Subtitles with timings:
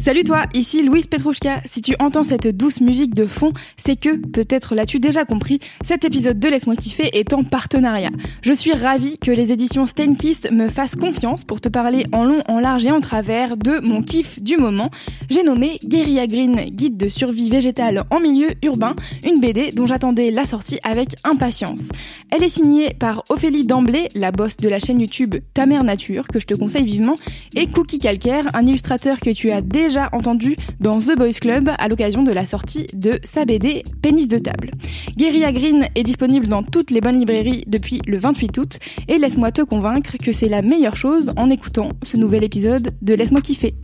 [0.00, 1.60] Salut toi, ici Louise Petrouchka.
[1.64, 6.04] Si tu entends cette douce musique de fond, c'est que, peut-être l'as-tu déjà compris, cet
[6.04, 8.10] épisode de Laisse-moi kiffer est en partenariat.
[8.42, 12.38] Je suis ravie que les éditions Steinkiss me fassent confiance pour te parler en long,
[12.46, 14.88] en large et en travers de mon kiff du moment.
[15.30, 18.94] J'ai nommé Guerilla Green, guide de survie végétale en milieu urbain,
[19.26, 21.88] une BD dont j'attendais la sortie avec impatience.
[22.30, 26.28] Elle est signée par Ophélie Damblé, la boss de la chaîne YouTube Ta Mère Nature,
[26.28, 27.16] que je te conseille vivement,
[27.56, 31.88] et Cookie Calcaire, un illustrateur que tu as déjà entendu dans The Boys Club à
[31.88, 34.72] l'occasion de la sortie de sa BD Pénis de table.
[35.16, 38.78] Guerilla Green est disponible dans toutes les bonnes librairies depuis le 28 août.
[39.08, 43.14] Et laisse-moi te convaincre que c'est la meilleure chose en écoutant ce nouvel épisode de
[43.14, 43.74] Laisse-moi kiffer.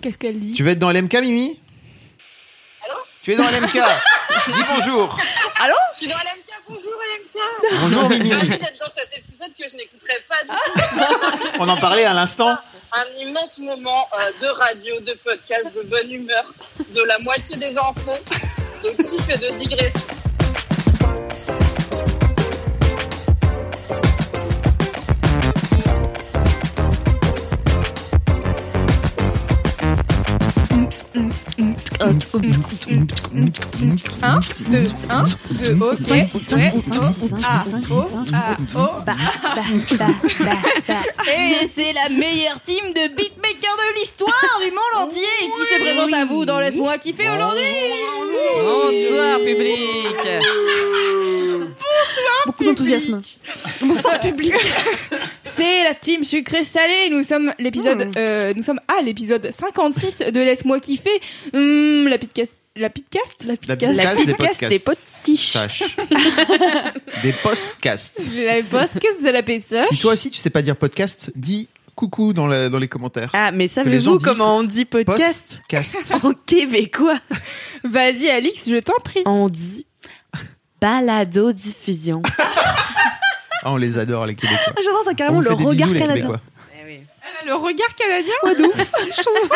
[0.00, 0.52] Qu'est-ce qu'elle dit?
[0.54, 1.58] Tu veux être dans LMK, Mimi?
[2.84, 2.94] Allô?
[3.22, 3.74] Tu es dans LMK
[4.54, 5.16] Dis bonjour.
[5.18, 6.92] Je suis dans LMK, bonjour
[7.34, 11.48] LMK Bonjour Mimi d'être dans cet épisode que je n'écouterai pas du tout.
[11.58, 12.56] On en parlait à l'instant
[12.92, 16.52] Un immense moment euh, de radio, de podcast, de bonne humeur,
[16.94, 18.18] de la moitié des enfants,
[18.82, 20.00] de kiff et de digression.
[32.02, 32.18] Un, deux,
[34.22, 36.26] un, deux, ok, ouais,
[36.98, 37.04] oh,
[37.44, 38.88] ah, oh, ah, oh.
[41.28, 45.22] Et c'est la meilleure team de beatmakers de l'histoire du monde entier.
[45.42, 47.62] Qui se présente à vous dans Laisse-moi kiffer aujourd'hui?
[48.58, 51.31] Bonsoir public
[52.46, 53.20] Beaucoup d'enthousiasme.
[53.82, 54.54] Bonsoir public.
[55.44, 57.08] C'est la team sucré salé.
[57.10, 61.20] Nous sommes l'épisode, euh, nous sommes à l'épisode 56 de Laisse-moi kiffer.
[61.54, 64.68] Hum, la podcast, la podcast, la La podcast, podcast des podcasts.
[64.70, 65.52] des potiches.
[65.52, 65.82] Sache.
[67.22, 68.22] Des podcasts.
[68.34, 69.88] La podcast de la PSH.
[69.90, 73.30] Si toi aussi tu sais pas dire podcast, dis coucou dans, la- dans les commentaires.
[73.34, 75.60] Ah, mais les gens savez-vous disent comment on dit podcast?
[75.68, 75.96] Podcast.
[76.22, 77.18] en québécois
[77.84, 79.22] Vas-y Alix, je t'en prie.
[79.26, 79.86] On dit
[80.82, 82.22] balado-diffusion.
[83.64, 84.72] Ah, on les adore les Québécois.
[84.82, 86.22] J'adore, t'as On carrément vous le fait des regard bisous, les canadien.
[86.24, 86.40] Québécois.
[87.46, 88.92] Le regard canadien, ouais, de ouf.
[89.16, 89.50] Je trouve.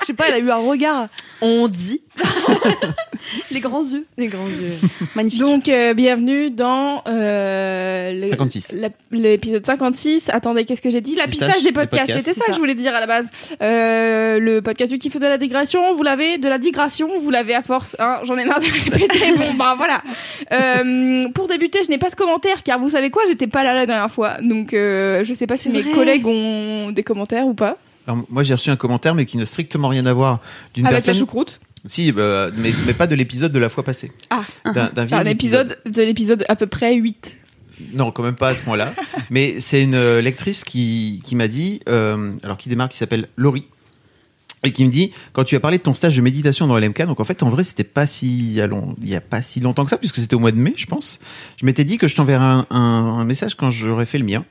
[0.00, 1.06] Je sais pas, elle a eu un regard.
[1.40, 2.02] On dit.
[3.54, 4.04] Les grands yeux.
[4.18, 4.72] Les grands yeux.
[5.14, 5.38] Magnifique.
[5.40, 8.72] Donc, euh, bienvenue dans euh, le- 56.
[8.72, 10.28] la- l'épisode 56.
[10.30, 11.14] Attendez, qu'est-ce que j'ai dit?
[11.14, 12.06] La Pistache des des podcasts.
[12.06, 12.18] podcasts.
[12.18, 12.52] C'était C'est ça, que ça.
[12.54, 13.26] je voulais dire à la base.
[13.62, 16.36] Euh, le podcast du kiff de la digression, vous l'avez.
[16.38, 17.94] De la digression, vous l'avez à force.
[18.00, 19.32] Hein, J'en ai marre de le répéter.
[19.38, 20.02] bon, bah voilà.
[20.52, 23.22] Euh, pour débuter, je n'ai pas de commentaires car vous savez quoi?
[23.28, 24.38] J'étais pas là la dernière fois.
[24.42, 25.92] Donc, euh, je sais pas si C'est mes vrai.
[25.92, 27.76] collègues ont des commentaires ou pas.
[28.08, 30.40] Alors, moi j'ai reçu un commentaire mais qui n'a strictement rien à voir
[30.74, 31.14] d'une Avec personne.
[31.14, 31.60] la choucroute.
[31.86, 34.10] Si, bah, mais, mais pas de l'épisode de la fois passée.
[34.30, 34.44] Ah.
[34.72, 37.36] D'un un épisode de l'épisode à peu près 8.
[37.92, 38.94] Non, quand même pas à ce point-là.
[39.30, 43.28] Mais c'est une euh, lectrice qui, qui m'a dit, euh, alors qui démarre, qui s'appelle
[43.36, 43.68] Laurie,
[44.62, 47.06] et qui me dit, quand tu as parlé de ton stage de méditation dans LMK,
[47.06, 49.90] donc en fait, en vrai, c'était pas si, il y a pas si longtemps que
[49.90, 51.18] ça, puisque c'était au mois de mai, je pense.
[51.60, 54.44] Je m'étais dit que je t'enverrais un, un, un message quand j'aurais fait le mien.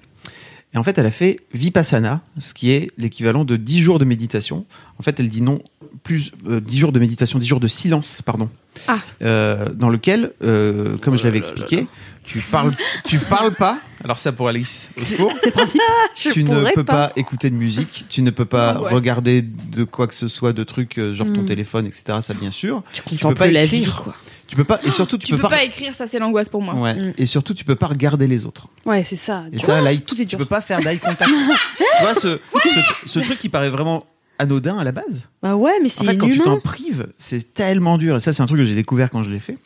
[0.73, 4.05] Et en fait, elle a fait Vipassana, ce qui est l'équivalent de 10 jours de
[4.05, 4.65] méditation.
[4.99, 5.61] En fait, elle dit non,
[6.03, 8.49] plus euh, 10 jours de méditation, 10 jours de silence, pardon.
[8.87, 8.97] Ah.
[9.21, 11.85] Euh, dans lequel, euh, comme je l'avais expliqué,
[12.23, 12.71] tu parles,
[13.05, 13.79] tu parles pas.
[14.03, 15.33] Alors ça pour Alice, au secours.
[15.43, 15.53] C'est.
[16.17, 17.11] Je Tu ne peux pas.
[17.15, 18.93] écouter de musique, tu ne peux pas Angoisse.
[18.93, 21.45] regarder de quoi que ce soit, de trucs euh, genre ton Mm.
[21.45, 22.17] téléphone, etc.
[22.21, 22.83] Ça bien sûr.
[22.93, 24.01] Tu peux contemples pas la vie, écrire.
[24.03, 24.15] quoi.
[24.53, 25.63] Tu peux pas et surtout tu, Tu, peux, pas...
[25.63, 26.75] écrire, ça c'est l'angoisse pour moi.
[26.75, 26.93] Ouais.
[26.93, 27.13] Mm.
[27.17, 28.67] Et surtout tu peux pas regarder les autres.
[28.85, 29.45] Ouais, c'est ça.
[29.51, 30.37] Et ça, là, tout est tu dur.
[30.37, 31.31] peux pas faire d'eye contact.
[31.31, 34.03] tu vois ce, ce, ce truc qui paraît vraiment
[34.37, 35.23] anodin à la base.
[35.41, 38.17] Bah ouais, mais En c'est fait, quand tu t'en prives, c'est tellement dur.
[38.17, 39.57] Et ça, c'est un truc que j'ai découvert quand je l'ai fait.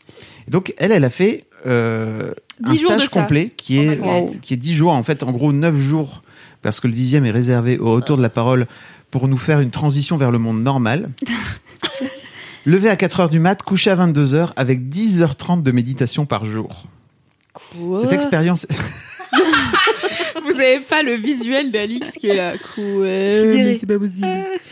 [0.48, 2.31] Et donc, elle, elle a fait euh,
[2.63, 4.94] un 10 jours de stage complet qui En est, qui est 10 jours.
[4.94, 6.22] En fait, en gros, 9 jours,
[6.62, 8.68] parce que le dixième est réservé au retour de la parole
[9.12, 11.10] pour nous faire une transition vers le monde normal.
[12.68, 16.44] Lever à 4 heures du mat, coucher à 22 heures avec 10h30 de méditation par
[16.44, 16.84] jour.
[17.54, 18.68] Quoi Cette expérience,
[20.44, 22.54] Vous avez pas le visuel d'Alix qui est là.
[22.75, 24.28] C'est pas possible.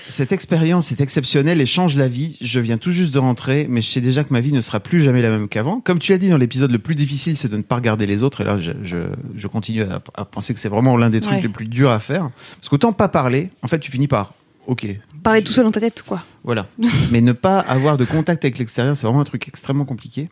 [0.10, 2.38] Cette expérience est exceptionnelle et change la vie.
[2.42, 4.82] Je viens tout juste de rentrer, mais je sais déjà que ma vie ne sera
[4.82, 5.80] plus jamais la même qu'avant.
[5.80, 8.24] Comme tu l'as dit dans l'épisode, le plus difficile, c'est de ne pas regarder les
[8.24, 8.42] autres.
[8.42, 8.98] Et là, je, je,
[9.38, 11.42] je continue à, à penser que c'est vraiment l'un des trucs Ouais.
[11.42, 12.30] les plus durs à faire.
[12.58, 14.34] Parce qu'autant pas parler, en fait, tu finis par,
[14.68, 14.86] ok,
[15.24, 16.24] Parler tout seul dans ta tête, quoi.
[16.46, 16.68] Voilà.
[17.12, 20.30] Mais ne pas avoir de contact avec l'extérieur, c'est vraiment un truc extrêmement compliqué.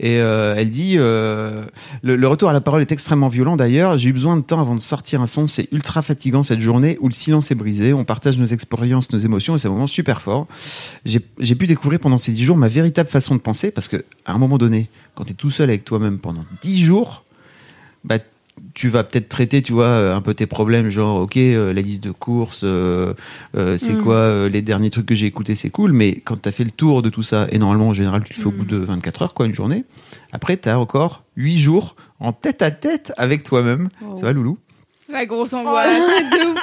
[0.00, 1.64] Et euh, elle dit, euh,
[2.02, 3.96] le, retour à la parole est extrêmement violent d'ailleurs.
[3.96, 5.48] J'ai eu besoin de temps avant de sortir un son.
[5.48, 7.92] C'est ultra fatigant cette journée où le silence est brisé.
[7.92, 10.46] On partage nos expériences, nos émotions et c'est vraiment super fort.
[11.04, 14.04] J'ai j'ai pu découvrir pendant ces dix jours ma véritable façon de penser parce que
[14.24, 17.24] à un moment donné, quand tu es tout seul avec toi-même pendant dix jours,
[18.04, 18.18] bah,
[18.74, 21.82] tu vas peut-être traiter, tu vois, euh, un peu tes problèmes, genre, ok, euh, la
[21.82, 23.12] liste de courses, euh,
[23.56, 23.98] euh, c'est Mm.
[24.02, 26.70] quoi les derniers trucs que j'ai écoutés, c'est cool, mais quand tu as fait le
[26.70, 29.22] tour de tout ça, et normalement, en général, tu le fais au bout de 24
[29.22, 29.84] heures, quoi, une journée,
[30.32, 33.88] après, tu as encore 8 jours en tête à tête avec toi-même.
[34.00, 34.16] Wow.
[34.16, 34.58] Ça va, Loulou?
[35.12, 35.88] La grosse angoisse.
[36.16, 36.58] c'est de ouf.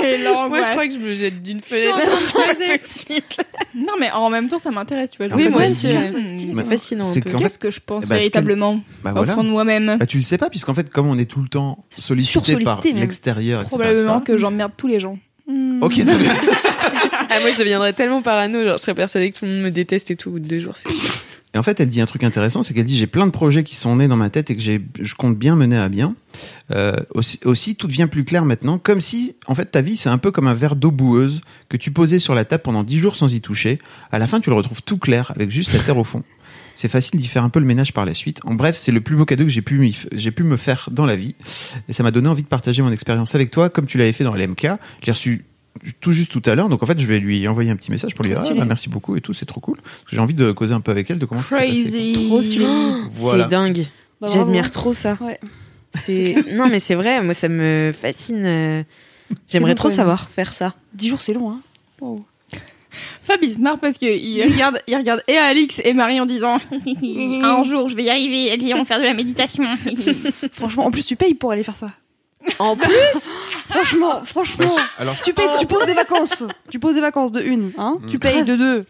[0.00, 0.48] C'est l'angoisse.
[0.50, 1.98] Moi, je crois que je me jette d'une fenêtre.
[3.74, 5.28] Non, mais en même temps, ça m'intéresse, tu vois.
[5.28, 7.08] Je dis, moi aussi, c'est- fascinant.
[7.08, 9.34] c'est Qu'est-ce fait, que je pense eh ben, véritablement bah au voilà.
[9.34, 11.48] fond de moi-même Bah, tu le sais pas, puisqu'en fait, comme on est tout le
[11.48, 14.24] temps sollicité par l'extérieur, Probablement etc.
[14.26, 15.18] que j'emmerde tous les gens.
[15.80, 16.32] Ok, très bien.
[17.30, 18.62] Ah, moi, je deviendrais tellement parano.
[18.64, 20.28] Genre, je serais persuadée que tout le monde me déteste et tout.
[20.28, 20.88] Au bout de deux jours, c'est
[21.54, 23.62] Et en fait, elle dit un truc intéressant, c'est qu'elle dit j'ai plein de projets
[23.62, 26.14] qui sont nés dans ma tête et que j'ai, je compte bien mener à bien.
[26.70, 30.18] Euh, aussi, tout devient plus clair maintenant, comme si, en fait, ta vie c'est un
[30.18, 33.16] peu comme un verre d'eau boueuse que tu posais sur la table pendant dix jours
[33.16, 33.78] sans y toucher.
[34.10, 36.22] À la fin, tu le retrouves tout clair avec juste la terre au fond.
[36.74, 38.40] C'est facile d'y faire un peu le ménage par la suite.
[38.44, 41.04] En bref, c'est le plus beau cadeau que j'ai pu, j'ai pu me faire dans
[41.04, 41.34] la vie.
[41.88, 44.24] Et ça m'a donné envie de partager mon expérience avec toi, comme tu l'avais fait
[44.24, 44.62] dans l'MK.
[44.62, 45.44] Je l'ai reçu
[46.00, 46.68] tout juste tout à l'heure.
[46.68, 48.64] Donc en fait, je vais lui envoyer un petit message pour lui dire ah, bah,
[48.64, 49.76] merci beaucoup et tout, c'est trop cool.
[49.82, 51.38] Parce que j'ai envie de causer un peu avec elle de quoi.
[51.38, 52.12] Crazy.
[52.12, 52.66] Trop stylé.
[53.12, 53.44] Voilà.
[53.44, 53.86] C'est dingue.
[54.20, 54.28] Bah.
[54.32, 55.18] J'admire trop ça.
[55.20, 55.38] Ouais.
[55.94, 58.44] C'est non mais c'est vrai, moi ça me fascine.
[58.44, 58.82] euh,
[59.48, 60.74] J'aimerais trop savoir faire ça.
[60.94, 61.60] 10 jours, c'est long, hein.
[62.00, 62.24] Wow.
[63.22, 66.58] Fab, il se marre parce qu'il regarde, il regarde et Alix et Marie en disant
[67.42, 69.64] Un jour, je vais y arriver, elles iront faire de la méditation.
[70.52, 71.90] Franchement, en plus, tu payes pour aller faire ça.
[72.58, 72.90] En plus,
[73.72, 74.76] Franchement, franchement.
[74.98, 76.44] Alors, Tu payes, tu poses des vacances.
[76.70, 77.98] Tu poses des vacances de une, hein.
[78.08, 78.86] Tu payes de deux.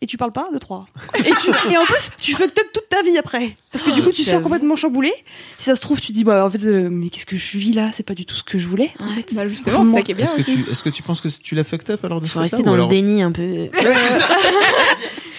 [0.00, 0.86] Et tu parles pas de trois.
[1.16, 3.56] Et, tu, et en plus, tu fuck up toute ta vie après.
[3.70, 5.12] Parce que du coup, tu sors complètement chamboulé.
[5.58, 7.56] Si ça se trouve, tu te dis, bah, en fait, euh, mais qu'est-ce que je
[7.56, 7.90] vis là?
[7.92, 9.32] C'est pas du tout ce que je voulais, en fait.
[9.32, 10.64] bah justement, c'est ça qui est bien Est-ce que, aussi.
[10.64, 12.56] tu, est-ce que tu penses que tu l'as fucked up alors de faut faire ça
[12.56, 13.42] rester dans le déni un peu.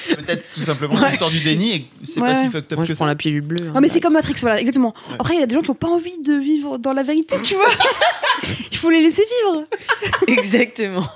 [0.10, 0.16] Ouais.
[0.18, 2.34] Peut-être tout simplement tu sors du déni et c'est pas Ouais.
[2.36, 3.10] si fucked up Moi que je prends ça.
[3.10, 3.68] la pilule bleue.
[3.70, 3.72] hein.
[3.76, 4.94] Non, mais c'est comme Matrix, voilà, exactement.
[5.20, 7.36] Après, il y a des gens qui ont pas envie de vivre dans la vérité,
[7.44, 7.70] tu vois.
[8.72, 9.64] Il faut les laisser vivre.
[10.28, 11.08] Exactement.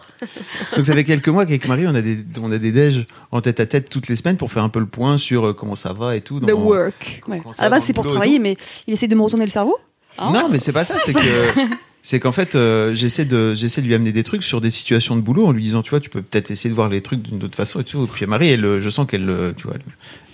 [0.75, 3.39] Donc ça fait quelques mois qu'avec Marie on a des on a des déj en
[3.41, 5.75] tête à tête toutes les semaines pour faire un peu le point sur euh, comment
[5.75, 6.39] ça va et tout.
[6.39, 7.21] The work.
[7.27, 7.41] Ouais.
[7.59, 8.55] À la base, c'est pour travailler, mais
[8.87, 9.77] il essaie de me retourner le cerveau.
[10.17, 11.19] Hein Non, mais c'est pas ça, c'est que
[12.09, 15.17] c'est qu'en fait euh, j'essaie de j'essaie de lui amener des trucs sur des situations
[15.17, 17.21] de boulot en lui disant tu vois tu peux peut-être essayer de voir les trucs
[17.21, 18.05] d'une autre façon et tout.
[18.05, 19.81] Et puis Marie elle euh, je sens qu'elle euh, tu vois elle,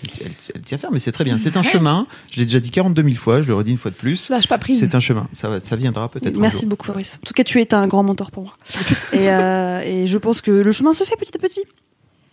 [0.04, 1.40] elle, elle- elle tient à faire mais c'est très bien.
[1.40, 2.06] C'est un chemin.
[2.32, 4.30] Je l'ai déjà dit 42 000 fois, je le redis une fois de plus.
[4.30, 4.82] Lâche pas prise.
[4.82, 5.28] C'est un chemin.
[5.34, 6.38] Ça va ça viendra peut-être.
[6.38, 7.18] Merci beaucoup, Fabrice.
[7.24, 8.54] En tout cas, tu es un grand mentor pour moi.
[9.14, 11.62] et, euh, et je pense que le chemin se fait petit à petit.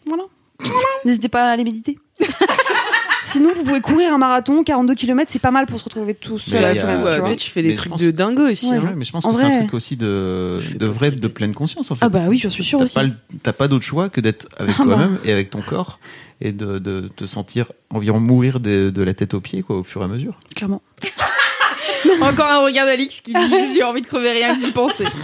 [0.07, 0.25] Voilà.
[1.07, 1.99] N'hésitez pas à aller méditer.
[3.23, 6.39] Sinon, vous pouvez courir un marathon, 42 km, c'est pas mal pour se retrouver tout
[6.39, 6.65] seul.
[6.65, 7.27] A- soi-même, Ouais, tu vois.
[7.29, 8.71] toi, tu fais des Mais je trucs pense- de dingo aussi.
[8.71, 8.77] Ouais.
[8.77, 8.83] hein.
[8.83, 11.29] Ouais, mais je pense En que c'est un truc aussi de, Je de vrai, de-
[11.29, 12.05] pleine conscience en fait.
[12.05, 13.13] Ah bah oui, j'en suis sûre T'as aussi.
[13.43, 14.95] t'as pas d'autre choix que d'être avec Ah bah.
[14.95, 15.99] toi-même et avec ton corps
[16.41, 19.83] et de, de te sentir environ mourir de, de la tête aux pieds quoi, au
[19.85, 20.39] fur et à mesure.
[20.57, 20.81] Clairement.
[22.23, 23.41] Encore un regard d'Alix qui dit
[23.75, 25.05] J'ai envie de crever rien que d'y penser.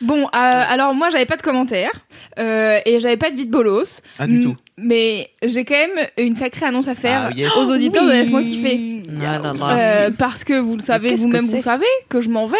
[0.00, 1.92] Bon, euh, alors moi j'avais pas de commentaires
[2.38, 4.00] euh, et j'avais pas de vide bolos.
[4.18, 4.56] Ah, du M- tout.
[4.78, 7.54] Mais j'ai quand même une sacrée annonce à faire Ah, yes.
[7.56, 9.02] aux auditeurs de Laisse-moi kiffer.
[9.22, 9.76] Ah.
[9.76, 12.56] Euh, parce que vous le savez, vous-même vous savez que je m'en vais.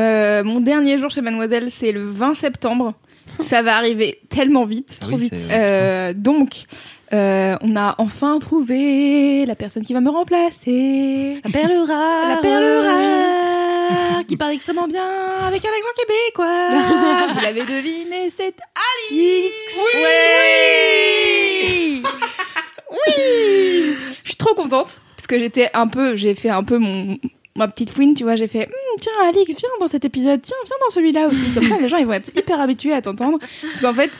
[0.00, 2.94] Euh, mon dernier jour chez Mademoiselle, c'est le 20 septembre.
[3.40, 4.98] Ça va arriver tellement vite.
[5.02, 6.64] Ah oui, c'est- Euh, donc,
[7.14, 11.40] euh, on a enfin trouvé la personne qui va me remplacer.
[11.44, 12.28] La perle rare.
[12.28, 15.04] La perle rare, qui parle extrêmement bien
[15.46, 16.70] avec un accent québécois.
[17.34, 18.54] Vous l'avez deviné, c'est
[19.10, 19.52] Alix.
[19.76, 20.02] Oui.
[22.90, 23.96] Oui.
[24.24, 27.18] Je suis trop contente parce que j'étais un peu, j'ai fait un peu mon
[27.54, 30.56] ma petite fouine, tu vois, j'ai fait Hum, tiens Alix, viens dans cet épisode, tiens,
[30.64, 31.44] viens dans celui-là aussi.
[31.54, 34.10] Comme ça, les gens ils vont être hyper habitués à t'entendre parce qu'en fait,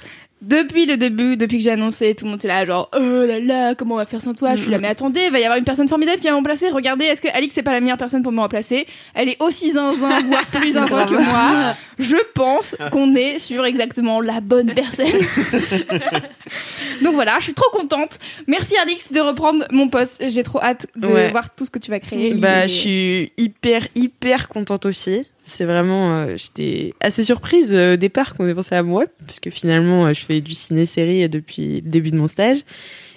[0.43, 3.39] Depuis le début, depuis que j'ai annoncé, tout le monde était là, genre, oh là
[3.39, 5.45] là, comment on va faire sans toi Je suis là, mais attendez, il va y
[5.45, 6.69] avoir une personne formidable qui va me remplacer.
[6.69, 8.87] Regardez, est-ce que Alix c'est pas la meilleure personne pour me remplacer?
[9.15, 11.77] Elle est aussi zinzin, voire plus zinzin que moi.
[12.01, 15.07] Je pense qu'on est sur exactement la bonne personne.
[17.03, 18.19] Donc voilà, je suis trop contente.
[18.47, 20.23] Merci Alix de reprendre mon poste.
[20.29, 21.31] J'ai trop hâte de Ouais.
[21.31, 22.35] voir tout ce que tu vas créer.
[22.35, 25.25] Bah, Et- je suis hyper, hyper contente aussi.
[25.45, 29.41] C'est vraiment, euh, j'étais assez surprise euh, au départ qu'on ait pensé à moi, parce
[29.41, 32.59] que finalement, euh, je fais du ciné-série depuis le début de mon stage.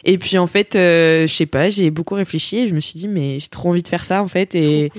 [0.05, 2.99] Et puis en fait, euh, je sais pas, j'ai beaucoup réfléchi et je me suis
[2.99, 4.53] dit, mais j'ai trop envie de faire ça en fait.
[4.55, 4.91] Et,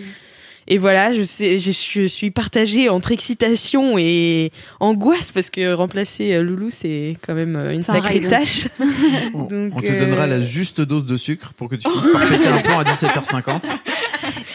[0.68, 6.32] et voilà, je, sais, je, je suis partagée entre excitation et angoisse, parce que remplacer
[6.32, 8.28] euh, Loulou, c'est quand même euh, une sacrée rêve.
[8.28, 8.66] tâche.
[9.34, 12.08] On, Donc, on te euh, donnera la juste dose de sucre pour que tu finisses
[12.12, 13.62] par péter un plomb à 17h50.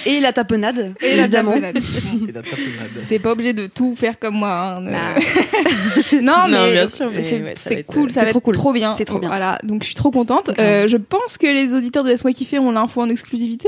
[0.06, 1.52] Et la tapenade, Et la évidemment.
[1.52, 1.78] tapenade.
[1.78, 3.08] Et la tapenade.
[3.08, 4.78] T'es pas obligé de tout faire comme moi.
[4.78, 4.92] hein, ne-
[6.22, 8.40] non, Non, mais bien sûr, mais c'est ouais, c'est être- cool, ça c'est va trop
[8.40, 8.54] être cool.
[8.54, 8.96] trop bien.
[8.96, 9.30] C'est trop bien.
[9.30, 10.52] Voilà, donc je suis trop contente.
[10.60, 13.68] Euh, je pense que les auditeurs de Laisse-moi kiffer ont l'info en exclusivité.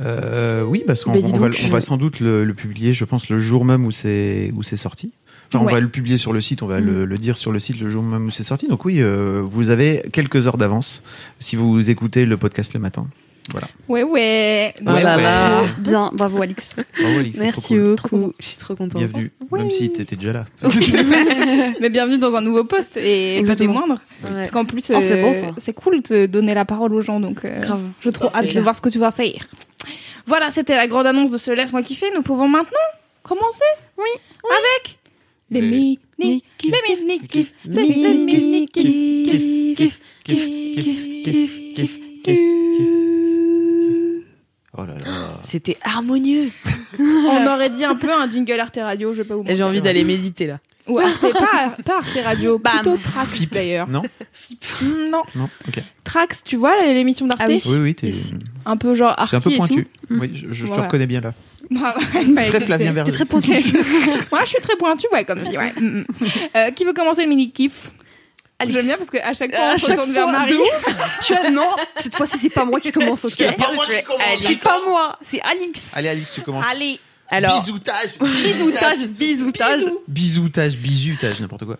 [0.00, 3.28] Euh, oui, parce qu'on Bah, on va, on sans doute le, le publier, je pense,
[3.30, 5.12] le jour même où c'est où c'est sorti.
[5.48, 5.70] Enfin, Ouais.
[5.70, 6.84] on va le publier sur le site, on va Mm.
[6.86, 8.66] le, le dire sur le site le jour même où c'est sorti.
[8.66, 11.02] Donc oui, euh, vous avez quelques heures d'avance
[11.38, 13.06] si vous écoutez le podcast le matin.
[13.88, 14.74] Ouais, ouais.
[14.80, 15.62] Oh Ouais, là là.
[15.78, 16.70] Bien, bravo Alix.
[16.98, 18.20] Bravo, Alix, c'est Merci trop cool.
[18.20, 18.32] beaucoup.
[18.40, 18.96] Je suis trop contente.
[18.98, 20.44] Bienvenue, même si t'étais déjà là.
[21.80, 23.72] Mais bienvenue dans un nouveau poste et pas des Exactement.
[23.74, 24.00] moindres.
[24.24, 24.30] Ouais.
[24.34, 25.46] Parce qu'en plus, Oh, c'est euh, bon, ça.
[25.58, 27.20] c'est cool de donner la parole aux gens.
[27.20, 27.82] Donc, euh, Grave.
[28.02, 28.48] j'ai trop Parfait.
[28.48, 29.46] hâte de voir ce que tu vas faire.
[30.26, 32.06] Voilà, c'était la grande annonce de ce Laisse-moi kiffer.
[32.14, 32.78] Nous pouvons maintenant
[33.22, 33.62] commencer
[33.98, 34.08] Oui.
[34.44, 34.98] Avec
[35.50, 36.44] les Les- mini les
[37.04, 37.52] mini kiff.
[37.70, 38.84] C'est Mini- les mini kiff.
[39.76, 40.46] kiff, kiff,
[41.24, 42.38] kiff, kiff, kiff,
[44.76, 45.38] Oh là là.
[45.42, 46.50] C'était harmonieux.
[46.98, 49.44] On aurait dit un peu un jingle Arte Radio, je vais pas vous.
[49.48, 50.58] J'ai envie d'aller méditer là.
[50.86, 53.88] Ou Arte, pas, pas Arte Radio, plutôt Trax d'ailleurs.
[53.88, 54.02] Non
[54.82, 55.82] Non, Non Ok.
[56.02, 57.62] Trax, tu vois l'émission d'Arte Ah oui.
[57.66, 58.10] Oui, oui, t'es-.
[58.66, 59.88] Un peu genre Arte c'est un peu pointu.
[60.10, 61.32] Oui, je, je te reconnais bien là.
[61.70, 63.50] Bah, bah, Très Flavien très pointu.
[64.30, 65.72] Moi, je suis très pointue, ouais, comme fille, ouais.
[65.80, 66.04] Mm, mm.
[66.56, 67.52] Euh, qui veut commencer le mini
[68.72, 70.52] J'aime bien parce qu'à chaque fois, À on se chaque retourne vers fois, Marie.
[70.52, 70.58] de
[71.20, 73.84] Je suis là, non, cette fois-ci, c'est pas moi qui commence, ok C'est pas moi
[73.86, 74.22] qui commence.
[74.40, 75.92] C'est pas moi, c'est Alix.
[75.96, 76.66] Allez, Alix, tu commences.
[76.70, 76.98] Allez,
[77.30, 79.84] Alors, Bisoutage Bisoutage, bisoutage.
[80.08, 81.78] Bisoutage, bisutage, n'importe quoi.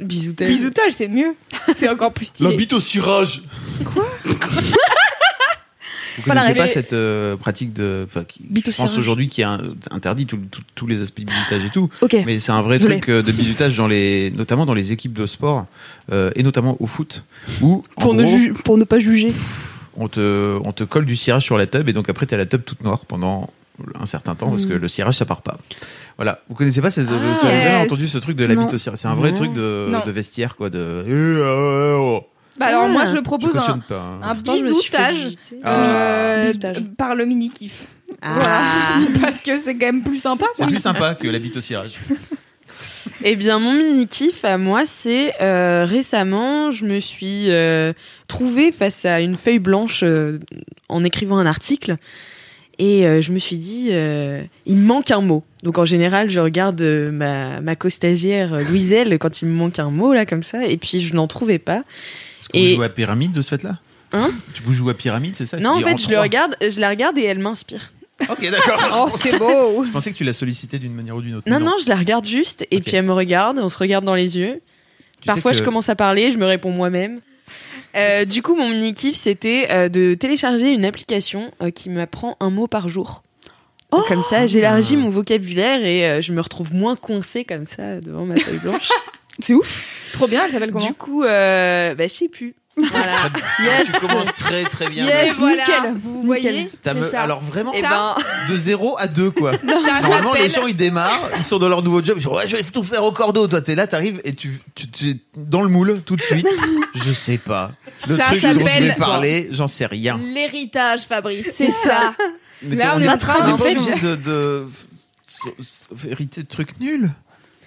[0.00, 0.48] bisoutage.
[0.48, 1.34] bisoutage, c'est mieux.
[1.76, 2.56] C'est encore plus stylé.
[2.56, 3.42] bite au cirage
[3.92, 4.06] Quoi?
[6.24, 8.06] Vous Voilà, connaissez pas cette euh, pratique de.
[8.06, 11.88] enfin, qui, je pense aujourd'hui qui interdit tous les aspects de bisutage et tout.
[12.00, 12.16] Ok.
[12.26, 15.12] Mais c'est un vrai Je truc euh, de bisutage, dans les, notamment dans les équipes
[15.18, 15.66] de sport
[16.12, 17.24] euh, et notamment au foot,
[17.60, 19.32] où Pour ne, gros, ju- pour ne pas juger.
[19.96, 22.38] on, te, on te colle du cirage sur la tub et donc après tu as
[22.38, 23.50] la tub toute noire pendant
[23.98, 25.58] un certain temps parce que le cirage ça part pas.
[26.16, 28.98] Voilà, vous connaissez pas cette, Ah, vous avez entendu ce truc de bite au cirage
[28.98, 29.36] C'est un vrai Non.
[29.36, 30.68] truc de, de vestiaire quoi.
[30.70, 32.22] De Eh, euh, oh.
[32.62, 32.88] Bah alors, Ah.
[32.88, 33.98] moi, je je propose un, pas.
[33.98, 34.20] hein.
[34.22, 35.28] un bisoutage.
[35.64, 35.76] Ah.
[35.76, 36.84] euh, Bisoutage.
[36.96, 37.84] par le mini kiff.
[38.20, 38.34] Ah.
[38.34, 39.10] Voilà.
[39.20, 40.46] Parce que c'est quand même plus sympa.
[40.56, 41.94] C'est plus sympa que la bite au cirage.
[43.24, 47.92] Eh bien, mon mini kiff à moi, c'est euh, récemment, je me suis euh,
[48.28, 50.38] trouvée face à une feuille blanche euh,
[50.88, 51.94] en écrivant un article.
[52.78, 55.44] Et euh, je me suis dit, euh, il me manque un mot.
[55.62, 59.78] Donc en général, je regarde euh, ma, ma co-stagiaire euh, Louiselle quand il me manque
[59.78, 60.64] un mot, là, comme ça.
[60.66, 61.82] Et puis, je n'en trouvais pas.
[62.42, 63.78] Est-ce que Et- vous jouez à pyramide de ce fait-là
[64.12, 66.80] Hein Tu vous jouez à pyramide, c'est ça non, en fait, je, le regarde, je
[66.80, 67.92] la regarde et elle m'inspire.
[68.28, 69.08] Ok, d'accord.
[69.12, 69.84] Oh, c'est beau.
[69.84, 71.48] Je pensais que tu l'as sollicité d'une manière ou d'une autre.
[71.48, 72.66] Non, non, je la regarde juste.
[72.70, 74.60] Et puis, elle me regarde, on se regarde dans les yeux.
[75.20, 77.20] Tu Parfois, que- je commence à parler, je me réponds moi-même.
[77.94, 82.36] Euh, du coup, mon mini kiff, c'était euh, de télécharger une application euh, qui m'apprend
[82.40, 83.22] un mot par jour.
[83.92, 88.24] Donc, comme ça, j'élargis mon vocabulaire et je me retrouve moins coincée comme ça devant
[88.24, 88.88] ma feuille blanche.
[89.42, 89.82] C'est ouf.
[90.12, 92.54] Trop bien, elle s'appelle comment du coup, euh, bah, je sais plus.
[92.76, 93.16] Voilà.
[93.62, 93.92] Yes.
[93.92, 95.06] Tu commences très très bien.
[95.06, 95.94] Yes, voilà, nickel.
[96.02, 96.26] vous Nickel.
[96.26, 97.20] voyez me- ça.
[97.20, 99.52] Alors vraiment, Eh Ça, ben, de 0 à 2 quoi.
[99.62, 102.56] Normalement, les gens ils démarrent, ils sont dans leur nouveau job, ils disent ouais, je
[102.56, 103.46] vais tout faire au cordeau.
[103.46, 106.48] Toi, t'es là, t'arrives et tu, tu, tu es dans le moule tout de suite.
[106.94, 107.72] je sais pas.
[108.08, 110.16] Le Ça truc dont je s'appelle- vais parler, j'en sais rien.
[110.18, 112.14] L'héritage, Fabrice, c'est ça.
[112.62, 114.66] Mais Là, t'es- on est est en train pas de- obligé de, de,
[115.44, 117.10] de hériter de trucs nuls.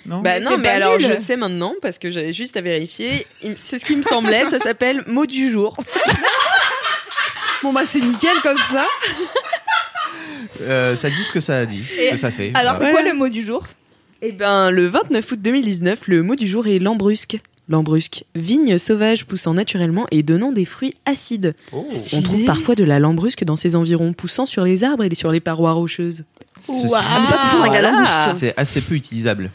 [0.06, 1.08] Non bah Mais non, mais alors nul.
[1.14, 3.26] je sais maintenant parce que j'avais juste à vérifier.
[3.58, 4.46] C'est ce qui me semblait.
[4.46, 5.78] Ça s'appelle mot du jour.
[7.64, 8.86] Bon, bah, c'est nickel comme ça.
[10.62, 12.52] Euh, ça dit ce que ça a dit, ce que ça fait.
[12.54, 12.92] Alors, Voilà.
[12.96, 13.66] c'est quoi le mot du jour?
[14.22, 17.38] Eh ben, le 29 août 2019, le mot du jour est lambrusque.
[17.68, 21.56] Lambrusque, vigne sauvage poussant naturellement et donnant des fruits acides.
[21.72, 21.88] Oh.
[22.14, 25.32] On trouve parfois de la lambrusque dans ses environs, poussant sur les arbres et sur
[25.32, 26.24] les parois rocheuses.
[26.70, 29.50] Dit, Ah, c'est assez peu utilisable.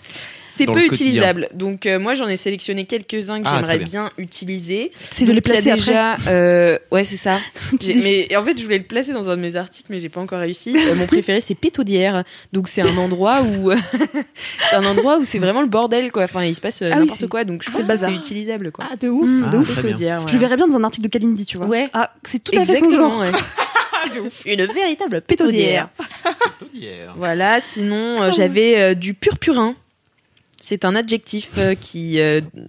[0.66, 1.48] C'est peu utilisable.
[1.54, 4.10] Donc euh, moi j'en ai sélectionné quelques-uns que Ah, j'aimerais bien.
[4.18, 4.92] utiliser.
[5.12, 5.80] C'est de les placer après.
[5.86, 7.38] déjà, euh, ouais c'est ça.
[7.86, 10.20] Mais en fait je voulais le placer dans un de mes articles mais j'ai pas
[10.20, 10.74] encore réussi.
[10.76, 12.24] Euh, mon préféré c'est Pétaudière.
[12.52, 13.70] Donc c'est un endroit où
[14.70, 16.24] c'est un endroit où c'est vraiment le bordel quoi.
[16.24, 17.44] Enfin il se passe Ah n'importe quoi.
[17.44, 18.10] Donc je pense que c'est bazar.
[18.12, 18.84] utilisable quoi.
[18.90, 19.28] Ah, de ouf.
[19.28, 19.66] Mmh, Ah, de ouf.
[19.72, 19.82] bien.
[19.82, 21.66] Pétaudière, Je le verrais bien dans un article de Kalindi, tu vois.
[21.66, 21.88] Ouais.
[21.92, 23.18] Ah, c'est tout à fait son genre.
[23.20, 23.30] ouais.
[24.46, 25.88] Une véritable pétaudière.
[27.16, 29.74] Voilà, sinon euh, j'avais euh, du purpurin.
[30.70, 32.62] C'est un adjectif euh, qui euh, veut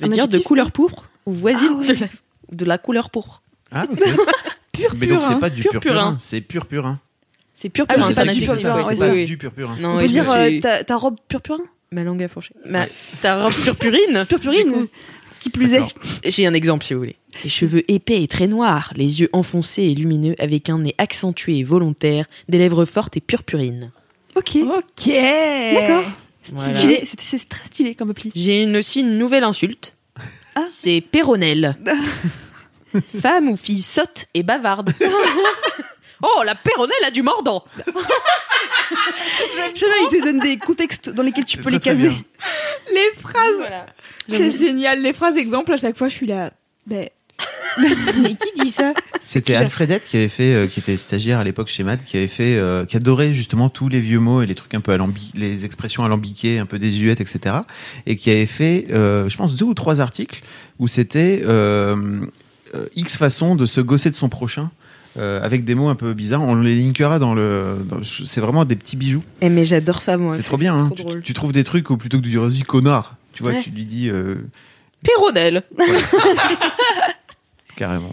[0.00, 1.86] Un dire de adjectif, couleur pourpre ou voisine Ah ouais.
[1.88, 2.06] de, la,
[2.52, 3.42] de la couleur pourpre.
[3.72, 3.98] Ah, ok.
[4.96, 5.80] Mais donc, c'est pas du Purpurin.
[5.80, 7.00] purpurin, c'est purpurin.
[7.54, 8.64] C'est purpurin, Ah oui, c'est c'est un pas du adjectif.
[8.72, 9.24] ouais, c'est pas oui.
[9.24, 9.76] du purpurin.
[9.80, 12.22] Non, On ouais, peut je dire me suis- euh, ta, ta robe purpurin ma langue
[12.22, 12.54] a fourché.
[12.64, 12.86] Ma...
[13.20, 14.86] Ta robe purpurine Purpurine coup,
[15.40, 15.78] Qui plus est.
[15.78, 15.92] D'accord.
[16.24, 17.16] J'ai un exemple si vous voulez.
[17.42, 21.58] Les cheveux épais et très noirs, les yeux enfoncés et lumineux, avec un nez accentué
[21.58, 23.90] et volontaire, des lèvres fortes et purpurines.
[24.36, 24.58] Ok.
[24.62, 25.08] Ok.
[25.08, 26.04] D'accord.
[26.52, 26.72] Voilà.
[26.72, 27.00] C'est stylé.
[27.04, 28.32] C'est c'est très stylé comme appli.
[28.34, 29.94] J'ai une- aussi une nouvelle insulte.
[30.54, 30.64] Ah.
[30.68, 31.76] C'est péronnelle.
[33.20, 34.92] Femme ou fille sotte et bavarde.
[36.22, 37.64] oh, la péronnelle a du mordant.
[39.74, 42.08] Je sais il te donne des contextes dans lesquels tu peux les caser.
[42.08, 42.24] bien.
[42.92, 43.84] Les phrases.
[44.28, 45.00] C'est génial.
[45.02, 46.52] Les phrases exemples, à chaque fois, je suis là.
[46.86, 47.08] Ben.
[48.22, 48.92] Mais qui dit ça?
[49.24, 52.26] C'était Alfredette qui avait fait, euh, qui était stagiaire à l'époque chez Mad, qui avait
[52.26, 55.30] fait, euh, qui adorait justement tous les vieux mots et les trucs un peu alambi
[55.34, 57.56] les expressions alambiquées, un peu désuètes, etc.
[58.06, 60.42] Et qui avait fait, euh, je pense, deux ou trois articles
[60.80, 61.44] où c'était
[62.96, 64.70] X façon de se gosser de son prochain.
[65.18, 67.78] euh, avec des mots un peu bizarres, on les linkera dans le.
[67.88, 69.22] dans le- c'est vraiment des petits bijoux.
[69.40, 70.34] Eh, mais j'adore ça, moi.
[70.36, 70.76] c'est trop bien.
[70.76, 70.86] hein.
[70.86, 71.22] trop Tu, drôle.
[71.22, 73.62] tu trouves des trucs où plutôt que de dire vas-y connard, tu vois, Ouais.
[73.62, 74.36] tu lui dis euh.
[77.78, 78.12] carrément.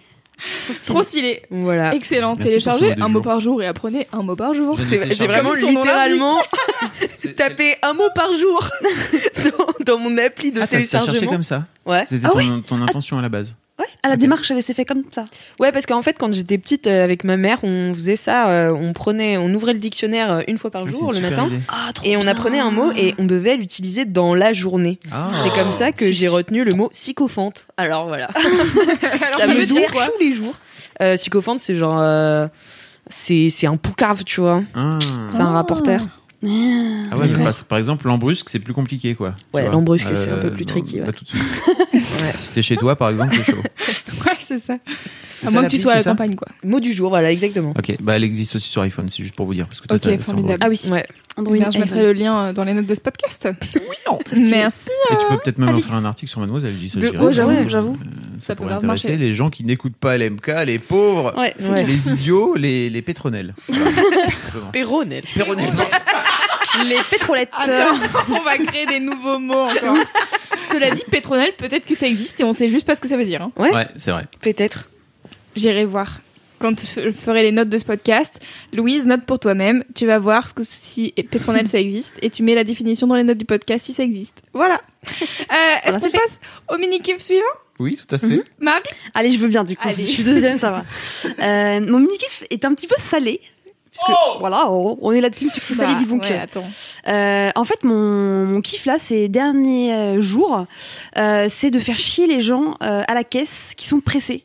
[0.85, 1.43] Trop stylé.
[1.49, 1.95] Voilà.
[1.95, 2.35] Excellent.
[2.35, 4.77] Merci pour Téléchargez un mot par jour et apprenez un mot par jour.
[4.77, 6.37] J'ai vraiment littéralement
[7.37, 8.69] tapé un mot par jour
[9.43, 11.31] dans, dans mon appli de Ah, t'as t'as cherché téléchargement.
[11.31, 12.03] comme ça Ouais.
[12.07, 13.55] C'était Ah ton, ton intention à la base.
[14.03, 15.25] À la démarche, elle s'est fait comme ça.
[15.59, 18.49] Ouais, parce qu'en fait, quand j'étais petite euh, avec ma mère, on faisait ça.
[18.49, 21.49] euh, on prenait, on ouvrait le dictionnaire euh, une fois par Ah, jour le matin.
[21.69, 24.99] Ah, Et on apprenait un mot et on devait l'utiliser dans la journée.
[25.11, 25.29] Ah.
[25.43, 27.65] C'est comme ça que j'ai retenu le mot sycophante.
[27.77, 28.29] Alors voilà.
[29.01, 30.53] ça ça me veut dire sert quoi tous les jours.
[31.01, 31.97] Euh, sycophante, c'est genre.
[31.99, 32.47] euh,
[33.09, 34.63] c'est c'est un poucave, tu vois.
[34.73, 34.99] Ah.
[35.29, 36.01] C'est un rapporteur.
[37.11, 39.35] Ah ouais, mais par, par exemple, l'embrusque, c'est plus compliqué, quoi.
[39.53, 41.05] Ouais, l'embrusque, c'est un peu plus non, tricky, ouais.
[41.07, 41.43] bah, tout de suite.
[42.39, 43.61] Si t'es chez toi, par exemple, c'est chaud.
[44.25, 44.77] Ouais, c'est ça.
[45.45, 46.47] À moins que tu sois à la campagne, quoi.
[46.63, 47.73] Mot du jour, voilà, exactement.
[47.77, 49.67] Ok, bah elle existe aussi sur iPhone, c'est juste pour vous dire.
[49.67, 50.59] Parce que toi, Ok, formidable.
[50.61, 50.79] Ah oui.
[50.89, 51.05] Ouais.
[51.37, 53.47] Eh bien, je mettrai le lien euh, dans les notes de ce podcast.
[54.37, 54.89] Merci.
[55.11, 55.85] Et tu peux peut-être même Alix.
[55.85, 57.17] offrir un article sur Mademoiselle, dirais.
[57.17, 57.97] ouais, j'avoue, Euh, j'avoue.
[58.37, 59.23] Ça, Ça peut pourrait intéresser marcher.
[59.23, 63.53] les gens qui n'écoutent pas LMK, les pauvres, Ouais, les idiots, les, les pétronelles.
[64.71, 65.23] Péronnelle.
[65.35, 65.73] Péronelles.
[66.83, 67.49] Les pétrolettes.
[67.57, 67.97] Attends,
[68.29, 69.97] on va créer des nouveaux mots encore.
[70.71, 73.17] Cela dit, pétronelle, peut-être que ça existe et on sait juste pas ce que ça
[73.17, 73.41] veut dire.
[73.41, 73.51] hein.
[73.57, 74.23] Ouais, Ouais, c'est vrai.
[74.41, 74.89] peut-être.
[75.55, 76.21] J'irai voir.
[76.59, 78.39] Quand je ferai les notes de ce podcast,
[78.73, 79.83] Louise, note pour toi-même.
[79.93, 83.15] Tu vas voir ce que si pétronelle ça existe et tu mets la définition dans
[83.15, 84.41] les notes du podcast si ça existe.
[84.53, 84.81] Voilà.
[85.11, 86.17] Euh, Est-ce Voilà, qu'on c'est fait.
[86.17, 86.39] passe
[86.73, 87.41] au mini-kiff suivant?
[87.77, 88.43] Oui, tout à fait.
[88.59, 88.81] Marie?
[89.13, 89.87] Allez, je veux bien du coup.
[89.87, 90.05] Allez.
[90.05, 90.83] Je suis deuxième, ça va.
[91.25, 93.39] Euh, mon mini-kiff est un petit peu salé.
[94.07, 96.65] Que, voilà, on on est la team sucré salé Bah, ouais, attends.
[97.07, 100.65] Euh, en fait, mon, mon kiff là, ces derniers euh, jours,
[101.17, 104.43] euh, c'est de faire chier les gens euh, à la caisse qui sont pressés.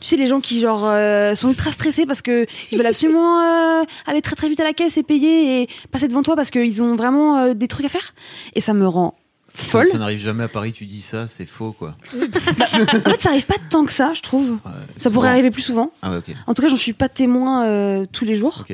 [0.00, 3.40] Tu sais, les gens qui genre euh, sont ultra stressés parce que ils veulent absolument
[3.80, 6.50] euh, aller très très vite à la caisse et payer et passer devant toi parce
[6.50, 8.14] qu'ils ont vraiment euh, des trucs à faire.
[8.54, 9.14] Et ça me rend
[9.62, 9.86] folle.
[9.86, 11.96] Ça n'arrive jamais à Paris, tu dis ça, c'est faux, quoi.
[12.14, 14.52] En fait, ça arrive pas tant que ça, je trouve.
[14.52, 14.58] Ouais,
[14.96, 15.32] Ça pourrait bon.
[15.32, 15.92] arriver plus souvent.
[16.02, 16.20] Ah ouais.
[16.46, 18.64] En tout cas, j'en suis pas témoin euh, tous les jours.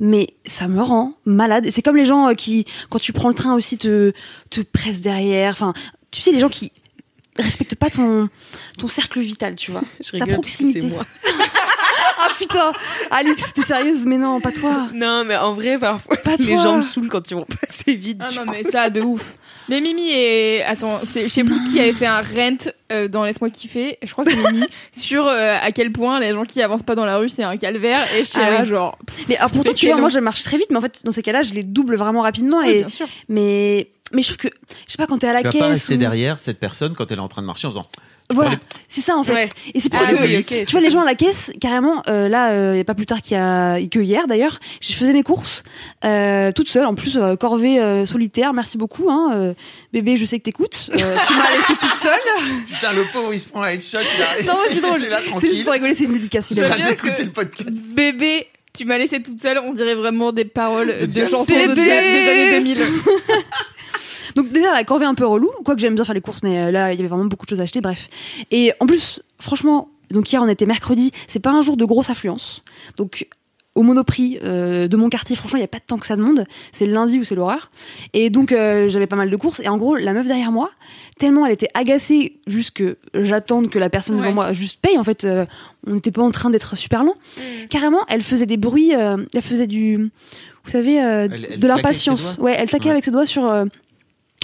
[0.00, 1.66] Mais ça me rend malade.
[1.70, 4.12] C'est comme les gens euh, qui, quand tu prends le train aussi, te,
[4.50, 5.52] te pressent derrière.
[5.52, 5.72] Enfin,
[6.10, 6.72] tu sais, les gens qui
[7.38, 8.28] respectent pas ton,
[8.78, 9.82] ton cercle vital, tu vois.
[10.02, 10.80] Je Ta rigole parce que proximité.
[10.80, 11.04] c'est moi.
[12.22, 12.72] Ah putain
[13.10, 14.04] Alix, t'es sérieuse?
[14.04, 14.88] Mais non, pas toi.
[14.92, 16.62] Non, mais en vrai, parfois, Pas les toi.
[16.62, 18.18] gens me saoulent quand ils vont passer vite.
[18.20, 18.50] Ah non, coup.
[18.52, 19.36] mais ça, de ouf.
[19.70, 20.62] Mais Mimi et.
[20.64, 23.96] Attends, c'est- je sais plus qui avait fait un rent euh, dans Laisse-moi kiffer.
[24.02, 24.66] Je crois que c'est Mimi.
[24.92, 27.56] sur euh, à quel point les gens qui avancent pas dans la rue, c'est un
[27.56, 28.00] calvaire.
[28.14, 28.66] Et je suis Ah là, oui.
[28.68, 28.98] genre.
[29.28, 31.22] Mais alors, pourtant, tu vois, moi, je marche très vite, mais en fait, dans ces
[31.22, 32.58] cas-là, je les double vraiment rapidement.
[32.58, 33.06] Oui, et, bien sûr.
[33.28, 34.48] mais, mais je trouve que,
[34.86, 35.60] je sais pas, quand t'es à la Tu vas caisse.
[35.60, 37.86] pas rester ou- derrière cette personne quand elle est en train de marcher en faisant.
[38.30, 38.52] Voilà,
[38.88, 39.32] c'est ça en fait.
[39.32, 39.48] Ouais.
[39.74, 42.02] Et c'est pour Ah ça que oui, tu vois les gens à la caisse carrément
[42.08, 45.22] euh, là a pas plus tard qu'il y a que hier d'ailleurs, je faisais mes
[45.22, 45.62] courses
[46.04, 49.54] euh, toute seule en plus euh, corvée euh, solitaire, merci beaucoup hein, euh,
[49.92, 50.90] bébé, je sais que t'écoutes.
[50.92, 52.20] Euh, tu m'as laissé toute seule.
[52.66, 53.98] Putain, le pauvre, il se prend un headshot,
[54.40, 54.46] il.
[54.46, 55.00] Non, c'est drôle.
[55.40, 56.50] C'est juste pour rigoler, c'est une dédicace.
[56.50, 57.82] il Bien d'écouter le podcast.
[57.94, 59.58] Bébé, tu m'as laissé toute seule.
[59.58, 61.74] On dirait vraiment des paroles De de chansons de Bébé.
[61.74, 62.78] des années 2000.
[64.42, 66.70] Donc déjà la corvée un peu relou, quoique j'aime bien faire les courses, mais euh,
[66.70, 68.08] là il y avait vraiment beaucoup de choses à acheter, bref.
[68.50, 72.08] Et en plus, franchement, donc hier on était mercredi, c'est pas un jour de grosse
[72.10, 72.62] affluence.
[72.96, 73.26] Donc
[73.76, 76.16] au Monoprix euh, de mon quartier, franchement, il y a pas de temps que ça
[76.16, 76.44] de monde.
[76.72, 77.70] C'est le lundi ou c'est l'horreur.
[78.14, 79.60] Et donc euh, j'avais pas mal de courses.
[79.60, 80.70] Et en gros, la meuf derrière moi,
[81.18, 84.98] tellement elle était agacée, juste que j'attende que la personne devant moi juste paye.
[84.98, 85.44] En fait, euh,
[85.86, 87.14] on n'était pas en train d'être super lent.
[87.68, 90.10] Carrément, elle faisait des bruits, euh, elle faisait du,
[90.64, 92.36] vous savez, euh, Elle- elle de l'impatience.
[92.40, 92.90] Ouais, elle taquait Ouais.
[92.90, 93.66] avec ses doigts sur, euh,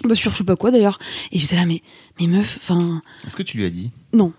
[0.05, 0.99] bah, sur je sais pas quoi d'ailleurs.
[1.33, 1.83] Et j'étais là, mais,
[2.21, 3.91] mais meuf, enfin, Est-ce que tu lui as dit?
[4.13, 4.33] Non.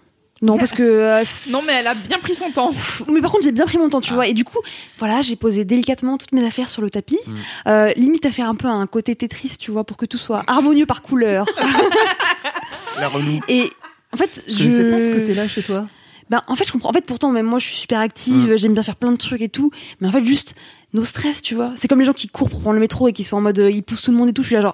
[0.44, 0.84] Non, parce que.
[0.84, 2.72] euh, Non, mais elle a bien pris son temps.
[3.12, 4.28] mais par contre, j'ai bien pris mon temps, tu vois.
[4.28, 4.60] Et du coup,
[5.00, 7.18] voilà, j'ai posé délicatement toutes mes affaires sur le tapis.
[7.26, 7.36] Mm.
[7.68, 10.44] Euh, limite à faire un peu un côté Tetris, tu vois, pour que tout soit
[10.46, 11.46] harmonieux par couleur.
[13.00, 13.40] La relou.
[13.48, 13.72] Et
[14.14, 14.64] en fait, Je je.
[14.66, 15.88] ne sais pas ce côté-là chez toi.
[16.30, 16.90] Ben, en fait, je comprends.
[16.90, 19.42] En fait, pourtant, même moi, je suis super active, j'aime bien faire plein de trucs
[19.42, 19.72] et tout.
[20.02, 20.56] Mais en fait, juste,
[20.94, 21.72] nos stress, tu vois.
[21.76, 23.60] C'est comme les gens qui courent pour prendre le métro et qui sont en mode,
[23.60, 24.42] euh, ils poussent tout le monde et tout.
[24.42, 24.74] Je suis là, genre,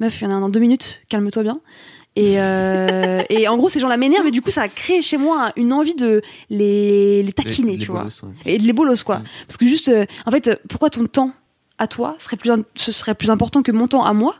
[0.00, 1.60] meuf, il y en a un dans deux minutes, calme-toi bien.
[2.16, 5.16] Et, euh, et en gros, ces gens-là m'énervent et du coup, ça a créé chez
[5.18, 8.00] moi une envie de les, les taquiner, Les- les tu vois.
[8.00, 8.30] bolos, ouais.
[8.54, 9.22] Et de les bolos, quoi.
[9.46, 11.32] Parce que juste, euh, en fait, pourquoi ton temps
[11.78, 14.34] à toi serait plus, ce serait plus important que mon temps à moi,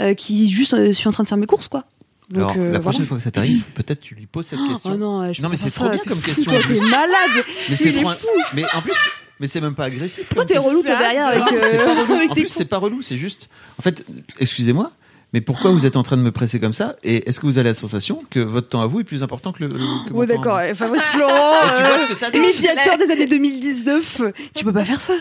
[0.00, 1.84] euh, qui juste suis en train de faire mes courses, quoi.
[2.30, 3.06] Donc, Alors, la prochaine voilà.
[3.06, 4.92] fois que ça t'arrive, peut-être tu lui poses cette question.
[4.94, 7.44] Oh non, Non, mais c'est trop bien comme question, Toi, t'es malade.
[7.68, 8.08] mais c'est trop.
[8.10, 8.26] fou.
[8.54, 8.96] Mais en plus,
[9.40, 10.26] mais c'est même pas agressif.
[10.28, 12.14] Pourquoi t'es relou, toi, derrière, avec, euh, c'est pas relou.
[12.14, 13.48] avec En tes plus, c'est pas relou, c'est juste.
[13.78, 14.04] En fait,
[14.38, 14.92] excusez-moi,
[15.32, 17.58] mais pourquoi vous êtes en train de me presser comme ça Et est-ce que vous
[17.58, 19.68] avez la sensation que votre temps à vous est plus important que le.
[19.68, 19.74] le-
[20.06, 20.56] que mon Ouais, temps à d'accord.
[20.58, 24.22] ouais, Fabrice Florent, Et tu vois euh, ce que ça donne médiateur des années 2019.
[24.54, 25.14] Tu peux pas faire ça.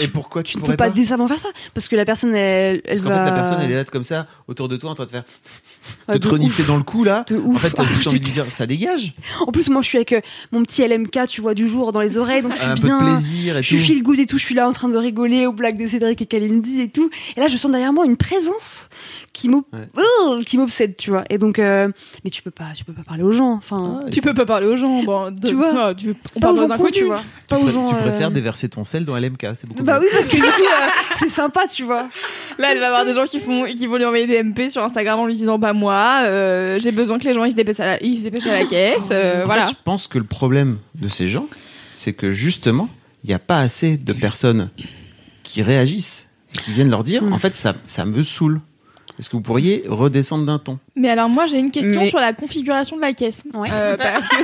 [0.00, 1.48] Et pourquoi tu Tu ne pourrais peux pas pas décemment faire ça.
[1.74, 3.18] Parce que la personne, elle, elle Parce qu'en va.
[3.24, 5.24] fait, la personne, elle est là comme ça, autour de toi, en train de faire.
[6.08, 7.24] Ah, de te renifler dans le cou, là.
[7.28, 9.14] De En fait, t'as Ah, envie de dire, ça dégage.
[9.46, 10.20] En plus, moi, je suis avec euh,
[10.52, 12.82] mon petit LMK, tu vois, du jour dans les oreilles, donc je suis Un peu
[12.82, 12.98] bien.
[13.00, 14.96] de plaisir et Je suis feel good et tout, je suis là en train de
[14.96, 17.10] rigoler aux blagues de Cédric et Kalindi et tout.
[17.36, 18.88] Et là, je sens derrière moi une présence
[19.32, 19.88] qui Ouais.
[19.98, 21.24] Oh, m'obsède, tu vois.
[21.30, 21.88] Et donc, euh,
[22.24, 23.52] mais tu peux pas, tu peux pas parler aux gens.
[23.52, 25.02] Enfin, Ah, Tu peux pas parler aux gens.
[25.02, 25.72] Bon, de- Tu vois.
[25.72, 27.22] non, tu veux- on pas parle aux gens aux cons, tu vois.
[27.48, 27.86] Pas aux Tu gens.
[27.92, 30.06] préfères euh, déverser ton sel dans LMK, c'est beaucoup Bah mieux.
[30.06, 30.62] oui, parce que du coup,
[31.16, 32.08] c'est sympa, tu vois.
[32.58, 34.82] Là, elle va avoir des gens qui font, qui vont lui envoyer des MP sur
[34.84, 37.80] Instagram en lui disant bah moi, euh, j'ai besoin que les gens ils se dépêchent
[37.80, 39.08] à la, ils se dépêchent à la caisse.
[39.10, 39.64] euh, En voilà.
[39.66, 41.46] fait, je pense que le problème de ces gens,
[41.94, 42.88] c'est que justement,
[43.24, 44.70] il n'y a pas assez de personnes
[45.42, 46.26] qui réagissent,
[46.64, 47.32] qui viennent leur dire, Mm.
[47.32, 48.60] en fait, ça, ça me saoule.
[49.18, 50.78] Est-ce que vous pourriez redescendre d'un ton?
[50.94, 53.42] Mais alors moi j'ai une question Mais- sur la configuration de la caisse.
[53.54, 53.68] Ouais.
[53.72, 54.36] Euh, parce que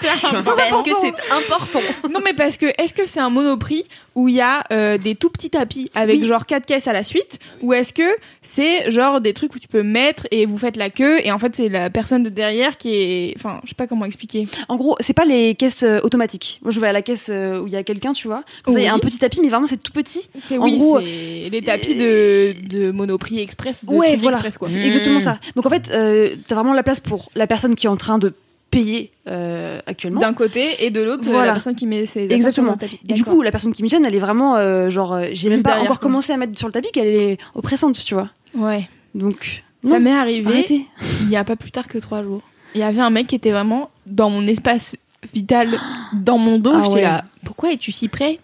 [0.00, 0.52] c'est important.
[0.56, 1.80] Parce que c'est important.
[2.12, 3.84] Non mais parce que est-ce que c'est un monoprix
[4.16, 6.26] où il y a euh, des tout petits tapis avec Oui.
[6.26, 7.38] genre quatre caisses à la suite?
[7.62, 8.02] Ou est-ce que
[8.42, 11.38] c'est genre des trucs où tu peux mettre et vous faites la queue et en
[11.38, 14.48] fait c'est la personne de derrière qui est enfin je sais pas comment expliquer.
[14.68, 16.58] En gros, c'est pas les caisses euh, automatiques.
[16.62, 18.42] Moi, je vais à la caisse euh, où il y a quelqu'un, tu vois.
[18.64, 20.28] Comme ça, il y a un petit tapis, mais vraiment, c'est tout petit.
[20.40, 24.38] C'est En oui, gros, c'est les tapis de, de monoprix express de ouais, voilà.
[24.38, 24.68] express quoi.
[24.68, 25.38] C'est exactement ça.
[25.56, 28.18] Donc, en fait, euh, t'as vraiment la place pour la personne qui est en train
[28.18, 28.32] de
[28.70, 30.20] payer euh, actuellement.
[30.20, 31.46] D'un côté et de l'autre euh, Voilà.
[31.48, 32.72] la personne qui met ses Exactement.
[32.72, 33.00] sur le tapis.
[33.08, 35.62] Et du coup, la personne qui me gêne, elle est vraiment euh, genre, j'ai même
[35.62, 38.30] pas encore commencé à mettre sur le tapis qu'elle est oppressante, tu vois.
[38.56, 38.88] ouais.
[39.14, 40.86] Donc, Ça m'est arrivé arrêtez.
[41.20, 42.42] il y a pas plus tard que trois jours.
[42.74, 44.96] Il y avait un mec qui était vraiment dans mon espace
[45.32, 45.68] vital,
[46.12, 46.72] dans mon dos.
[46.74, 47.02] Ah J'étais ouais.
[47.02, 48.40] là, pourquoi es-tu si près?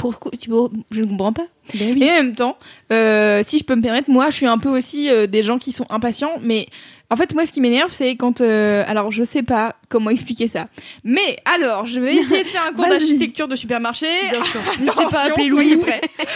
[0.00, 0.50] Pourquoi tu
[0.90, 1.46] Je ne comprends pas.
[1.74, 2.56] Ben Et en même temps,
[2.90, 5.58] euh, si je peux me permettre, moi, je suis un peu aussi euh, des gens
[5.58, 6.68] qui sont impatients, mais
[7.10, 8.40] en fait, moi, ce qui m'énerve, c'est quand.
[8.40, 10.68] euh, alors, je sais pas comment expliquer ça,
[11.04, 14.06] mais alors, je vais essayer de faire un cours d'architecture de supermarché.
[14.30, 14.60] Bien sûr.
[14.86, 15.84] Pas Attention, appeler soyez Louis.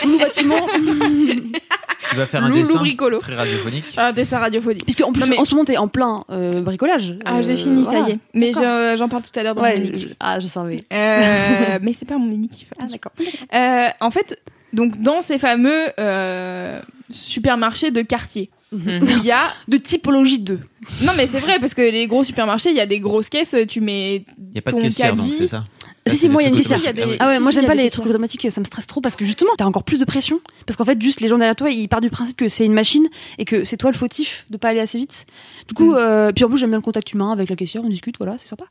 [0.04, 0.66] Louis Bâtiment.
[2.10, 3.18] Tu vas faire un Loulou dessin bricolo.
[3.18, 3.84] très radiophonique.
[3.96, 4.84] Un dessin radiophonique.
[4.84, 7.14] Puisque en plus, Non, mais- en ce moment, t'es en plein euh, bricolage.
[7.24, 8.00] Ah, j'ai Euh, fini, voilà.
[8.04, 8.18] ça y est.
[8.34, 8.52] Mais
[8.96, 10.84] j'en parle tout à l'heure dans Ouais, mon mini ah, je savais.
[10.92, 12.68] Euh, mais c'est pas mon mini kiff.
[12.80, 13.12] Ah, d'accord.
[13.54, 14.38] Euh, en fait,
[14.72, 20.58] donc dans ces fameux euh, supermarchés de quartier, où il y a De typologie 2.
[21.02, 23.54] non mais c'est vrai parce que les gros supermarchés, il y a des grosses caisses,
[23.68, 25.38] tu mets Il n'y a pas ton de caissière, donc caddie.
[25.38, 25.64] c'est ça?
[26.06, 26.90] Si, Ah, si, moi, il y a une automatiques.
[26.98, 29.16] Ah Ah ouais, Si, moi j'aime pas les trucs automatiques, ça me stresse trop parce
[29.16, 30.40] que justement, t'as encore plus de pression.
[30.66, 32.74] Parce qu'en fait, juste les gens derrière toi, ils partent du principe que c'est une
[32.74, 35.24] machine et que c'est toi le fautif de pas aller assez vite.
[35.66, 35.96] Du coup, Mm.
[35.98, 38.36] euh, puis en plus, j'aime bien le contact humain avec la caissière, on discute, voilà,
[38.38, 38.64] c'est sympa.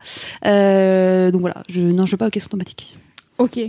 [0.46, 2.96] Euh, donc voilà, je, non, je vais pas aux caisses automatiques.
[3.40, 3.60] Ok.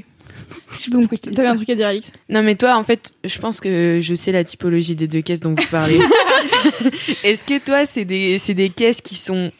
[0.90, 2.10] Donc t'avais un truc à dire Alix?
[2.28, 5.38] Non, mais toi, en fait, je pense que je sais la typologie des deux caisses
[5.40, 6.00] dont vous parlez.
[7.22, 9.52] Est-ce que toi, c'est des, c'est des caisses qui sont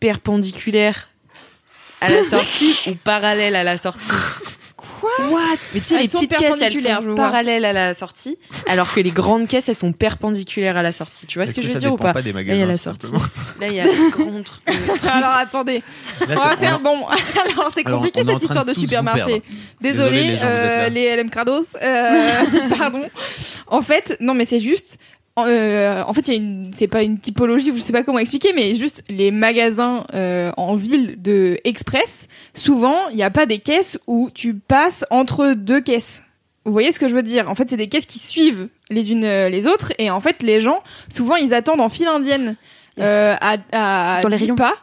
[0.00, 1.08] perpendiculaires
[2.02, 4.10] à la sortie ou parallèles à la sortie
[5.02, 5.40] What
[5.74, 9.10] Mais tu sais, les petites caisses, elles sont parallèles à la sortie, alors que les
[9.10, 11.26] grandes caisses, elles sont perpendiculaires à la sortie.
[11.26, 12.66] Tu vois ce que, je veux dire ou dépend pas, des Là, il y a
[12.66, 13.12] magasins, la sortie.
[13.60, 14.62] Là, il y a le grand truc.
[15.04, 15.82] Alors attendez,
[16.20, 17.06] Là, on va faire bon.
[17.44, 19.42] Alors c'est compliqué cette histoire de supermarché.
[19.80, 21.76] Désolé, Désolé, les gens, euh, les LM Crados.
[21.82, 22.44] Euh,
[22.78, 23.08] pardon.
[23.66, 24.98] En fait, non mais c'est juste.
[25.38, 28.18] Euh, en fait, il y a une, c'est pas une typologie, je sais pas comment
[28.18, 33.46] expliquer, mais juste les magasins euh, en ville de express, souvent, il n'y a pas
[33.46, 36.22] des caisses où tu passes entre deux caisses.
[36.64, 37.48] Vous voyez ce que je veux dire?
[37.50, 40.42] En fait, c'est des caisses qui suivent les unes euh, les autres, et en fait,
[40.42, 42.56] les gens, souvent, ils attendent en file indienne
[42.98, 43.06] Yes.
[43.08, 44.54] euh, à, à Dans les 10 rayons.
[44.54, 44.74] pas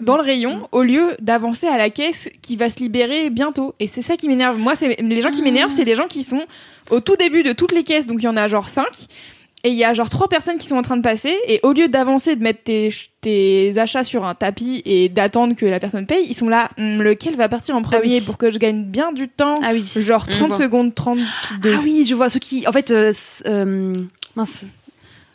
[0.00, 3.74] dans le rayon au lieu d'avancer à la caisse qui va se libérer bientôt.
[3.80, 4.58] Et c'est ça qui m'énerve.
[4.58, 6.44] Moi, c'est les gens qui m'énervent, c'est les gens qui sont
[6.90, 8.06] au tout début de toutes les caisses.
[8.06, 8.84] Donc il y en a genre 5
[9.66, 11.72] et il y a genre trois personnes qui sont en train de passer et au
[11.72, 16.06] lieu d'avancer, de mettre tes, tes achats sur un tapis et d'attendre que la personne
[16.06, 18.20] paye, ils sont là, Hum, lequel va partir en premier oui.
[18.24, 19.84] pour que je gagne bien du temps Ah oui.
[19.96, 20.56] Genre 30 vois.
[20.58, 21.74] secondes, 32.
[21.74, 23.12] Ah oui, je vois ceux qui, en fait, euh,
[23.46, 23.94] euh,
[24.36, 24.64] mince,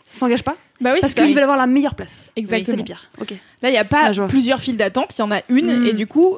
[0.06, 2.32] s'engagent pas Bah oui, parce qu'ils veulent avoir la meilleure place.
[2.36, 2.84] Exactement.
[2.88, 3.22] C'est.
[3.22, 3.32] Ok.
[3.62, 5.86] Là, il n'y a pas Ah, plusieurs files d'attente, il y en a une Mm.
[5.88, 6.38] et du coup,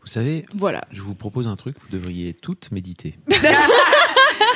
[0.00, 0.82] Vous savez, voilà.
[0.92, 3.14] je vous propose un truc, vous devriez toutes méditer.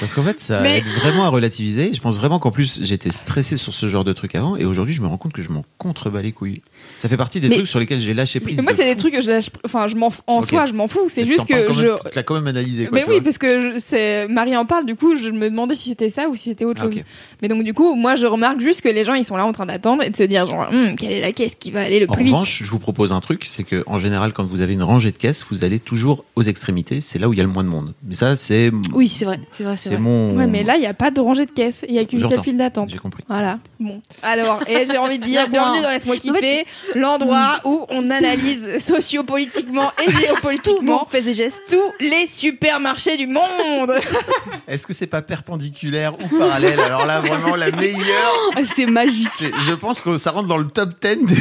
[0.00, 1.92] Parce qu'en fait, ça Mais- aide vraiment à relativiser.
[1.94, 4.94] Je pense vraiment qu'en plus, j'étais stressé sur ce genre de truc avant, et aujourd'hui,
[4.94, 6.60] je me rends compte que je m'en contrebats les couilles.
[6.98, 8.56] Ça fait partie des Mais- trucs sur lesquels j'ai lâché prise.
[8.58, 9.50] Mais moi, de c'est des trucs que je lâche.
[9.64, 10.08] Enfin, je m'en.
[10.08, 11.08] f- En soi, je m'en fous.
[11.08, 11.82] C'est juste que je.
[11.86, 12.98] même- Tu l'as quand même analysé, quoi.
[12.98, 14.86] Mais oui, parce que je- c'est Marie en parle.
[14.86, 17.02] Du coup, je me demandais si c'était ça ou si c'était autre Ah, chose.
[17.42, 19.52] Mais donc, du coup, moi, je remarque juste que les gens, ils sont là en
[19.52, 22.00] train d'attendre et de se dire genre, Hum, quelle est la caisse qui va aller
[22.00, 22.32] le En plus vite?
[22.32, 25.12] revanche, je vous propose un truc, c'est que en général, quand vous avez une rangée
[25.12, 27.00] de caisses, vous allez toujours aux extrémités.
[27.00, 27.94] C'est là où il y a le moins de monde.
[28.06, 30.36] Mais ça, c'est Oui, c'est vrai, c'est vrai, c'est mon.
[30.36, 31.84] Ouais, mais là, il n'y a pas de rangée de caisse.
[31.88, 32.90] Il n'y a qu'une seule file d'attente.
[32.90, 33.24] J'ai compris.
[33.28, 33.58] Voilà.
[33.80, 34.00] Bon.
[34.22, 38.78] Alors, et j'ai envie de dire, bienvenue dans Laisse-moi En kiffer, l'endroit où on analyse
[38.84, 41.60] sociopolitiquement et Tout géopolitiquement fait des gestes.
[41.70, 43.92] tous les supermarchés du monde.
[44.68, 46.80] Est-ce que c'est pas perpendiculaire ou parallèle?
[46.80, 48.34] Alors là, vraiment, la meilleure.
[48.64, 49.28] C'est magique.
[49.60, 51.34] Je pense que ça rentre dans le top 10 des,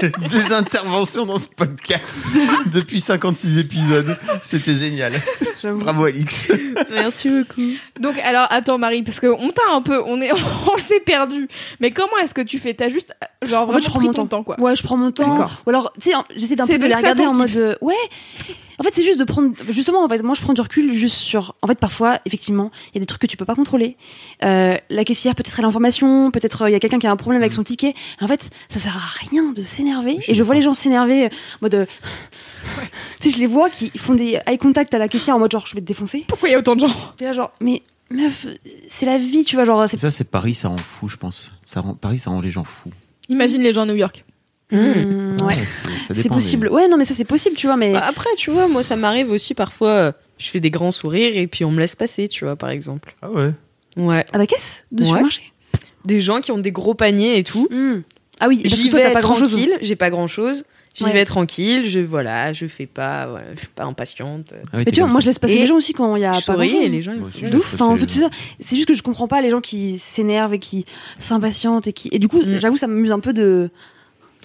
[0.30, 2.18] des interventions dans ce podcast
[2.66, 4.16] depuis 56 épisodes.
[4.42, 5.20] C'était génial.
[5.64, 6.50] Bravo Alix.
[6.90, 7.70] Merci beaucoup.
[8.00, 10.30] Donc alors attends Marie parce que on t'a un peu on est
[10.72, 11.48] on s'est perdu.
[11.80, 12.74] Mais comment est-ce que tu fais?
[12.74, 13.14] T'as juste
[13.46, 14.38] genre En vraiment fait, je prends pris mon ton temps.
[14.38, 14.60] temps quoi.
[14.60, 15.28] Ouais, je prends mon temps.
[15.28, 15.62] D'accord.
[15.66, 17.38] Ou alors, tu sais, j'essaie d'un peu de les regarder en kiff.
[17.40, 17.56] mode.
[17.56, 17.94] euh, ouais.
[18.82, 19.52] En fait, c'est juste de prendre.
[19.68, 21.54] Justement, en fait, moi, je prends du recul juste sur.
[21.62, 23.96] En fait, parfois, effectivement, il y a des trucs que tu peux pas contrôler.
[24.42, 27.12] Euh, la caissière, peut-être elle a l'information, peut-être euh, il y a quelqu'un qui a
[27.12, 27.94] un problème avec son ticket.
[28.20, 30.18] En fait, ça sert à rien de s'énerver.
[30.26, 31.74] Et je vois les gens s'énerver, euh, en mode.
[31.76, 31.86] euh,
[33.20, 35.52] Tu sais, je les vois qui font des eye contact à la caissière en mode
[35.52, 36.24] genre, je vais te défoncer.
[36.26, 36.92] Pourquoi il y a autant de gens?
[37.20, 38.48] Là, genre, mais meuf,
[38.88, 41.52] c'est la vie, tu vois, genre, Ça, c'est Paris, ça rend fou, je pense.
[41.64, 42.90] Ça rend, Paris, ça rend les gens fous.
[43.28, 44.24] Imagine les gens à New York.
[44.72, 45.46] Mmh, ouais.
[45.54, 45.58] Ouais,
[46.14, 46.68] c'est- possible.
[46.68, 47.92] Ouais, non, mais ça, c'est possible, tu vois, mais.
[47.92, 49.88] Bah, après, tu vois, moi, ça m'arrive aussi parfois.
[49.90, 52.70] euh, Je fais des grands sourires et puis on me laisse passer, tu vois, par
[52.70, 53.14] exemple.
[53.22, 53.52] Ah ouais.
[53.96, 54.24] Ouais.
[54.32, 55.08] À la caisse de Ouais.
[55.08, 55.42] supermarché?
[56.04, 57.68] Des gens qui ont des gros paniers et tout.
[57.70, 58.00] Hmm.
[58.40, 59.50] Ah oui, J'y vais pas grand chose.
[59.52, 60.64] tranquille, j'ai pas grand chose.
[60.96, 61.12] J'y Ouais.
[61.12, 64.52] vais tranquille, je voilà, je fais pas, voilà, je suis pas impatiente.
[64.52, 65.20] Ah oui, Mais tu vois, moi ça.
[65.20, 67.00] je laisse passer Et les gens aussi quand il y a pas grand et les
[67.00, 67.12] gens.
[67.40, 67.74] ils- De ouf.
[67.74, 67.96] Enfin.
[68.60, 70.84] C'est juste que je comprends pas les gens qui s'énervent et qui
[71.18, 72.08] s'impatientent et qui.
[72.12, 72.58] Et du coup, Mm.
[72.58, 73.70] j'avoue, ça m'amuse un peu de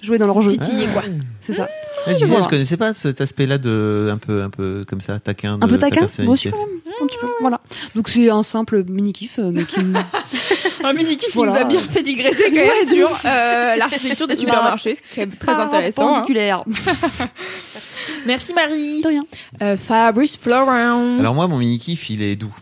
[0.02, 0.50] jouer dans leur jeu.
[0.52, 1.02] Titiller quoi.
[1.42, 1.62] C'est ça.
[2.06, 2.44] Ouais, je disais, Voilà.
[2.44, 5.58] je connaissais pas cet aspect-là de un peu, un peu comme ça, taquin.
[5.58, 6.68] De Un peu ta taquin, moi aussi quand même.
[7.02, 7.26] Un petit peu.
[7.40, 7.60] Voilà.
[7.94, 9.80] Donc c'est un simple mini kiff, mais qui.
[10.84, 14.36] Un mini kiff qui nous a bien fait digresser quand même sur euh, l'architecture des
[14.36, 16.02] supermarchés, ce qui est très intéressant.
[16.02, 16.06] hein.
[16.12, 16.62] Perpendiculaire.
[18.26, 19.00] Merci Marie.
[19.02, 19.24] De rien.
[19.62, 21.18] Euh, Fabrice Florent.
[21.18, 22.54] Alors moi, mon mini kiff, il est doux.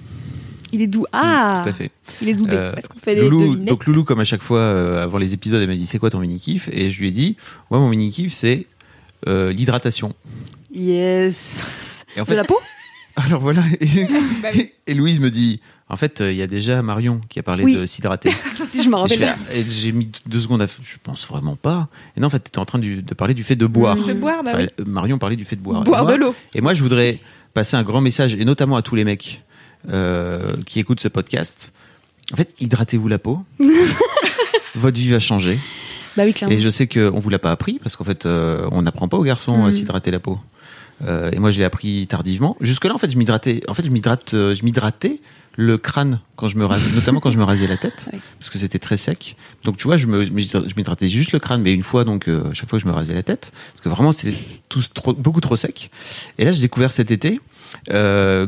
[0.76, 1.06] Il est doux.
[1.10, 1.90] Ah Tout à fait.
[2.20, 2.54] Il est doudé.
[2.54, 5.32] Euh, Est-ce qu'on fait des Loulou, donc Loulou, comme à chaque fois, euh, avant les
[5.32, 6.68] épisodes, elle m'a dit c'est quoi ton mini kiff?
[6.70, 7.36] Et je lui ai dit,
[7.70, 8.66] moi mon mini kiff c'est
[9.26, 10.14] euh, l'hydratation.
[10.80, 12.04] Yes.
[12.16, 12.58] Et en De fait, la peau?
[13.16, 13.62] Alors voilà.
[13.80, 13.86] Et,
[14.42, 14.48] Bah
[14.86, 17.64] et Louise me dit, en fait, euh, il y a déjà Marion qui a parlé
[17.64, 17.74] Oui.
[17.74, 18.30] de s'hydrater.
[18.72, 19.36] Si je me Et je rappelle.
[19.50, 20.66] ah, j'ai mis deux secondes à.
[20.66, 21.88] Je pense vraiment pas.
[22.16, 23.96] Et non, en fait, tu étais en train de parler du fait de boire.
[23.96, 24.84] De boire, bah Enfin, oui.
[24.86, 25.82] Marion parlait du fait de boire.
[25.82, 26.34] Boire moi, de l'eau.
[26.54, 27.18] et moi, je voudrais
[27.54, 29.42] passer un grand message, et notamment à tous les mecs
[29.90, 31.72] euh, qui écoutent ce podcast.
[32.32, 33.44] En fait, hydratez-vous la peau.
[34.74, 35.58] Votre vie va changer.
[36.16, 36.54] Bah oui, clairement.
[36.54, 39.16] Et je sais qu'on vous l'a pas appris parce qu'en fait, euh, on n'apprend pas
[39.16, 39.72] aux garçons à Mm.
[39.72, 40.38] s'hydrater la peau.
[41.04, 42.56] Euh, et moi, je l'ai appris tardivement.
[42.60, 43.60] Jusque-là, en fait, je m'hydratais.
[43.68, 45.20] En fait, je m'hydrate, euh, je m'hydratais
[45.58, 48.58] le crâne quand je me rasais, notamment quand je me rasais la tête, parce que
[48.58, 49.36] c'était très sec.
[49.64, 52.50] Donc, tu vois, je me, je m'hydratais juste le crâne, mais une fois, donc, euh,
[52.54, 54.36] chaque fois que je me rasais la tête, parce que vraiment, c'était
[54.68, 55.90] tout trop, beaucoup trop sec.
[56.38, 57.40] Et là, j'ai découvert cet été.
[57.90, 58.46] Euh,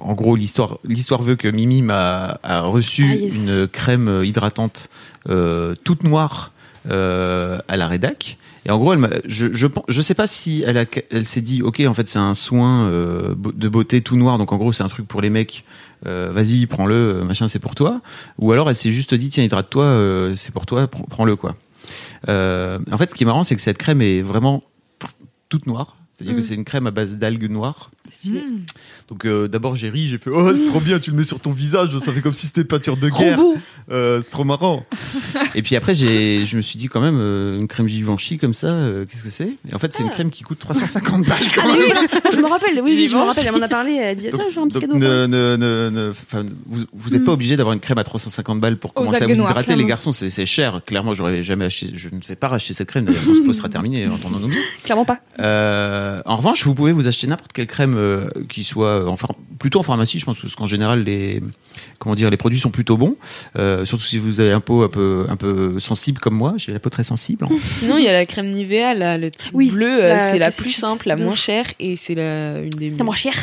[0.00, 3.34] en, gros, l'histoire, l'histoire veut que Mimi m'a a reçu Ah, yes.
[3.48, 4.88] une crème hydratante
[5.28, 6.52] euh, toute noire
[6.90, 8.38] euh, à la rédac.
[8.66, 11.40] Et en gros, elle m'a, je, je, je sais pas si elle, a, elle s'est
[11.40, 14.72] dit, ok, en fait, c'est un soin euh, de beauté tout noir, donc en gros,
[14.72, 15.64] c'est un truc pour les mecs.
[16.06, 18.00] euh, vas-y, prends-le, machin, c'est pour toi.
[18.38, 21.56] Ou alors, elle s'est juste dit, tiens, hydrate-toi, euh, c'est pour toi, prends- prends-le, quoi.
[22.28, 24.62] Euh, en fait, ce qui est marrant, c'est que cette crème est vraiment
[25.48, 25.96] toute noire.
[26.14, 26.40] C'est-à-dire Mm.
[26.40, 27.90] que c'est une crème à base d'algues noires.
[29.08, 31.40] Donc euh, d'abord j'ai ri, j'ai fait oh c'est trop bien, tu le mets sur
[31.40, 33.40] ton visage, ça fait comme si c'était peinture de guerre.
[33.90, 34.84] Euh, c'est trop marrant.
[35.54, 38.52] et puis après, j'ai, je me suis dit quand même, euh, une crème Givenchy comme
[38.52, 39.56] ça, euh, qu'est-ce que c'est?
[39.70, 41.78] Et en fait, c'est une crème qui coûte 350 balles quand Ah, même.
[41.78, 41.90] oui,
[42.34, 43.26] je me rappelle, oui, oui, je me Givenchy.
[43.28, 44.98] rappelle, elle m'en a parlé, elle a dit, tiens, je fais un petit donc cadeau.
[44.98, 46.12] ne, ne, ne,
[46.66, 47.34] vous vous êtes pas Mm.
[47.34, 49.74] obligé d'avoir une crème à 350 balles pour Aux commencer à vous hydrater.
[49.76, 50.80] Les garçons, c'est, c'est cher.
[50.84, 53.06] Clairement, j'aurais jamais acheté, je ne vais pas racheter cette crème.
[53.06, 54.50] D'ailleurs, pause sera terminé, entendons-nous.
[54.84, 55.20] Clairement pas.
[55.40, 59.34] Euh, en revanche, vous pouvez vous acheter n'importe quelle crème euh, qui soit en phar-
[59.58, 61.42] plutôt en pharmacie, je pense, parce qu'en général les
[61.98, 63.16] comment dire les produits sont plutôt bons.
[63.56, 66.72] Euh, surtout si vous avez un peau un peu un peu sensible comme moi, j'ai
[66.72, 67.44] la peau très sensible.
[67.44, 67.56] hein.
[67.66, 70.38] Sinon, il y a la crème Nivea, là, le truc Oui, bleu, euh, la c'est
[70.38, 73.34] la plus simple, la moins chère, et c'est la une des T'as moins cher.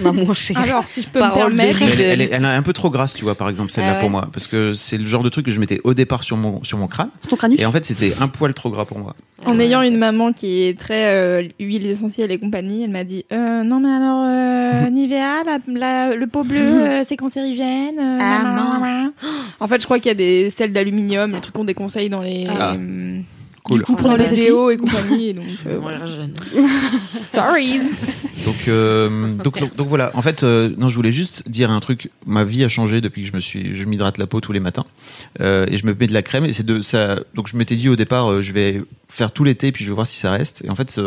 [0.00, 0.58] La moins chère.
[0.58, 1.82] Alors, si je peux Parole me permettre.
[1.82, 4.00] Elle, elle est, elle est un peu trop grasse, tu vois, par exemple celle-là Ah
[4.00, 4.10] pour ouais.
[4.10, 6.62] moi, parce que c'est le genre de truc que je mettais au départ sur mon
[6.64, 9.14] sur mon crâne, Ton et en fait c'était un poil trop gras pour moi.
[9.44, 13.24] En ayant une maman qui est très euh, huile essentielle et compagnie, elle m'a dit
[13.32, 17.98] euh, non mais alors euh, Nivea, la, la- le pot bleu, euh, c'est cancérigène.
[17.98, 19.10] euh, Ah, mince.
[19.60, 22.20] En fait, je crois qu'il y a des sels d'aluminium, les trucs qu'on déconseille dans
[22.20, 22.72] les Ah.
[22.74, 23.20] euh,
[23.64, 23.82] Cool.
[23.82, 24.44] coup, pour les les SSI.
[24.46, 25.28] déos et compagnie.
[25.28, 26.06] Et donc, euh, Ouais, voilà.
[26.06, 26.32] jeune.
[27.24, 27.78] sorry.
[28.44, 30.10] Donc, euh, donc, donc, donc voilà.
[30.14, 32.10] En fait, euh, non, je voulais juste dire un truc.
[32.26, 34.58] Ma vie a changé depuis que je me suis, je m'hydrate la peau tous les
[34.60, 34.84] matins
[35.40, 36.44] euh, et je me mets de la crème.
[36.44, 37.20] Et c'est de ça.
[37.34, 39.94] Donc, je m'étais dit au départ, euh, je vais faire tout l'été puis je vais
[39.94, 40.62] voir si ça reste.
[40.64, 40.98] Et en fait,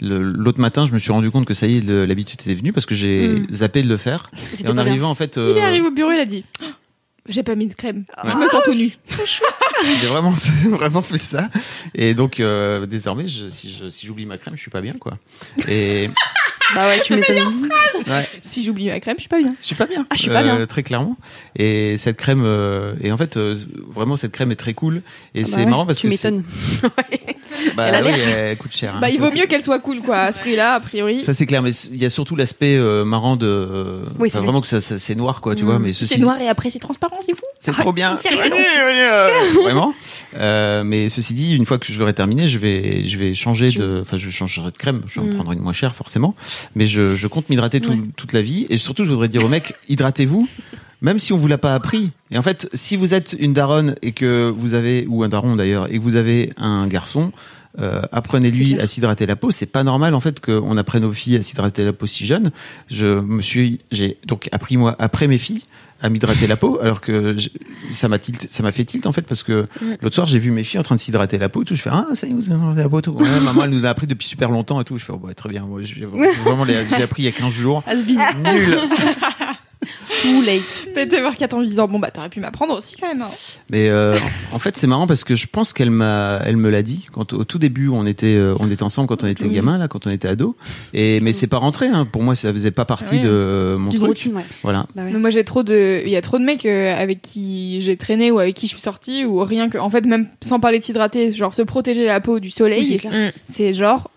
[0.00, 2.86] l'autre matin, je me suis rendu compte que ça y est, l'habitude était venue parce
[2.86, 3.46] que j'ai Mm.
[3.52, 4.30] zappé de le faire.
[4.58, 4.78] Et en bien.
[4.78, 6.44] arrivant, en fait, Il est arrivé au bureau, il a dit
[7.28, 8.04] j'ai pas mis de crème.
[8.22, 8.30] Ouais.
[8.30, 8.92] Je me sens tout nu.
[10.00, 10.30] j'ai vraiment,
[10.70, 11.48] vraiment fait ça.
[11.94, 14.94] Et donc, euh, désormais, je, si je- si j'oublie ma crème, je suis pas bien,
[14.94, 15.18] quoi.
[15.68, 16.08] Et
[16.74, 17.68] Bah ouais, tu m'étonnes.
[18.06, 18.28] ouais.
[18.42, 19.54] Si j'oublie ma crème, je suis pas bien.
[19.60, 20.06] Je suis pas bien.
[20.10, 20.66] Ah, je suis pas bien.
[20.66, 21.16] Très clairement.
[21.56, 23.54] Et cette crème, euh, et en fait, euh,
[23.88, 24.96] vraiment, cette crème est très cool.
[25.34, 26.14] Et Ah bah c'est ouais, marrant parce tu que.
[26.16, 26.44] c'est- m'étonnes.
[27.76, 28.94] Bah, Elle a oui, elle coûte cher.
[28.94, 28.98] hein.
[29.00, 31.22] Bah, il Ça, vaut mieux qu'elle soit cool, quoi, à ce prix-là, a priori.
[31.22, 31.62] Ça, c'est clair.
[31.62, 33.46] Mais il y a surtout l'aspect euh, marrant de.
[33.46, 35.66] euh, Oui, c'est vraiment que ça, ça- c'est noir, quoi, tu Mm.
[35.66, 35.78] vois.
[35.78, 37.44] Mais ceci C'est noir et après c'est transparent, c'est fou.
[37.60, 38.14] C'est trop bien.
[38.24, 39.28] Venez, venez, euh,
[39.62, 39.94] Vraiment.
[40.36, 43.68] Euh, mais ceci dit, une fois que je l'aurai terminé, je vais, je vais changer
[43.70, 45.02] Tu- de, enfin, je changerai de crème.
[45.06, 45.34] Je vais en Mm.
[45.34, 46.34] prendre une moins chère, forcément.
[46.74, 47.98] Mais je, je compte m'hydrater tout- Ouais.
[48.16, 48.66] toute la vie.
[48.70, 50.48] Et surtout, je voudrais dire aux mecs, hydratez-vous.
[51.04, 52.12] Même si on vous l'a pas appris.
[52.30, 55.54] Et en fait, si vous êtes une daronne et que vous avez, ou un daron
[55.54, 57.30] d'ailleurs, et que vous avez un garçon,
[57.78, 59.50] euh, apprenez-lui à s'hydrater la peau.
[59.50, 62.52] C'est pas normal en fait qu'on apprenne aux filles à s'hydrater la peau si jeune.
[62.88, 65.64] Je me suis, j'ai donc appris moi après mes filles
[66.00, 67.48] à m'hydrater la peau, alors que je-
[67.90, 69.66] ça m'a tilt, ça m'a fait tilt en fait parce que
[70.02, 71.74] l'autre soir j'ai vu mes filles en train de s'hydrater la peau, et tout.
[71.74, 73.12] Je fais ah ça y est vous hydratez la peau, et tout.
[73.12, 74.96] Ouais, maman elle nous a appris depuis super longtemps et tout.
[74.98, 76.04] Je fais oh, bah, très bien, moi j'ai
[76.44, 77.82] vraiment j'ai appris il y a 15 jours.
[78.44, 78.78] Nul.
[80.24, 80.62] Too late.
[80.94, 83.20] T'as été voir Kat en lui disant bon bah t'aurais pu m'apprendre aussi quand même.
[83.22, 83.28] hein.
[83.68, 84.18] Mais euh,
[84.52, 87.32] en fait, c'est marrant parce que je pense qu'elle m'a, elle me l'a dit quand
[87.34, 89.54] au tout début on était, euh, on était ensemble quand on était Oui.
[89.54, 90.56] gamin là, quand on était ado.
[90.94, 91.88] Et mais c'est pas rentré.
[91.88, 92.06] Hein.
[92.10, 93.20] Pour moi, ça faisait pas partie Ouais.
[93.22, 94.00] de mon truc.
[94.02, 94.44] routine, ouais.
[94.62, 94.86] Voilà.
[94.96, 95.12] Bah ouais.
[95.12, 97.96] Mais moi j'ai trop de, il y a trop de mecs euh, avec qui j'ai
[97.98, 100.78] traîné ou avec qui je suis sortie ou rien que, en fait même sans parler
[100.78, 103.00] de s'hydrater, genre se protéger la peau du Oui, c'est soleil,
[103.46, 104.10] c'est genre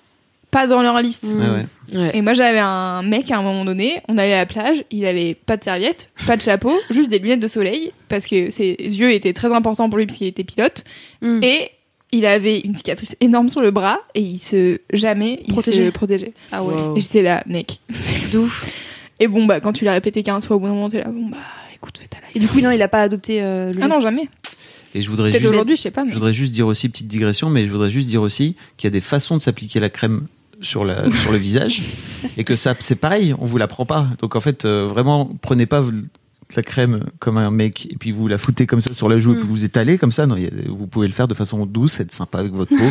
[0.52, 1.24] pas dans leur liste.
[1.26, 1.66] Ouais, ouais.
[1.98, 2.12] Ouais.
[2.18, 5.06] Et moi j'avais un mec à un moment donné, on allait à la plage, il
[5.06, 8.76] avait pas de serviette, pas de chapeau, juste des lunettes de soleil parce que ses
[8.80, 10.84] yeux étaient très importants pour lui parce qu'il était pilote
[11.22, 11.40] Mm.
[11.44, 11.70] et
[12.12, 15.86] il avait une cicatrice énorme sur le bras et il se jamais il Protégeait.
[15.86, 16.34] se protégeait.
[16.52, 16.74] Ah ouais.
[16.74, 16.96] Wow.
[16.96, 18.66] Et j'étais là, mec, c'est de ouf.
[19.20, 21.10] Et bon bah quand tu l'as répété 15 fois au bout d'un moment t'es là,
[21.10, 21.38] bon bah
[21.76, 22.48] écoute fais ta Et life.
[22.50, 24.28] du coup, non, il a pas adopté euh, le Ah non jamais.
[24.96, 26.04] Et je voudrais juste, aujourd'hui je sais pas.
[26.04, 26.10] Mais...
[26.12, 28.90] je voudrais juste dire aussi petite digression, mais je voudrais juste dire aussi qu'il y
[28.90, 30.28] a des façons de s'appliquer la crème
[30.62, 31.82] sur la sur le visage
[32.38, 34.08] et que ça c'est pareil, on vous l'apprend pas.
[34.20, 35.84] Donc en fait, euh, vraiment, prenez pas
[36.56, 39.34] la crème comme un mec et puis vous la foutez comme ça sur la joue
[39.34, 39.40] et Mm.
[39.40, 40.26] puis vous étalez comme ça.
[40.28, 42.90] Non, a- vous pouvez le faire de façon douce, être sympa avec votre peau.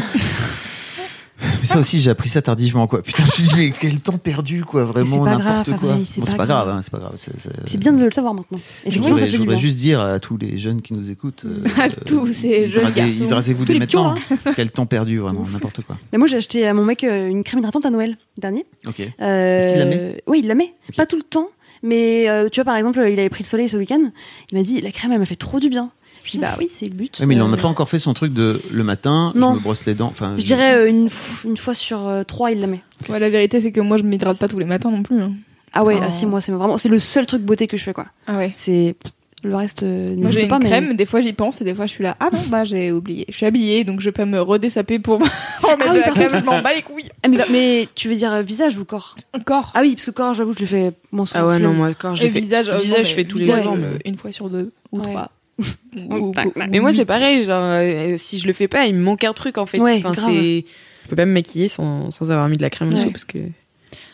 [1.61, 3.03] Mais ça aussi, j'ai appris ça tardivement, quoi.
[3.03, 4.85] Putain, je me suis dit, mais quel temps perdu, quoi.
[4.85, 5.99] Vraiment, n'importe quoi.
[6.05, 7.12] C'est Bon, c'est pas grave, hein, c'est pas grave.
[7.16, 8.59] c'est- bien de le savoir maintenant.
[8.87, 11.44] Je voudrais, je voudrais juste dire à tous les jeunes qui nous écoutent.
[11.46, 13.25] euh, À tous ces jeunes garçons.
[13.25, 14.53] Hydratez-vous dès les pions, maintenant.
[14.57, 15.96] Quel temps perdu, vraiment, n'importe quoi.
[16.12, 18.64] Mais moi, j'ai acheté à mon mec euh, une crème hydratante à Noël dernier.
[18.87, 19.01] Ok.
[19.20, 20.72] Euh, Est-ce qu'il la met Oui, il la met.
[20.96, 21.49] Pas tout le temps,
[21.83, 24.11] mais euh, tu vois, par exemple, il avait pris le soleil ce week-end.
[24.51, 25.90] Il m'a dit la crème, elle m'a fait trop du bien.
[26.33, 27.21] Dis bah oui, c'est le but.
[27.25, 29.51] Mais il n'en a Euh, pas encore fait son truc de le matin, Non.
[29.53, 30.09] je me brosse les dents.
[30.09, 32.81] Enfin, Je dirais euh, une, f- une fois sur euh, trois, il la met.
[33.09, 35.21] Ouais, la vérité c'est que moi je m'hydrate pas tous les matins non plus.
[35.21, 35.33] hein.
[35.73, 36.05] Ah ouais, Oh.
[36.07, 38.07] ah si, moi, c'est vraiment, c'est le seul truc beauté que je fais quoi.
[38.27, 38.53] Ah ouais.
[38.57, 38.97] C'est
[39.45, 41.65] le reste euh, Moi j'ai n'existe une pas, mais crème, des fois j'y pense et
[41.65, 43.27] des fois je suis là, ah non bah j'ai oublié.
[43.29, 45.31] Je suis habillée donc je peux me redessaper pour remettre
[45.62, 47.11] Ah oui, de la crème, contre- je m'en bats les couilles.
[47.23, 49.15] Ah, mais, bah, mais tu veux dire euh, visage ou corps?
[49.35, 49.73] Encore.
[49.75, 51.45] Ah oui, parce que corps, j'avoue, je le fais moins souvent.
[51.45, 53.65] Ah ouais, non, moi, quand je Et fais visage, visage, je fais tous les visage,
[53.65, 53.75] jours.
[53.75, 55.05] euh, mais- une fois sur deux ou Ouais.
[55.12, 55.31] trois.
[55.59, 56.35] Ou- Ou-
[56.69, 57.45] Mais moi, c'est pareil.
[57.45, 59.78] Genre, euh, si je le fais pas, il me manque un truc en fait.
[59.81, 60.33] Ouais, Enfin, grave.
[60.35, 63.11] Je peux pas me maquiller sans, sans avoir mis de la crème dessous Ouais.
[63.11, 63.39] parce que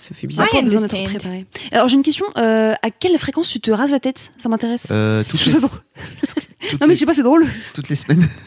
[0.01, 0.49] ça fait bizarre.
[0.51, 1.47] Pas besoin d'être préparé.
[1.73, 2.27] Alors j'ai une question.
[2.37, 4.31] euh, à quelle fréquence tu te rases la tête?
[4.39, 4.89] Ça m'intéresse.
[4.91, 5.61] Euh, toutes, Je les,
[6.81, 7.47] Non mais je sais pas, c'est drôle.
[7.75, 8.29] toutes les semaines.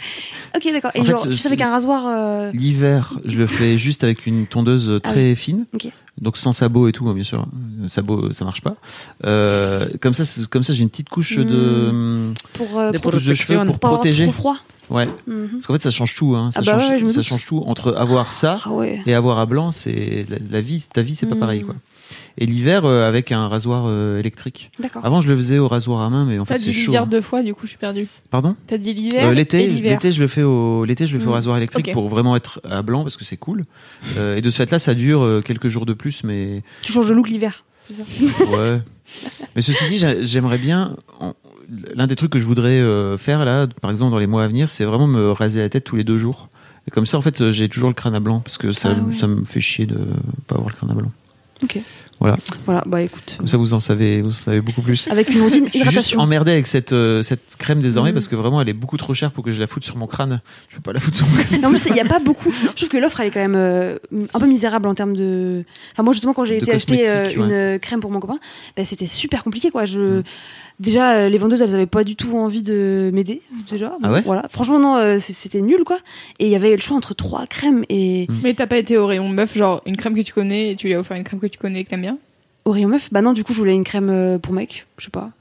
[0.56, 0.92] Ok, d'accord.
[0.96, 2.06] Et En fait, genre, tu c'est- fais avec un rasoir.
[2.08, 5.66] euh, L'hiver, je le fais juste avec une tondeuse très fine.
[5.74, 5.88] Ok.
[6.22, 7.42] Donc sans sabot et tout, hein, bien sûr.
[7.84, 8.76] Euh, Sabot, ça marche pas.
[9.26, 13.20] Euh, comme ça, comme ça, j'ai une petite couche de, pour euh, Des pour, de
[13.20, 14.24] cheveux pour pas avoir protéger.
[14.24, 14.58] trop froid.
[14.90, 15.08] Ouais.
[15.28, 15.50] Mhm.
[15.54, 16.36] Parce qu'en fait, ça change tout.
[16.36, 16.52] Hein.
[16.54, 17.64] Ça, Ah bah change, ouais, je me ça change tout.
[17.66, 19.02] Entre avoir ça Ah ouais.
[19.06, 21.40] et avoir à blanc, c'est la, la vie, ta vie, c'est pas Mm.
[21.40, 21.76] pareil, quoi.
[22.38, 24.72] Et l'hiver, euh, avec un rasoir euh, électrique.
[24.80, 25.06] D'accord.
[25.06, 26.92] Avant, je le faisais au rasoir à main, mais en T'as fait, dit c'est chaud.
[26.92, 27.08] l'hiver hein.
[27.08, 28.08] deux fois, du coup, je suis perdue.
[28.30, 28.56] Pardon?
[28.68, 31.30] T'as dit l'hiver Euh, L'été, l'été, je le fais au, l'été, je le fais au
[31.30, 31.34] Mm.
[31.34, 33.62] rasoir électrique pour vraiment être à blanc parce que c'est cool.
[34.18, 37.30] Et de ce fait-là, ça dure quelques jours de plus, mais Tu changes de look
[37.30, 37.64] l'hiver.
[37.90, 38.82] ouais.
[39.56, 40.96] mais ceci dit, j'a- j'aimerais bien.
[41.20, 41.34] en-
[41.96, 42.80] L'un des trucs que je voudrais
[43.18, 45.84] faire là, par exemple dans les mois à venir, c'est vraiment me raser la tête
[45.84, 46.50] tous les deux jours.
[46.88, 49.02] Et comme ça, en fait, j'ai toujours le crâne à blanc parce que ça, Ah
[49.02, 49.14] ouais.
[49.14, 49.98] ça me fait chier de
[50.46, 51.12] pas avoir le crâne à blanc.
[51.64, 51.80] Ok.
[52.20, 52.38] Voilà.
[52.66, 53.36] Voilà, bah écoute.
[53.38, 55.08] Comme ça, vous en savez, vous en savez beaucoup plus.
[55.10, 56.20] Avec une routine Je suis juste hydratation.
[56.20, 58.14] emmerdé avec cette, euh, cette crème désormais Mm.
[58.14, 60.08] parce que vraiment elle est beaucoup trop chère pour que je la foute sur mon
[60.08, 60.42] crâne.
[60.70, 61.62] Je peux pas la foutre sur mon crâne.
[61.62, 62.52] Non, mais il n'y a pas beaucoup.
[62.52, 63.98] Je trouve que l'offre, elle est quand même euh,
[64.34, 65.64] un peu misérable en termes de.
[65.92, 67.80] Enfin, moi, justement, quand j'ai été acheter euh, une ouais.
[67.82, 68.40] crème pour mon copain,
[68.78, 69.86] bah, c'était super compliqué, quoi.
[69.86, 70.20] Je...
[70.20, 70.24] Mm.
[70.80, 73.96] Déjà, euh, les vendeuses, elles avaient pas du tout envie de m'aider, déjà.
[74.04, 74.48] Ah ouais Voilà.
[74.50, 76.00] Franchement, non, euh, c'était nul, quoi.
[76.40, 78.26] Et il y avait le choix entre trois crèmes et.
[78.28, 78.36] Mm.
[78.44, 80.88] Mais t'as pas été au rayon meuf, genre une crème que tu connais et tu
[80.88, 82.18] lui as offert une crème que tu connais et que t'aimes bien?
[82.66, 85.06] Au rayon meuf, bah non, du coup, je voulais une crème euh, pour mec, je
[85.06, 85.32] sais pas.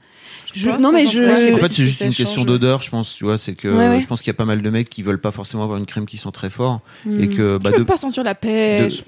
[0.55, 1.19] Je- non, mais je.
[1.21, 3.13] En Euh, fait, c'est juste une question d'odeur, je pense.
[3.15, 4.01] Tu vois, c'est que Ouais, ouais.
[4.01, 5.85] je pense qu'il y a pas mal de mecs qui veulent pas forcément avoir une
[5.85, 6.81] crème qui sent très fort
[7.19, 9.03] et que bah, Tu veux de, pas sentir la pêche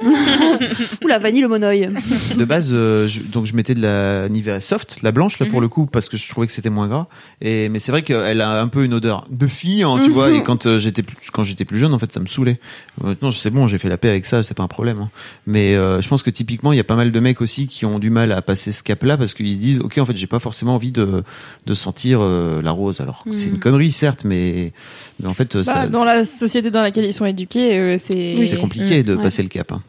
[1.04, 1.90] Ou la vanille, le monoeil.
[2.38, 5.58] de base, euh, je, donc je mettais de la Nivea Soft, la blanche là pour
[5.60, 5.64] Mhm.
[5.64, 7.08] le coup, parce que je trouvais que c'était moins gras.
[7.42, 10.32] Et mais c'est vrai qu'elle a un peu une odeur de fille, hein, tu vois.
[10.32, 12.60] Et quand euh, j'étais plus- quand j'étais plus jeune, en fait, ça me saoulait.
[13.02, 15.00] Maintenant, c'est bon, j'ai fait la paix avec ça, c'est pas un problème.
[15.00, 15.10] hein.
[15.46, 17.86] Mais euh, je pense que typiquement, il y a pas mal de mecs aussi qui
[17.86, 20.28] ont du mal à passer ce cap-là parce qu'ils se disent, ok, en fait, j'ai
[20.28, 21.24] pas forcément envie de
[21.66, 23.02] de sentir euh, la rose.
[23.02, 24.74] Alors c'est une connerie, certes, mais,
[25.20, 27.98] mais en fait, euh, Bah, ça, Dans la société dans laquelle ils sont éduqués, euh,
[27.98, 28.36] c'est.
[28.38, 29.22] Oui, c'est compliqué de Ouais.
[29.22, 29.72] passer le cap.
[29.72, 29.82] hein.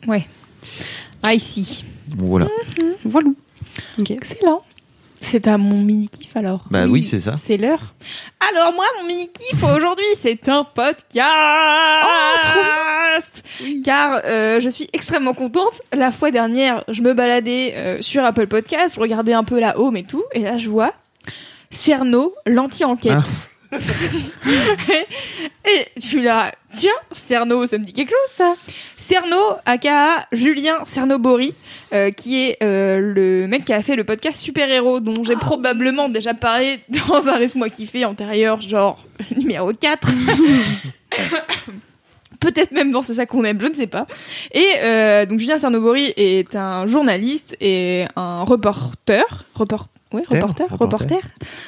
[1.22, 1.84] Ah, ici.
[2.09, 2.46] Bon, voilà.
[3.05, 3.28] Voilà.
[3.99, 4.11] Ok.
[4.11, 4.62] Excellent.
[5.20, 6.64] C'est à mon mini-kiff alors.
[6.70, 7.34] Bah oui, c'est ça.
[7.44, 7.94] C'est l'heure.
[8.53, 11.26] Alors moi, mon mini-kiff aujourd'hui, c'est un podcast.
[12.05, 15.82] Oh, trop Car euh, je suis extrêmement contente.
[15.92, 19.76] La fois dernière, je me baladais euh, sur Apple Podcast, je regardais un peu la
[19.78, 20.92] home et tout, et là je vois
[21.71, 23.12] Cerno, l'anti-enquête.
[23.12, 23.23] Ah.
[25.66, 28.55] et je suis là, tiens, Cerno, ça me dit quelque chose ça.
[28.97, 31.55] Cerno, aka Julien Cernobori,
[31.95, 35.37] euh, qui est euh, le mec qui a fait le podcast Super Héros, dont j'ai
[35.37, 39.03] probablement déjà parlé dans un Laisse-moi kiffer antérieur, genre
[39.37, 40.09] numéro 4.
[42.41, 44.07] Peut-être même dans C'est ça qu'on aime, je ne sais pas.
[44.53, 50.79] Et euh, donc Julien Cernobori est un journaliste et un reporter, report, ouais, reporter, Reporter.
[50.79, 51.21] reporter,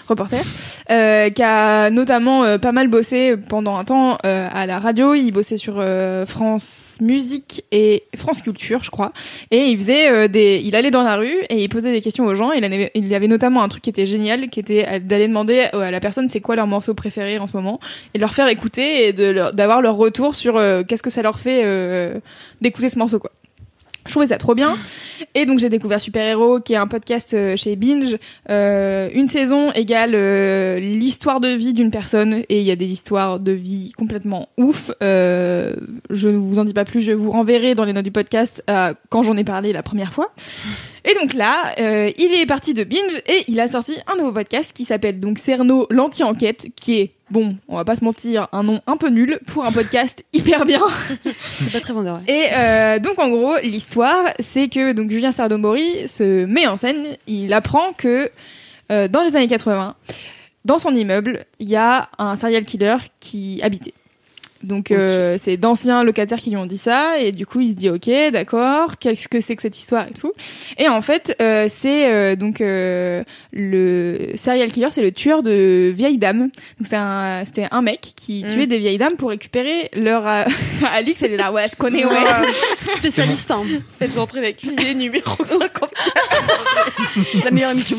[0.08, 0.44] reporter,
[0.90, 5.14] euh, qui a notamment euh, pas mal bossé pendant un temps euh, à la radio.
[5.14, 9.12] Il bossait sur euh, France Musique et France Culture, je crois.
[9.50, 12.24] Et il faisait euh, des, il allait dans la rue et il posait des questions
[12.26, 12.52] aux gens.
[12.52, 15.90] Il, avait, il avait notamment un truc qui était génial, qui était d'aller demander à
[15.90, 17.80] la personne c'est quoi leur morceau préféré en ce moment
[18.14, 21.10] et de leur faire écouter et de leur- d'avoir leur retour sur euh, qu'est-ce que
[21.10, 22.18] ça leur fait euh,
[22.60, 23.30] d'écouter ce morceau quoi.
[24.06, 24.78] Je trouvais ça trop bien.
[25.34, 28.16] Et donc j'ai découvert Super Héros, qui est un podcast euh, chez Binge.
[28.48, 32.42] Euh, une saison égale euh, l'histoire de vie d'une personne.
[32.48, 34.90] Et il y a des histoires de vie complètement ouf.
[35.00, 38.64] Je ne vous en dis pas plus, je vous renverrai dans les notes du podcast
[39.10, 40.32] quand j'en ai parlé la première fois.
[41.04, 44.32] Et donc là, euh, il est parti de Binge et il a sorti un nouveau
[44.32, 48.62] podcast qui s'appelle donc Cerno l'anti-enquête, qui est, bon, on va pas se mentir, un
[48.62, 50.82] nom un peu nul pour un podcast hyper bien.
[51.60, 52.20] C'est pas très vendeur.
[52.26, 52.34] ouais.
[52.34, 57.16] Et euh, donc en gros, l'histoire, c'est que donc Julien Sardomori se met en scène.
[57.26, 58.30] Il apprend que
[58.92, 59.94] euh, dans les années 80,
[60.64, 63.94] dans son immeuble, il y a un serial killer qui habitait.
[64.62, 67.74] Donc euh, c'est d'anciens locataires qui lui ont dit ça et du coup il se
[67.74, 70.32] dit ok d'accord qu'est-ce que c'est que cette histoire et tout
[70.76, 75.90] et en fait euh, c'est euh, donc euh, le serial killer c'est le tueur de
[75.96, 76.50] vieilles dames donc
[76.88, 78.48] c'est un c'était un mec qui Mm.
[78.48, 80.44] tuait des vieilles dames pour récupérer leur euh,
[80.94, 82.12] Alix elle est là ouais je connais ouais
[82.96, 83.62] Spécialiste, hein.
[83.98, 85.90] Faites entrer la cuisine numéro 50.
[87.44, 87.96] la meilleure émission.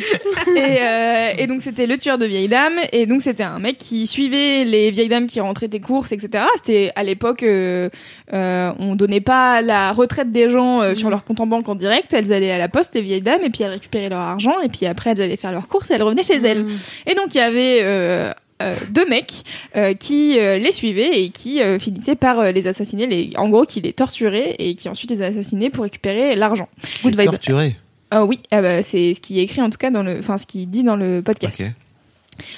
[0.55, 3.77] et, euh, et donc c'était le tueur de vieilles dames et donc c'était un mec
[3.77, 7.89] qui suivait les vieilles dames qui rentraient des courses etc c'était à l'époque euh,
[8.33, 11.75] euh, on donnait pas la retraite des gens euh, sur leur compte en banque en
[11.75, 14.59] direct elles allaient à la poste les vieilles dames et puis elles récupéraient leur argent
[14.61, 16.65] et puis après elles allaient faire leurs courses et elles revenaient chez elles
[17.05, 18.31] et donc il y avait euh,
[18.61, 19.43] euh, deux mecs
[19.75, 23.49] euh, qui euh, les suivaient et qui euh, finissaient par euh, les assassiner, les, en
[23.49, 26.69] gros qui les torturaient et qui ensuite les assassinaient pour récupérer l'argent.
[27.03, 27.25] Good vibe.
[27.31, 27.75] Torturé.
[28.11, 30.37] Ah oui, ah bah, c'est ce qui est écrit en tout cas dans le, enfin
[30.37, 31.59] ce qui dit dans le podcast.
[31.59, 31.71] Ok.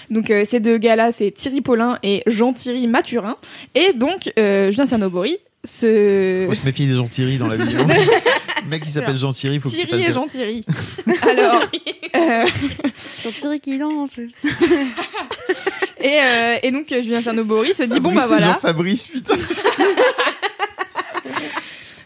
[0.10, 3.36] Donc euh, ces deux gars-là, c'est Thierry Paulin et Jean-Thierry Mathurin.
[3.76, 7.74] Et donc euh, Julien Cernobori, ce Faut se méfier des Jean-Thierry dans la vie.
[7.74, 10.14] Le mec qui s'appelle Jean-Thierry, faut Thierry fasse et.
[10.14, 10.66] Jean-Thierry.
[11.22, 11.62] Alors,
[12.16, 12.46] euh,
[13.24, 14.18] Jean-Thierry qui danse.
[14.18, 14.30] et,
[16.04, 19.36] euh, et donc Julien Cernobori se dit bon bah voilà, Jean-Fabrice, putain.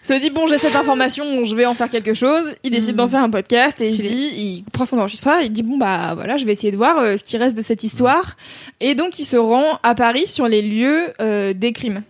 [0.08, 2.55] Se dit bon j'ai cette information, je vais en faire quelque chose.
[2.64, 5.64] Il décide d'en faire un podcast et il dit, il prend son enregistreur, il dit
[5.64, 8.38] bon bah voilà, je vais essayer de voir euh, ce qui reste de cette histoire.
[8.80, 12.03] Et donc il se rend à Paris sur les lieux euh, des crimes.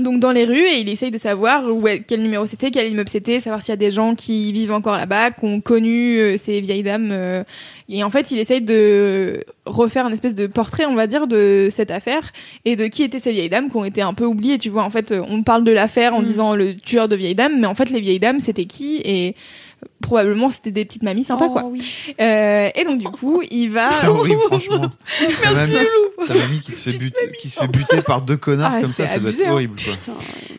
[0.00, 3.08] Donc dans les rues et il essaye de savoir où quel numéro c'était, quel immeuble
[3.08, 6.36] c'était, savoir s'il y a des gens qui vivent encore là-bas, qui ont connu euh,
[6.36, 7.10] ces vieilles dames.
[7.12, 7.42] euh,
[7.88, 11.68] et en fait, il essaye de refaire un espèce de portrait, on va dire, de
[11.70, 12.32] cette affaire
[12.66, 14.58] et de qui étaient ces vieilles dames qui ont été un peu oubliées.
[14.58, 16.24] Tu vois, en fait, on parle de l'affaire en Mm.
[16.24, 19.34] disant le tueur de vieilles dames, mais en fait, les vieilles dames, c'était qui Et
[20.00, 21.64] probablement, c'était des petites mamies sympas, Oh, quoi.
[21.64, 21.82] oui.
[22.20, 23.90] Euh, et donc, du coup, il va.
[24.00, 24.90] C'est horrible, franchement.
[25.42, 25.74] Ta mamie,
[26.26, 28.92] ta mamie qui, te fait buter, qui se fait buter par deux connards Ah, comme
[28.92, 29.52] ça, ça doit être hein.
[29.52, 29.74] horrible.
[29.82, 29.94] Quoi.
[29.94, 30.12] Putain.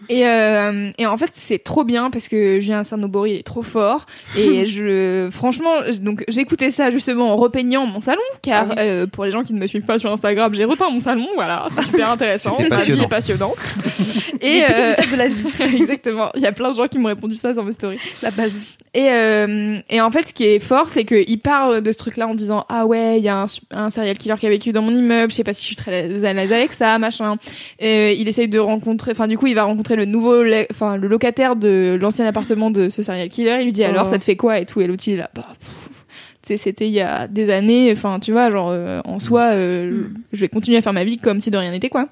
[0.10, 4.06] Et, euh, et en fait, c'est trop bien parce que Julien Cernobori est trop fort.
[4.36, 8.76] Et je, franchement, donc j'écoutais ça justement en repeignant mon salon, car Ah oui.
[8.80, 11.28] euh, pour les gens qui ne me suivent pas sur Instagram, j'ai repeint mon salon.
[11.36, 12.56] Voilà, c'est super intéressant.
[12.58, 13.04] Ma vie passionnant.
[13.04, 13.58] est passionnante.
[14.42, 15.76] Et euh, de la vie.
[15.82, 18.00] exactement, il y a plein de gens qui m'ont répondu ça dans mes stories.
[18.22, 18.54] La base.
[18.94, 22.28] Et, euh, et en fait, ce qui est fort, c'est qu'il parle de ce truc-là
[22.28, 24.96] en disant Ah ouais, il y a un, serial killer qui a vécu dans mon
[24.96, 27.38] immeuble, je sais pas si je suis très à l'aise avec ça, machin.
[27.80, 31.08] Et il essaye de rencontrer, enfin, du coup, il va rencontrer le nouveau, enfin, le
[31.08, 33.58] locataire de l'ancien appartement de ce serial killer.
[33.60, 34.12] Il lui dit Alors, Oh.
[34.12, 34.82] ça te fait quoi et tout?
[34.82, 35.46] Et l'autre, il est là, bah,
[36.42, 40.40] c'était il y a des années, enfin, tu vois, genre, euh, en soi, euh, je
[40.40, 42.08] vais continuer à faire ma vie comme si de rien n'était, quoi.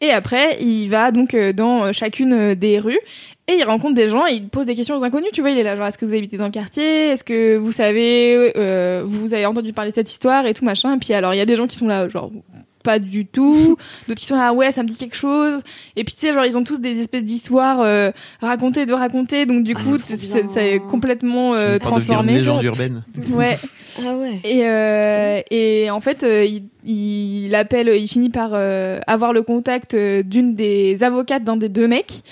[0.00, 2.98] Et après, il va donc euh, dans euh, chacune euh, des rues
[3.48, 5.30] et il rencontre des gens et il pose des questions aux inconnus.
[5.32, 7.08] Tu vois, il est là, genre, est-ce que vous habitez dans le quartier?
[7.10, 10.94] Est-ce que vous savez, euh, vous avez entendu parler de cette histoire et tout machin?
[10.96, 12.30] Et puis alors, il y a des gens qui sont là, genre
[12.82, 13.76] pas du tout.
[14.08, 15.60] D'autres qui sont là, ouais, ça me dit quelque chose.
[15.96, 19.44] Et puis tu sais, genre ils ont tous des espèces d'histoires euh, racontées de raconter.
[19.44, 20.50] Donc du Ah, coup, c'est trop c'est bien.
[20.54, 22.32] c'est complètement euh, Une transformé.
[22.34, 23.02] légende urbaine.
[23.32, 23.58] Ouais.
[24.06, 24.40] Ah ouais.
[24.44, 29.40] Et, euh, et en fait, euh, il, il appelle, il finit par euh, avoir le
[29.42, 32.22] contact euh, d'une des avocates d'un des deux mecs.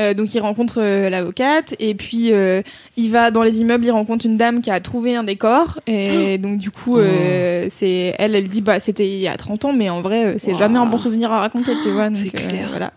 [0.00, 2.62] Euh, donc il rencontre euh, l'avocate et puis euh,
[2.96, 6.38] il va dans les immeubles, il rencontre une dame qui a trouvé un décor et
[6.38, 9.72] donc du coup euh, c'est elle, elle dit bah c'était il y a 30 ans
[9.72, 10.58] mais en vrai c'est Wow.
[10.58, 12.08] jamais un bon souvenir à raconter tu vois.
[12.08, 12.68] donc, clair.
[12.70, 12.92] voilà.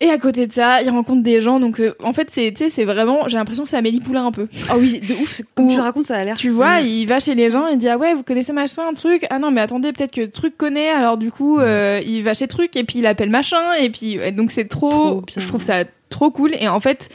[0.00, 2.84] Et à côté de ça, il rencontre des gens donc euh, en fait c'est c'est
[2.84, 4.46] vraiment j'ai l'impression que c'est Amélie Poulain un peu.
[4.70, 5.40] Ah oui, de ouf.
[5.56, 6.36] Comme tu racontes, ça a l'air.
[6.36, 8.94] Tu vois, il va chez les gens et dit ah ouais vous connaissez machin un
[8.94, 9.26] truc?
[9.30, 12.46] Ah non mais attendez peut-être que truc connaît alors du coup euh, il va chez
[12.46, 15.82] truc et puis il appelle machin et puis ouais, donc c'est trop, je trouve ça
[16.08, 17.08] trop cool et en fait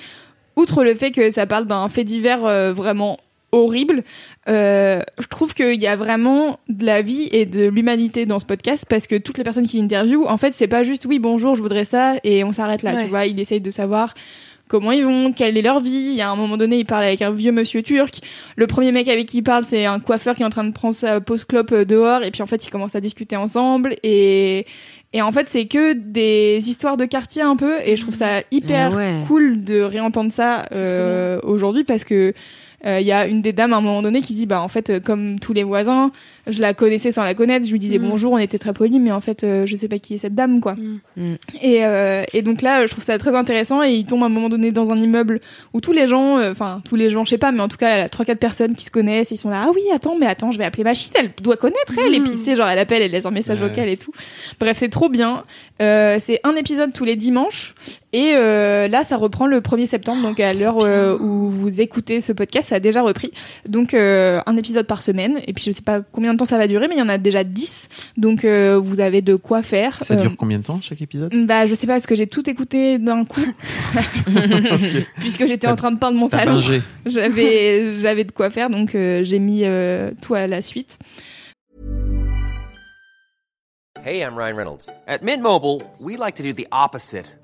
[0.56, 3.20] outre le fait que ça parle d'un fait divers euh, vraiment
[3.52, 4.04] horrible
[4.50, 8.46] euh, je trouve qu'il y a vraiment de la vie et de l'humanité dans ce
[8.46, 11.56] podcast parce que toutes les personnes qui l'interviewent en fait c'est pas juste oui bonjour
[11.56, 13.04] je voudrais ça et on s'arrête là Ouais.
[13.04, 14.14] tu vois il essaye de savoir
[14.68, 15.92] comment ils vont, quelle est leur vie.
[15.92, 18.22] Il y a un moment donné, il parle avec un vieux monsieur turc.
[18.56, 20.72] Le premier mec avec qui il parle, c'est un coiffeur qui est en train de
[20.72, 22.24] prendre sa pause clope euh, dehors.
[22.24, 23.96] Et puis en fait, ils commencent à discuter ensemble.
[24.02, 24.66] Et,
[25.14, 27.76] et en fait, c'est que des histoires de quartier un peu.
[27.86, 29.20] Et je trouve ça hyper Ah ouais.
[29.28, 32.34] cool de réentendre ça euh, aujourd'hui parce que
[32.86, 34.68] euh, il y a une des dames à un moment donné qui dit bah en
[34.68, 36.12] fait euh, comme tous les voisins
[36.48, 38.10] je la connaissais sans la connaître je lui disais Mm.
[38.10, 40.36] bonjour on était très polis mais en fait euh, je sais pas qui est cette
[40.36, 41.00] dame quoi Mm.
[41.18, 41.36] Mm.
[41.62, 44.30] et, euh, et donc là je trouve ça très intéressant et il tombe à un
[44.30, 45.40] moment donné dans un immeuble
[45.74, 47.78] où tous les gens euh, enfin tous les gens je sais pas mais en tout
[47.78, 49.72] cas il y a trois quatre personnes qui se connaissent et ils sont là ah
[49.74, 52.24] oui attends mais attends je vais appeler Machine elle doit connaître elle et Mm.
[52.24, 53.70] puis tu sais genre elle appelle elle laisse un message Ouais.
[53.70, 54.12] vocal et tout
[54.60, 55.44] bref c'est trop bien
[55.82, 57.74] euh, c'est un épisode tous les dimanches
[58.14, 62.22] et euh, là, ça reprend le 1er septembre, donc à l'heure euh, où vous écoutez
[62.22, 63.32] ce podcast, ça a déjà repris.
[63.68, 66.58] Donc euh, un épisode par semaine, et puis je sais pas combien de temps ça
[66.60, 69.64] va durer, mais il y en a déjà 10, donc euh, vous avez de quoi
[69.64, 70.04] faire.
[70.04, 71.34] Ça Euh, dure combien de temps chaque épisode?
[71.48, 73.42] Bah je sais pas, parce que j'ai tout écouté d'un coup,
[75.18, 76.60] puisque j'étais en train de peindre mon salon.
[77.06, 80.98] J'avais j'avais de quoi faire, donc euh, j'ai mis euh, tout à la suite.
[84.06, 84.90] Hey, I'm Ryan Reynolds.
[85.08, 87.26] At Mint Mobile, we like to do the opposite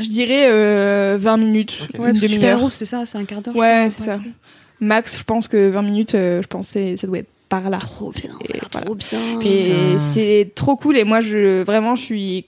[0.00, 1.94] Je dirais euh, 20 minutes, Ok.
[1.94, 3.56] une Ouais, parce que c'est ça, c'est un quart d'heure.
[3.56, 4.16] Ouais, c'est ça.
[4.80, 7.78] Max, je pense que 20 minutes, euh, je pense que ça doit être par là.
[7.78, 8.86] Trop bien, ça a voilà.
[8.86, 9.40] trop bien.
[9.40, 10.96] Et c'est trop cool.
[10.98, 12.44] Et moi, je, vraiment, je suis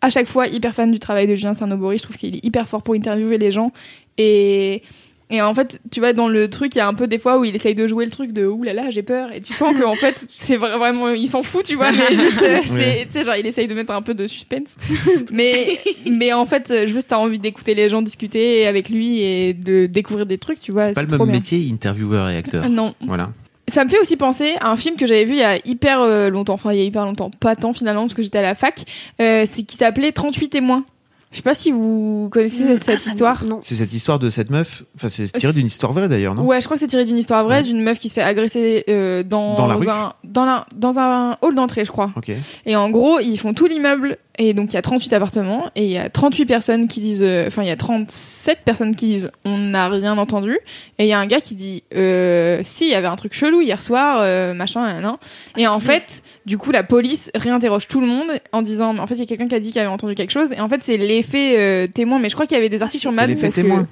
[0.00, 1.98] à chaque fois hyper fan du travail de Julien Cernobori.
[1.98, 3.72] Je trouve qu'il est hyper fort pour interviewer les gens.
[4.16, 4.82] Et,
[5.30, 7.38] et en fait, tu vois, dans le truc, il y a un peu des fois
[7.38, 9.30] où il essaye de jouer le truc de ouh là là, j'ai peur.
[9.32, 11.92] Et tu sens qu'en fait, c'est vra- vraiment, il s'en fout, tu vois.
[11.92, 14.76] Mais juste, euh, c'est, tu sais, genre, il essaye de mettre un peu de suspense.
[15.32, 19.52] mais, mais en fait, euh, juste, t'as envie d'écouter les gens discuter avec lui et
[19.54, 20.86] de découvrir des trucs, tu vois.
[20.86, 21.26] C'est pas le même bien.
[21.26, 22.62] métier, intervieweur et acteur.
[22.64, 23.30] Ah, Non, Voilà.
[23.68, 26.00] ça me fait aussi penser à un film que j'avais vu il y a hyper
[26.00, 28.42] euh, longtemps, enfin il y a hyper longtemps, pas tant finalement parce que j'étais à
[28.42, 28.82] la fac,
[29.20, 30.84] euh, c'est qui s'appelait 38 témoins.
[31.30, 33.44] Je sais pas si vous connaissez cette Ah, histoire.
[33.44, 33.58] Non.
[33.62, 34.84] C'est cette histoire de cette meuf.
[34.96, 36.42] Enfin, c'est tiré d'une histoire vraie d'ailleurs, non?
[36.44, 37.62] Ouais, je crois que c'est tiré d'une histoire vraie, Ouais.
[37.64, 40.98] d'une meuf qui se fait agresser euh, dans, Dans la rue un dans, la, dans
[40.98, 42.10] un hall d'entrée, je crois.
[42.16, 42.30] Ok.
[42.64, 45.84] Et en gros, ils font tout l'immeuble et donc il y a 38 appartements et
[45.84, 49.06] il y a 38 personnes qui disent, euh, enfin il y a 37 personnes qui
[49.06, 50.56] disent on n'a rien entendu
[50.98, 53.34] et il y a un gars qui dit euh, si il y avait un truc
[53.34, 55.16] chelou hier soir, euh, machin, nan, nan.
[55.56, 59.08] Et en fait, du coup la police réinterroge tout le monde en disant mais en
[59.08, 60.68] fait il y a quelqu'un qui a dit qu'il avait entendu quelque chose et en
[60.68, 62.18] fait c'est l'effet euh, témoin.
[62.18, 63.86] Mais je crois qu'il y avait des articles sur Mad l'effet que- témoin.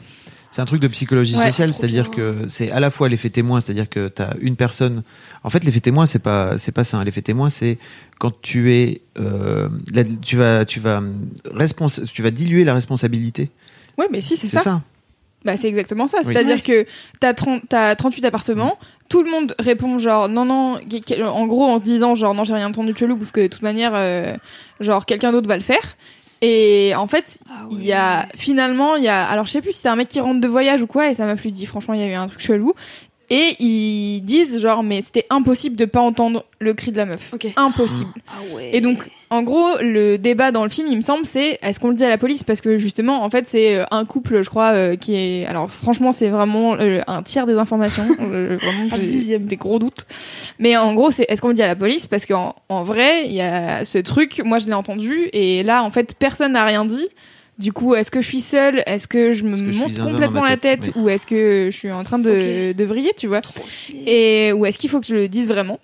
[0.52, 3.60] C'est un truc de psychologie Ouais, sociale, c'est-à-dire que c'est à la fois l'effet témoin,
[3.60, 5.02] c'est-à-dire que tu as une personne.
[5.44, 6.96] En fait, l'effet témoin, c'est pas, c'est pas ça.
[6.96, 7.04] hein.
[7.04, 7.76] L'effet témoin, c'est
[8.18, 11.02] quand tu es, euh, là, tu vas, tu vas,
[11.52, 13.50] responsa- tu vas diluer la responsabilité.
[13.98, 14.62] Ouais, mais si c'est C'est ça.
[14.62, 14.82] ça.
[15.44, 16.18] Bah, c'est exactement ça.
[16.24, 16.32] Oui.
[16.32, 16.86] C'est-à-dire que
[17.20, 18.78] t'as 30 t'as 38 appartements,
[19.10, 20.80] tout le monde répond genre non, non,
[21.24, 23.46] en gros en se disant genre non, j'ai rien entendu de chelou parce que de
[23.48, 24.34] toute manière, euh,
[24.80, 25.96] genre quelqu'un d'autre va le faire.
[26.42, 29.72] Et en fait, Ah il y a finalement, il y a, alors je sais plus
[29.72, 31.64] si c'est un mec qui rentre de voyage ou quoi, et ça m'a plus dit,
[31.66, 32.74] franchement, il y a eu un truc chelou.
[33.28, 37.32] Et ils disent genre, mais c'était impossible de pas entendre le cri de la meuf.
[37.56, 38.10] Impossible.
[38.28, 38.70] Ah ouais.
[38.72, 41.88] Et donc, en gros, le débat dans le film, il me semble, c'est est-ce qu'on
[41.88, 42.44] le dit à la police?
[42.44, 45.46] Parce que justement, en fait, c'est euh, un couple, je crois, euh, qui est.
[45.46, 48.04] Alors, franchement, c'est vraiment euh, un tiers des informations.
[48.26, 49.46] Euh, vraiment, Un dixième.
[49.46, 50.06] des gros doutes.
[50.58, 52.06] Mais en gros, c'est est-ce qu'on le dit à la police?
[52.06, 55.82] Parce qu'en en vrai, il y a ce truc, moi, je l'ai entendu, et là,
[55.84, 57.08] en fait, personne n'a rien dit.
[57.58, 58.82] Du coup, est-ce que je suis seule?
[58.86, 60.80] Est-ce que je me que je monte dans complètement la tête?
[60.80, 60.92] tête?
[60.96, 63.40] Ou est-ce que je suis en train de, de vriller, tu vois?
[64.06, 65.80] Et ou est-ce qu'il faut que je le dise vraiment?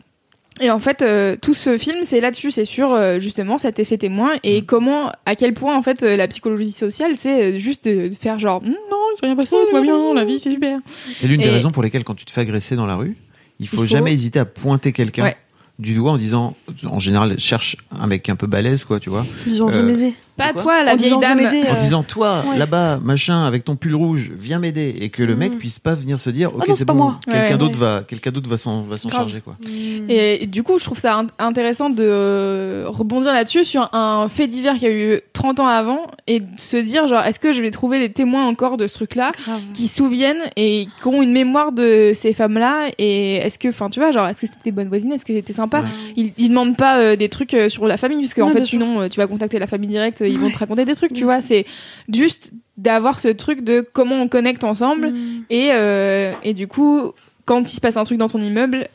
[0.61, 3.97] Et en fait, euh, tout ce film, c'est là-dessus, c'est sur euh, justement cet effet
[3.97, 4.65] témoin et Mm.
[4.67, 8.39] comment, à quel point en fait, euh, la psychologie sociale, c'est euh, juste de faire
[8.39, 10.79] genre non, il s'est rien passé, tout va bien, la vie c'est super.
[11.15, 13.17] C'est l'une des raisons pour lesquelles, quand tu te fais agresser dans la rue,
[13.61, 15.37] il faut, faut- jamais hésiter à pointer quelqu'un Ouais.
[15.79, 16.55] du doigt en disant,
[16.85, 19.25] en général, cherche un mec un peu balèze, quoi, tu vois.
[19.47, 20.13] Euh, viens m'aider.
[20.37, 21.41] Pas toi, la En vieille dame.
[21.41, 21.45] En
[21.77, 22.59] euh, disant, toi, ouais.
[22.59, 25.59] là-bas, machin, avec ton pull rouge, viens m'aider, et que le mec Mm.
[25.59, 27.21] puisse pas venir se dire, ok, Ah non, c'est c'est pas bon, moi.
[27.29, 27.79] quelqu'un Ouais, d'autre ouais.
[27.81, 29.57] va, quelqu'un d'autre va s'en, va s'en charger, quoi.
[29.63, 30.11] Mm.
[30.11, 34.47] Et du coup, je trouve ça int- intéressant de euh, rebondir là-dessus sur un fait
[34.47, 37.61] divers qui a eu 30 ans avant et de se dire genre est-ce que je
[37.61, 39.33] vais trouver des témoins encore de ce truc-là
[39.75, 43.89] qui se souviennent et qui ont une mémoire de ces femmes-là et est-ce que enfin
[43.91, 45.81] tu vois genre est-ce que c'était bonne voisine est-ce que c'était sympa?
[45.81, 45.87] Ouais.
[46.17, 48.65] ils, ils demandent pas euh, des trucs euh, sur la famille parce qu'en Ouais, fait
[48.65, 51.25] sinon euh, tu vas contacter la famille directe ils vont te raconter des trucs tu
[51.25, 51.43] vois.
[51.43, 51.67] C'est
[52.13, 55.11] juste d'avoir ce truc de comment on connecte ensemble.
[55.11, 55.45] Mm.
[55.51, 57.13] et euh, et du coup
[57.45, 58.89] quand il se passe un truc dans ton immeuble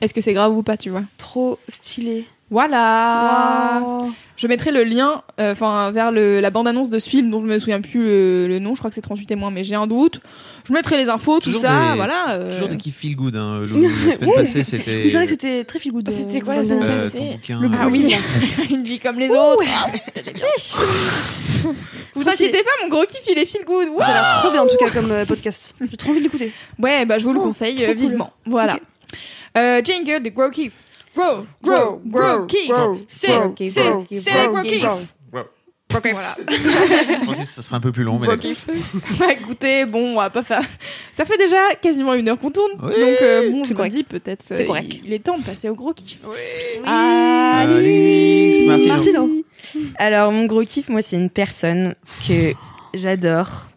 [0.00, 1.02] est-ce que c'est grave ou pas tu vois?
[1.16, 2.26] Trop stylé.
[2.50, 3.82] Voilà
[4.36, 7.46] je mettrai le lien euh, enfin vers le, la bande-annonce de ce film dont je
[7.46, 9.86] me souviens plus le, le nom je crois que c'est 38 témoins mais j'ai un
[9.86, 10.20] doute
[10.68, 13.34] je mettrai les infos tout Toujours ça des- voilà euh, Toujours des kiffs feel good,
[13.36, 13.60] hein.
[14.06, 15.08] La semaine passée, c'était.
[15.08, 16.10] C'est vrai que c'était très feel good.
[16.10, 17.60] C'était euh, quoi la semaine euh, passée ton bouquin.
[17.60, 18.12] Le Ah oui,
[18.70, 19.62] une vie comme les autres.
[19.68, 20.44] Ah c'était bien.
[22.14, 23.86] Vous inquiétez pas, mon gros kiff, il est feel good.
[24.00, 25.72] Ça a l'air trop bien en tout cas comme euh, podcast.
[25.88, 26.52] J'ai trop envie de l'écouter.
[26.80, 27.94] Ouais, bah je vous le Oh, conseille cool.
[27.94, 28.32] vivement.
[28.44, 28.78] Voilà.
[29.56, 30.72] Euh, jingle de gros kiff.
[31.16, 32.68] Gros, gros, gros kiff.
[32.68, 34.82] gros, C'est, gros, c'est, gros, c'est gros kiff.
[34.82, 34.98] gros.
[36.12, 36.36] Voilà.
[36.48, 38.26] Je pensais que ça serait un peu plus long, mais.
[39.18, 40.62] Bah écoutez, bon, on va pas faire.
[41.12, 42.72] Ça fait déjà quasiment une heure qu'on tourne.
[42.82, 44.44] Oui, donc euh, bon, je me dis peut-être.
[44.52, 45.00] euh, C'est correct.
[45.04, 46.18] Il, est temps de passer au gros kiff.
[46.84, 48.94] Alix, Martino.
[48.94, 49.30] Martino.
[49.96, 51.94] Alors, mon gros kiff, moi, c'est une personne
[52.28, 52.52] que
[52.92, 53.68] j'adore.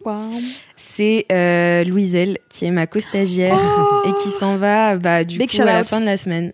[0.76, 3.58] C'est euh, Louiselle, qui est ma co-stagiaire
[4.06, 6.52] et qui s'en va bah, du Big coup à la fin de la semaine.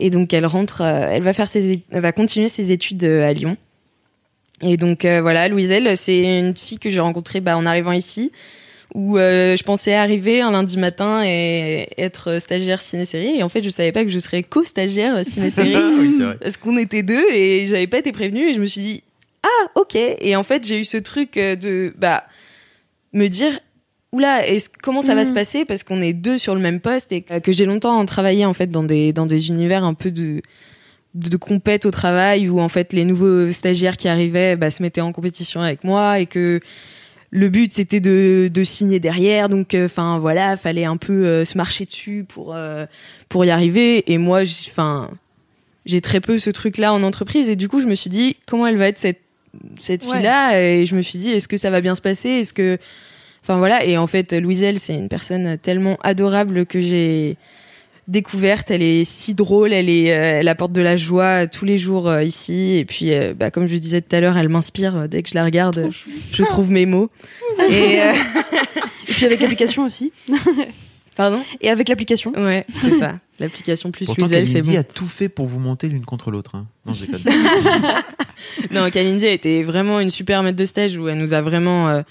[0.00, 3.28] Et donc, elle rentre, euh, elle va faire ses, elle va continuer ses études euh,
[3.28, 3.56] à Lyon.
[4.60, 8.32] Et donc euh, voilà, Louiselle, c'est une fille que j'ai rencontrée bah, en arrivant ici,
[8.94, 13.36] où euh, je pensais arriver un lundi matin et être stagiaire ciné-série.
[13.38, 15.76] Et en fait, je savais pas que je serais co-stagiaire ciné-série.
[15.98, 19.02] oui, parce qu'on était deux et j'avais pas été prévenue et je me suis dit
[19.44, 22.24] ah ok et en fait j'ai eu ce truc de bah
[23.12, 23.60] me dire
[24.12, 24.42] oula,
[24.82, 25.28] comment ça va Mm.
[25.28, 25.64] se passer?
[25.64, 28.68] Parce qu'on est deux sur le même poste et que j'ai longtemps travaillé en fait
[28.70, 30.42] dans des dans des univers un peu de
[31.14, 35.00] de compète au travail où en fait les nouveaux stagiaires qui arrivaient bah, se mettaient
[35.00, 36.60] en compétition avec moi et que
[37.30, 39.48] le but c'était de, de signer derrière.
[39.48, 42.86] Donc enfin voilà fallait un peu euh, se marcher dessus pour euh,
[43.28, 44.10] pour y arriver.
[44.12, 45.10] Et moi enfin
[45.86, 47.48] j'ai très peu ce truc là en entreprise.
[47.50, 49.20] Et du coup je me suis dit comment elle va être cette
[49.80, 50.16] cette Ouais.
[50.16, 52.28] fille là et je me suis dit est-ce que ça va bien se passer?
[52.28, 52.78] Est-ce que
[53.48, 57.36] enfin voilà et en fait Louiselle c'est une personne tellement adorable que j'ai
[58.06, 61.78] découverte elle est si drôle elle est euh, elle apporte de la joie tous les
[61.78, 65.08] jours euh, ici et puis euh, bah, comme je disais tout à l'heure elle m'inspire
[65.08, 65.88] dès que je la regarde
[66.32, 67.10] je trouve mes mots
[67.70, 68.12] et euh,
[69.08, 70.12] Et puis avec l'application aussi.
[71.16, 71.42] pardon?
[71.62, 72.32] Et avec l'application.
[72.36, 75.60] ouais c'est ça l'application plus Pourtant, Louiselle c'est Kalindi bon a tout fait pour vous
[75.60, 76.54] monter l'une contre l'autre.
[76.56, 76.66] hein.
[76.84, 77.22] Non, je déconne.
[78.70, 81.88] Non, Kalindi a été vraiment une super maître de stage où elle nous a vraiment,
[81.88, 82.02] euh,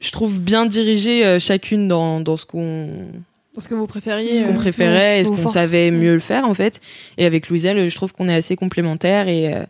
[0.00, 2.88] je trouve, bien dirigé euh, chacune dans, dans ce qu'on
[3.54, 4.36] Parce que vous préfériez.
[4.36, 6.80] ce qu'on euh, préférait et ce qu'on savait mieux le faire en fait.
[7.18, 9.62] Et avec Louiselle, je trouve qu'on est assez complémentaires et euh,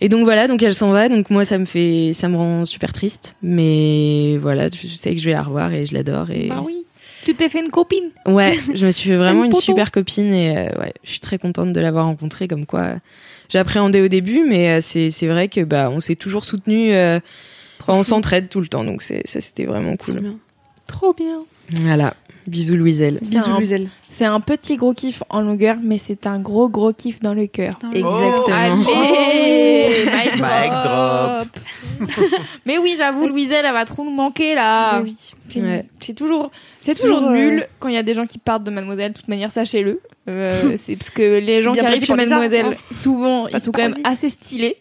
[0.00, 2.64] et donc voilà, donc elle s'en va, donc moi ça me fait, ça me rend
[2.64, 6.48] super triste, mais voilà, je sais que je vais la revoir et je l'adore et
[6.48, 6.84] Bah oui.
[7.24, 8.10] Tu t'es fait une copine.
[8.26, 11.20] Ouais, je me suis fait vraiment Un une super copine et euh, ouais, je suis
[11.20, 12.48] très contente de l'avoir rencontrée.
[12.48, 12.96] Comme quoi, euh,
[13.48, 16.90] j'appréhendais au début, mais euh, c'est c'est vrai que bah on s'est toujours soutenu.
[17.88, 20.20] On s'entraide tout le temps, donc c'est ça c'était vraiment Trop cool.
[20.22, 20.34] bien.
[20.86, 21.42] Trop bien.
[21.82, 22.14] Voilà,
[22.46, 23.18] bisous Louiselle.
[23.22, 23.88] C'est Bisous un- Louiselle.
[24.10, 27.46] C'est un petit gros kiff en longueur, mais c'est un gros gros kiff dans le
[27.46, 27.74] cœur.
[27.94, 28.54] Exactement.
[28.54, 31.48] Allez, mic Mic drop.
[32.66, 34.98] mais oui, j'avoue, Louiselle, elle va trop nous manquer là.
[34.98, 35.16] Mais oui.
[35.48, 35.84] C'est Ouais.
[36.00, 38.64] c'est toujours, c'est Toujours, toujours euh, nul quand il y a des gens qui partent
[38.64, 39.12] de Mademoiselle.
[39.12, 40.00] De toute manière, sachez-le.
[40.28, 43.96] Euh, c'est parce que les gens qui arrivent chez Mademoiselle, souvent, ils sont quand même
[44.04, 44.76] assez stylés.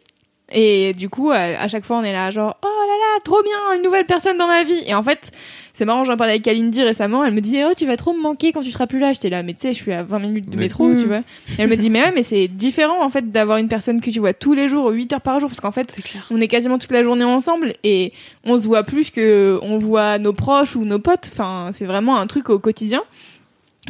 [0.53, 3.77] Et du coup, à, chaque fois, on est là, genre, oh là là, trop bien,
[3.77, 4.83] une nouvelle personne dans ma vie.
[4.85, 5.31] Et en fait,
[5.73, 8.21] c'est marrant, j'en parlais avec Kalindi récemment, elle me dit, oh, tu vas trop me
[8.21, 9.13] manquer quand tu seras plus là.
[9.13, 11.19] J'étais là, mais tu sais, je suis à 20 minutes de métro, tu vois.
[11.57, 14.09] Et elle me dit, mais ouais, mais c'est différent, en fait, d'avoir une personne que
[14.09, 15.95] tu vois tous les jours, 8 heures par jour, parce qu'en fait,
[16.29, 18.11] on est quasiment toute la journée ensemble et
[18.43, 21.29] on se voit plus que on voit nos proches ou nos potes.
[21.31, 23.03] Enfin, c'est vraiment un truc au quotidien.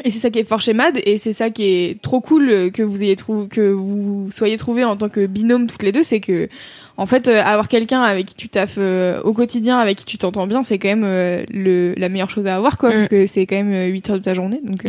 [0.06, 2.72] Et c'est ça qui est fort chez Mad et c'est ça qui est trop cool
[2.72, 6.04] que vous ayez trouvé, que vous soyez trouvés en tant que binôme toutes les deux,
[6.04, 6.48] c'est que
[6.96, 10.18] en fait euh, avoir quelqu'un avec qui tu taffes euh, au quotidien, avec qui tu
[10.18, 12.94] t'entends bien, c'est quand même euh, le, la meilleure chose à avoir quoi, Mm.
[12.94, 14.62] parce que c'est quand même euh, 8 heures de ta journée.
[14.64, 14.80] Donc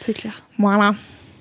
[0.00, 0.42] C'est clair.
[0.58, 0.94] voilà.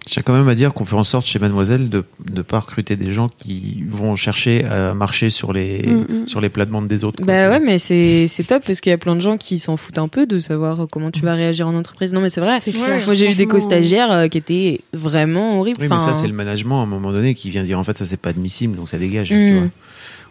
[0.07, 2.95] J'ai quand même à dire qu'on fait en sorte chez Mademoiselle de ne pas recruter
[2.95, 6.27] des gens qui vont chercher à marcher sur les, Mm, mm.
[6.27, 7.23] sur les plates-bandes des autres.
[7.23, 9.77] Bah ouais, mais c'est c'est top parce qu'il y a plein de gens qui s'en
[9.77, 12.13] foutent un peu de savoir comment tu vas réagir en entreprise.
[12.13, 12.59] Non, mais c'est vrai.
[12.59, 13.03] C'est Ouais.
[13.05, 15.79] Moi, j'ai eu des co-stagiaires euh, qui étaient vraiment horribles.
[15.81, 17.83] Oui, mais Enfin, ça, c'est le management à un moment donné qui vient dire en
[17.83, 19.31] fait, ça, c'est pas admissible, donc ça dégage.
[19.31, 19.35] Mm.
[19.47, 19.67] Tu vois.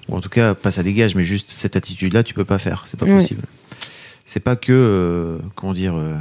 [0.08, 2.84] Ou en tout cas, pas ça dégage, mais juste cette attitude-là, tu peux pas faire.
[2.86, 3.16] C'est pas Ouais.
[3.16, 3.40] possible.
[4.26, 6.14] C'est pas que, euh, comment dire, euh,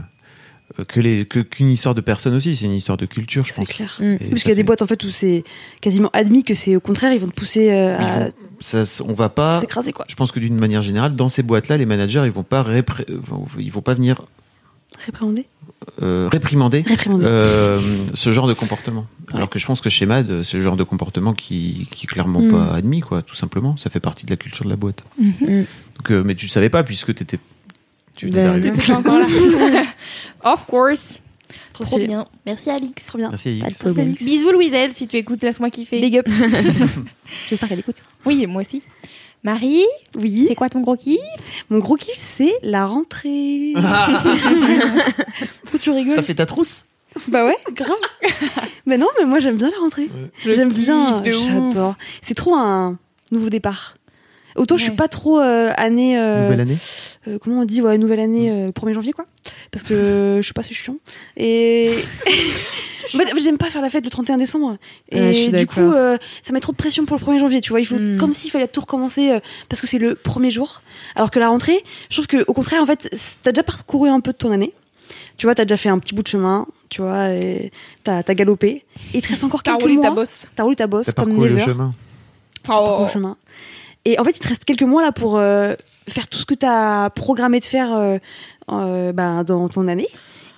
[0.87, 3.57] que les, que- qu'une histoire de personne aussi, c'est une histoire de culture, je C'est
[3.61, 3.69] pense.
[3.71, 3.95] clair.
[3.99, 4.17] Mm.
[4.29, 5.43] Parce qu'il y a des boîtes en fait où c'est
[5.81, 9.13] quasiment admis que c'est au contraire ils vont te pousser euh, à vont- ça, on
[9.13, 9.59] va pas.
[9.61, 10.05] s'écraser quoi.
[10.09, 13.05] Je pense que d'une manière générale, dans ces boîtes-là, les managers, ils vont pas répré-
[13.09, 14.21] vont- ils vont pas venir
[15.05, 15.45] Répréhender.
[16.01, 17.25] euh, réprimander Réprimander.
[17.25, 17.79] euh,
[18.13, 19.05] ce genre de comportement.
[19.33, 22.07] Alors que je pense que chez Mad, c'est le genre de comportement qui, qui est
[22.07, 22.51] clairement Mm.
[22.51, 23.75] pas admis, quoi, tout simplement.
[23.77, 25.03] Ça fait partie de la culture de la boîte.
[25.19, 25.31] Mm.
[25.97, 27.39] Donc, euh, mais tu le savais pas puisque t'étais,
[28.15, 28.73] tu venais Ben.
[28.75, 29.25] T'étais encore là.
[30.43, 31.19] of course.
[31.73, 32.25] Trop Trop bien.
[32.45, 33.05] Merci Alix.
[33.07, 33.29] Trop bien.
[33.29, 33.79] Merci Pas de X.
[33.79, 34.07] problème.
[34.09, 34.23] Alix.
[34.23, 35.99] Bisous Louiselle si tu écoutes Laisse-moi kiffer.
[35.99, 36.27] Big up.
[37.49, 38.03] J'espère qu'elle écoute.
[38.25, 38.83] Oui, moi aussi.
[39.43, 39.83] Marie,
[40.17, 40.45] Oui.
[40.47, 41.19] c'est quoi ton gros kiff?
[41.69, 43.73] Mon gros kiff c'est la rentrée.
[45.63, 46.83] Pourquoi tu rigoles T'as fait ta trousse?
[47.27, 47.97] Bah ouais, grave.
[48.85, 50.09] mais non, mais moi j'aime bien la rentrée.
[50.45, 51.21] J'aime bien.
[51.23, 51.95] J'adore.
[52.21, 52.97] C'est trop un
[53.31, 53.95] nouveau départ.
[54.55, 56.17] Autant je suis pas trop euh, année.
[56.19, 56.77] euh, Nouvelle année
[57.27, 59.25] euh, comment on dit ouais nouvelle année euh, 1er janvier quoi.
[59.71, 60.97] Parce que je suis pas assez chiant.
[61.37, 61.91] Et
[63.13, 64.77] en fait, j'aime pas faire la fête le 31 décembre.
[65.09, 67.69] Et Ouais, du coup euh, ça met trop de pression pour le 1er janvier tu
[67.71, 67.79] vois.
[67.79, 68.17] Il faut Hmm.
[68.17, 69.39] comme s'il fallait tout recommencer euh,
[69.69, 70.81] parce que c'est le premier jour.
[71.15, 73.09] Alors que la rentrée je trouve que au contraire en fait
[73.43, 74.73] t'as déjà parcouru un peu de ton année.
[75.37, 77.71] Tu vois t'as déjà fait un petit bout de chemin tu vois et
[78.03, 78.83] t'as as galopé.
[79.13, 80.05] Et il te reste encore T'as quelques roulé mois.
[80.05, 80.45] ta bosse.
[80.55, 81.93] t'as roulé ta bosse T'as comme le chemin.
[82.63, 83.37] parcours le chemin.
[84.05, 85.75] Et en fait, il te reste quelques mois là pour euh,
[86.07, 88.17] faire tout ce que tu as programmé de faire euh,
[88.71, 90.09] euh, bah, dans ton année.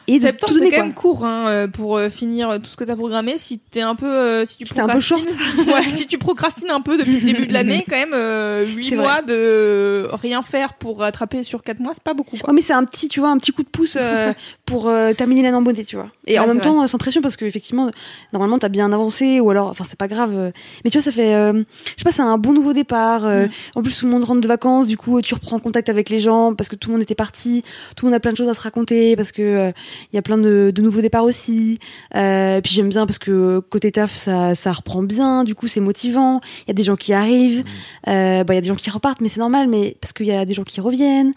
[0.07, 2.69] Et de Septembre, tout c'est quand même court hein, euh, pour euh, finir euh, tout
[2.69, 3.37] ce que t'as programmé.
[3.37, 5.21] Si t'es un peu, si tu t'es un peu short.
[5.25, 8.65] procrastines- ouais, si tu procrastines un peu depuis le début de l'année, quand même, euh,
[8.67, 9.05] 8 C'est vrai.
[9.05, 12.37] mois de rien faire pour rattraper sur 4 mois, c'est pas beaucoup.
[12.37, 12.49] Quoi.
[12.49, 14.33] Ouais, mais c'est un petit, tu vois, un petit coup de pouce euh,
[14.65, 16.09] pour euh, terminer l'année en beauté, tu vois.
[16.27, 16.65] Et Ouais, en même vrai.
[16.65, 17.89] temps, sans pression, parce que effectivement,
[18.33, 20.51] normalement, t'as bien avancé, ou alors, enfin, c'est pas grave.
[20.83, 21.63] mais tu vois, ça fait, je
[21.97, 23.25] sais pas, c'est un bon nouveau départ.
[23.25, 26.09] euh, En plus, tout le monde rentre de vacances, du coup, tu reprends contact avec
[26.09, 27.63] les gens parce que tout le monde était parti,
[27.95, 29.71] tout le monde a plein de choses à se raconter parce que
[30.11, 31.79] il y a plein de, de nouveaux départs aussi.
[32.15, 35.79] Euh, puis j'aime bien parce que côté taf, ça, ça reprend bien, du coup, c'est
[35.79, 36.41] motivant.
[36.65, 37.63] Il y a des gens qui arrivent,
[38.07, 40.27] euh, bah, il y a des gens qui repartent, mais c'est normal, mais parce qu'il
[40.27, 41.33] y a des gens qui reviennent.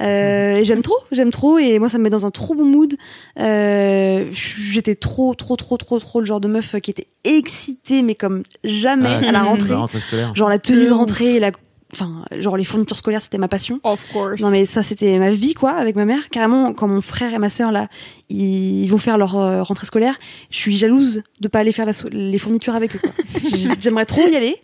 [0.00, 2.64] Euh, et j'aime trop, j'aime trop, et moi ça me met dans un trop bon
[2.64, 2.96] mood.
[3.38, 8.14] Euh, J'étais trop, trop, trop, trop, trop le genre de meuf qui était excitée, mais
[8.14, 9.70] comme jamais Ah, à la rentrée.
[9.70, 10.34] La rentrée scolaire.
[10.34, 11.52] Genre la tenue de rentrée, la...
[11.94, 13.80] enfin, genre les fournitures scolaires, c'était ma passion.
[13.84, 14.40] Of course.
[14.40, 16.28] Non mais ça c'était ma vie quoi avec ma mère.
[16.30, 17.88] Carrément quand mon frère et ma sœur là
[18.30, 20.16] ils vont faire leur euh, rentrée scolaire,
[20.50, 23.00] je suis jalouse de pas aller faire la so- les fournitures avec eux
[23.80, 24.56] J'aimerais trop y aller.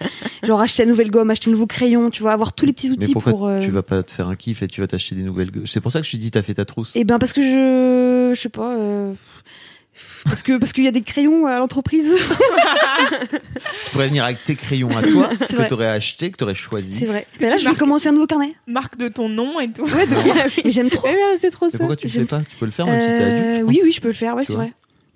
[0.42, 2.88] Genre acheter la nouvelle gomme, acheter un nouveau crayon, tu vois, avoir tous les petits
[2.90, 3.46] Mais outils pourquoi pour.
[3.46, 5.66] euh, tu vas pas te faire un kiff et tu vas t'acheter des nouvelles gueules
[5.68, 6.92] C'est pour ça que je te dis t'as fait ta trousse.
[6.94, 8.74] Eh ben parce que je je sais pas.
[8.76, 9.12] euh,
[10.24, 12.14] Parce que parce qu'il y a des crayons à l'entreprise.
[13.84, 16.98] Tu pourrais venir avec tes crayons à toi que t'aurais acheté, que t'aurais choisi.
[16.98, 17.26] C'est vrai.
[17.40, 18.54] Mais là tu je vais commencer un nouveau carnet.
[18.66, 19.84] Marque de ton nom et tout.
[19.84, 20.58] Ouais, ouf.
[20.64, 21.08] Et j'aime trop.
[21.40, 22.40] c'est trop Mais pourquoi tu le fais pas?
[22.40, 23.58] Tu peux le faire même si t'es Euh, adulte.
[23.60, 24.72] je oui, oui, je peux le faire, ouais, c'est vrai.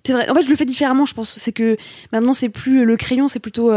[0.07, 0.29] C'est vrai.
[0.29, 1.39] En fait, je le fais différemment, je pense.
[1.39, 1.77] C'est que
[2.13, 3.71] maintenant, c'est plus le crayon, c'est plutôt.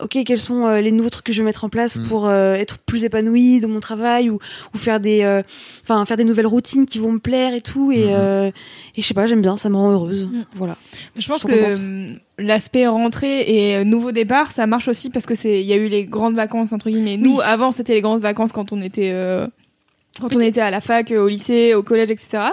[0.00, 2.04] Ok, quels sont euh, les nouveaux trucs que je vais mettre en place Mm.
[2.04, 4.38] pour euh, être plus épanouie dans mon travail ou,
[4.72, 5.42] ou faire des, euh,
[5.82, 8.50] enfin faire des nouvelles routines qui vont me plaire et tout et, euh,
[8.94, 10.26] et je sais pas, j'aime bien, ça me rend heureuse.
[10.26, 10.44] Mm.
[10.54, 10.76] Voilà.
[11.16, 13.40] Je pense Je que hum, l'aspect rentrée
[13.76, 16.36] et nouveau départ, ça marche aussi parce que c'est, il y a eu les grandes
[16.36, 17.16] vacances entre guillemets.
[17.16, 17.42] Nous, Oui.
[17.44, 19.48] avant, c'était les grandes vacances quand on était, euh,
[20.20, 22.44] quand on était à la fac, au lycée, au collège, etc.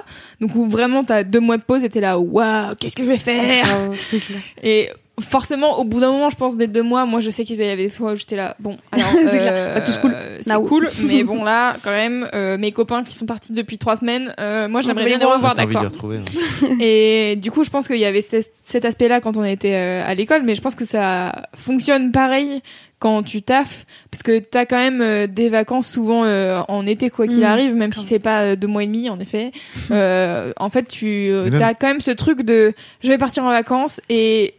[0.41, 3.09] Donc où vraiment t'as deux mois de pause et t'es là, waouh, qu'est-ce que je
[3.09, 3.67] vais faire?
[4.09, 4.39] C'est clair.
[4.63, 4.89] Et
[5.19, 7.61] forcément, au bout d'un moment, je pense des deux mois, moi, je sais qu'il y
[7.63, 9.53] avait des fois où j'étais là, bon, alors, C'est clair.
[9.55, 10.15] euh, Back to school.
[10.41, 13.97] c'est cool, mais bon là, quand même, euh, mes copains qui sont partis depuis trois
[13.97, 15.83] semaines, euh, moi, j'aimerais bien les revoir, d'accord.
[15.83, 16.67] hein.
[16.79, 20.03] Et du coup, je pense qu'il y avait ce- cet aspect-là quand on était euh,
[20.05, 22.61] à l'école, mais je pense que ça fonctionne pareil
[22.99, 27.09] quand tu taffes, parce que t'as quand même euh, des vacances souvent euh, en été
[27.09, 29.51] quoi qu'il Mm, arrive, même si c'est pas euh, deux mois et demi en effet.
[29.91, 33.49] Euh, en fait, tu euh, as quand même ce truc de je vais partir en
[33.49, 34.53] vacances et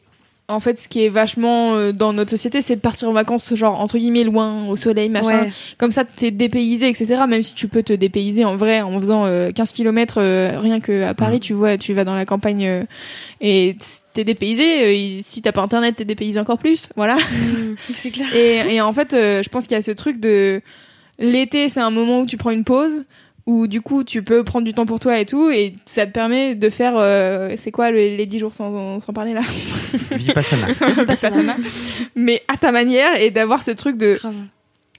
[0.48, 3.54] en fait, ce qui est vachement euh, dans notre société, c'est de partir en vacances,
[3.54, 5.42] genre entre guillemets loin, au soleil, machin.
[5.42, 5.52] Ouais.
[5.78, 7.22] Comme ça, t'es dépaysé, etc.
[7.28, 10.20] Même si tu peux te dépayser en vrai en faisant euh, 15 km
[10.60, 12.82] rien que à Paris, tu vois, tu vas dans la campagne euh,
[13.40, 13.76] et
[14.12, 14.84] t'es dépaysé.
[14.84, 16.88] euh, et si t'as pas internet, t'es dépaysé encore plus.
[16.96, 17.16] Voilà.
[17.16, 18.34] Mm, c'est clair.
[18.34, 20.60] Et, et en fait, euh, je pense qu'il y a ce truc de
[21.18, 23.04] l'été, c'est un moment où tu prends une pause.
[23.46, 26.10] Où du coup tu peux prendre du temps pour toi et tout et ça te
[26.10, 29.42] permet de faire euh, c'est quoi le- les 10 jours sans, sans parler là?
[30.98, 31.56] Vipassana.
[32.16, 34.34] mais à ta manière et d'avoir ce truc de Grave.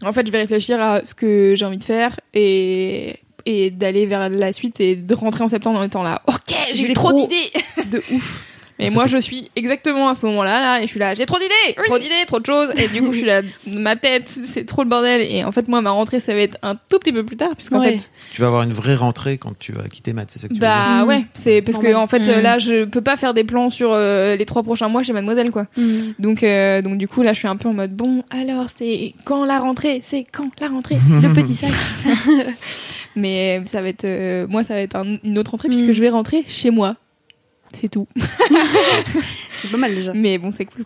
[0.05, 4.05] en fait, je vais réfléchir à ce que j'ai envie de faire et, et d'aller
[4.05, 6.21] vers la suite et de rentrer en septembre en étant là.
[6.27, 7.11] Ok, j'ai trop.
[7.13, 7.51] d'idées.
[7.91, 8.43] De ouf.
[8.80, 11.15] Et Ça moi, fait- je suis exactement à ce moment-là, là, et je suis là,
[11.15, 12.71] j'ai trop d'idées, trop d'idées, trop de choses.
[12.78, 15.21] Et du coup, je suis là, ma tête, c'est trop le bordel.
[15.21, 17.55] Et en fait, moi, ma rentrée, ça va être un tout petit peu plus tard,
[17.55, 17.97] puisqu'en Ouais.
[17.97, 20.53] fait, tu vas avoir une vraie rentrée quand tu vas quitter maths, c'est ça que
[20.53, 22.30] tu veux dire bah ouais, c'est parce que en fait, Mm.
[22.30, 25.13] euh, là, je peux pas faire des plans sur euh, les trois prochains mois chez
[25.13, 25.65] Mademoiselle, quoi.
[25.75, 25.99] Mm.
[26.19, 28.23] Donc, euh, donc du coup, là, je suis un peu en mode bon.
[28.30, 30.01] Alors, c'est quand la rentrée?
[30.03, 30.97] C'est quand la rentrée?
[31.21, 31.71] Le petit sac.
[33.15, 35.99] Mais ça va être, euh, moi, ça va être un- une autre rentrée puisque je
[36.01, 36.95] vais rentrer chez moi.
[37.74, 38.07] C'est tout.
[39.59, 40.13] C'est pas mal déjà.
[40.13, 40.84] Mais bon, c'est cool.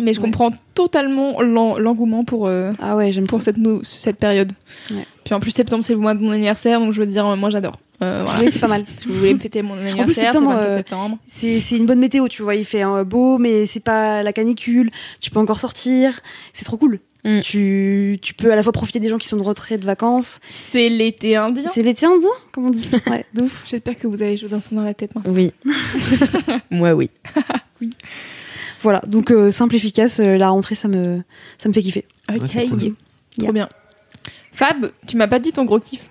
[0.00, 0.24] Mais je Ouais.
[0.26, 4.52] comprends totalement l'en- l'engouement pour euh, Ah ouais, j'aime pour cette cette période.
[4.90, 5.06] Ouais.
[5.24, 7.36] Puis en plus, septembre, c'est le mois de mon anniversaire, donc je veux dire, euh,
[7.36, 7.78] moi, j'adore.
[8.02, 8.40] Euh, voilà.
[8.40, 8.84] Oui, c'est pas mal.
[8.96, 11.18] Si vous voulez me fêter mon anniversaire, c'est septembre, 24 septembre.
[11.28, 12.54] C'est une bonne météo, tu vois.
[12.54, 14.90] Il fait beau, mais c'est pas la canicule.
[15.20, 16.20] Tu peux encore sortir.
[16.54, 16.98] C'est trop cool.
[17.24, 17.40] Mm.
[17.42, 20.40] Tu, tu peux à la fois profiter des gens qui sont de rentrée de vacances.
[20.50, 21.70] C'est l'été indien.
[21.72, 22.90] C'est l'été indien, comme on dit.
[23.06, 23.24] Ouais.
[23.66, 25.32] J'espère que vous avez joué d'un son dans la tête maintenant.
[25.32, 25.52] Oui.
[26.70, 27.10] Moi, oui.
[28.82, 30.18] Voilà, donc euh, simple, efficace.
[30.18, 31.22] euh, la rentrée, ça me,
[31.58, 32.04] ça me fait kiffer.
[32.28, 32.78] Ok, c'est cool.
[32.78, 32.90] trop
[33.38, 33.52] Yeah.
[33.52, 33.68] bien.
[34.52, 36.10] Fab, tu m'as pas dit ton gros kiff.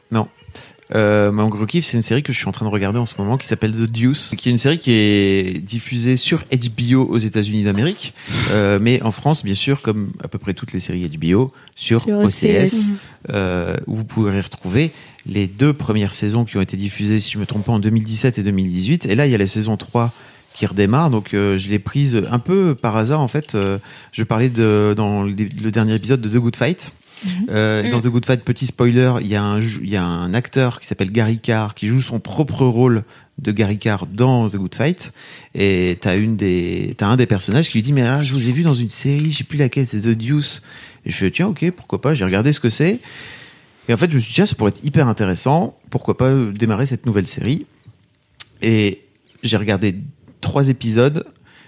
[0.94, 3.06] Euh, mon gros kiff, c'est une série que je suis en train de regarder en
[3.06, 7.06] ce moment qui s'appelle The Deuce, qui est une série qui est diffusée sur HBO
[7.10, 8.14] aux États-Unis d'Amérique,
[8.52, 12.02] euh, mais en France, bien sûr, comme à peu près toutes les séries HBO, sur,
[12.04, 12.76] Sur OCS, OCS.
[13.30, 14.92] euh, où vous pourrez retrouver
[15.26, 18.38] les deux premières saisons qui ont été diffusées, si je me trompe pas, en 2017
[18.40, 19.06] et 2018.
[19.06, 20.12] Et là, il y a la saison 3
[20.54, 21.10] qui redémarre.
[21.10, 23.56] Donc euh, je l'ai prise un peu par hasard en fait.
[23.56, 23.78] Euh,
[24.12, 26.92] je parlais de dans le, le dernier épisode de The Good Fight.
[27.50, 29.96] Euh, et Dans The Good Fight, petit spoiler, il y a un, jou- il y
[29.96, 33.04] a un acteur qui s'appelle Gary Carr qui joue son propre rôle
[33.38, 35.12] de Gary Carr dans The Good Fight.
[35.56, 38.48] Et t'as une des, t'as un des personnages qui lui dit mais ah, je vous
[38.48, 40.62] ai vu dans une série, je sais plus laquelle, c'est The Deuce.
[41.06, 43.00] Et je fais tiens ok pourquoi pas, j'ai regardé ce que c'est.
[43.90, 46.26] Et en fait je me suis dit tiens ça pourrait être hyper intéressant, pourquoi pas
[46.30, 47.66] euh, démarrer cette nouvelle série.
[48.62, 49.02] Et
[49.44, 49.96] j'ai regardé
[50.40, 51.26] trois épisodes,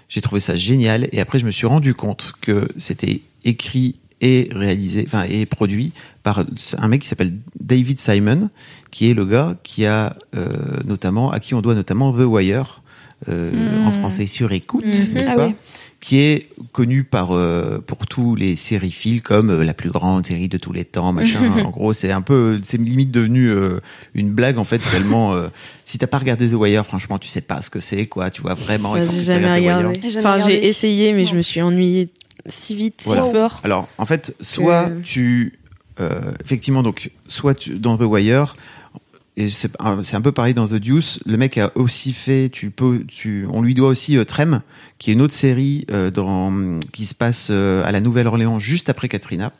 [0.08, 4.48] j'ai trouvé ça génial et après je me suis rendu compte que c'était écrit et
[4.54, 5.92] réalisé, enfin et produit
[6.22, 6.44] par
[6.78, 8.48] un mec qui s'appelle David Simon,
[8.90, 10.46] qui est le gars qui a euh,
[10.84, 12.82] notamment à qui on doit notamment The Wire,
[13.28, 15.54] euh, en français sur écoute, n'est-ce Ah pas oui.
[16.00, 20.48] qui est connu par euh, pour tous les sériphiles comme euh, la plus grande série
[20.48, 21.40] de tous les temps, machin.
[21.64, 23.80] en gros, c'est un peu, c'est limite devenu euh,
[24.14, 25.32] une blague en fait tellement.
[25.34, 25.48] euh,
[25.84, 28.30] si t'as pas regardé The Wire, franchement, tu sais pas ce que c'est, quoi.
[28.30, 28.94] Tu vois vraiment.
[29.06, 29.98] j'ai jamais regardé.
[30.18, 32.08] Enfin, j'ai essayé, mais je me suis ennuyée
[32.46, 33.24] si vite, Voilà.
[33.26, 33.60] si fort.
[33.64, 35.58] Alors, en fait, soit Que- tu,
[36.00, 38.56] euh, effectivement, donc, soit tu, dans The Wire,
[39.36, 43.04] et c'est un peu pareil dans The Deuce, le mec a aussi fait, tu peux,
[43.08, 44.62] tu, on lui doit aussi euh, Trem,
[44.98, 48.88] qui est une autre série euh, dans, qui se passe euh, à la Nouvelle-Orléans juste
[48.90, 49.52] après Katrina.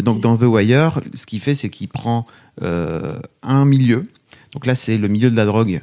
[0.00, 2.26] Donc, dans The Wire, ce qu'il fait, c'est qu'il prend
[2.60, 4.06] un milieu.
[4.52, 5.80] Donc là, c'est le milieu de la drogue.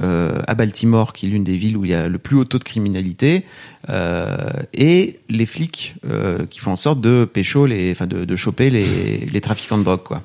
[0.00, 2.44] Euh, à Baltimore, qui est l'une des villes où il y a le plus haut
[2.44, 3.44] taux de criminalité,
[3.90, 8.70] euh, et les flics euh, qui font en sorte de pécho, les, enfin de, choper
[8.70, 10.22] les, trafiquants de drogue, quoi.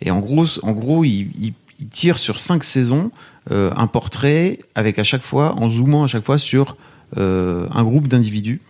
[0.00, 3.10] Et en gros, en gros, il, il, il tire sur cinq saisons
[3.50, 6.76] un portrait avec à chaque fois, en zoomant à chaque fois sur
[7.16, 8.60] un groupe d'individus.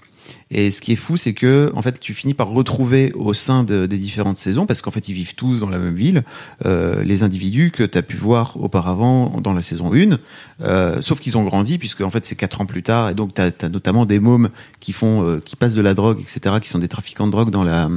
[0.55, 3.64] Et ce qui est fou, c'est que en fait, tu finis par retrouver au sein
[3.64, 6.24] de- des différentes saisons, parce qu'en fait, ils vivent tous dans la même ville,
[6.66, 10.18] euh, les individus que tu as pu voir auparavant dans la saison 1,
[10.61, 13.32] euh, sauf qu'ils ont grandi, puisque en fait, c'est quatre ans plus tard, et donc
[13.34, 16.68] tu as, notamment des mômes qui font, euh, qui passent de la drogue, etc., qui
[16.68, 17.88] sont des trafiquants de drogue dans la.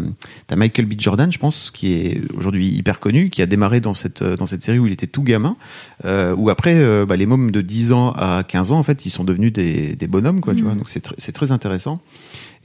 [0.47, 0.93] T'as Michael B.
[0.97, 4.45] Jordan, je pense, qui est aujourd'hui hyper connu, qui a démarré dans cette euh, dans
[4.47, 5.57] cette série où il était tout gamin,
[6.05, 9.05] euh, où après, euh, bah, les mômes de 10 ans à 15 ans, en fait,
[9.05, 10.73] ils sont devenus des, des bonhommes, quoi, tu vois.
[10.75, 11.99] Donc c'est tr- c'est très intéressant.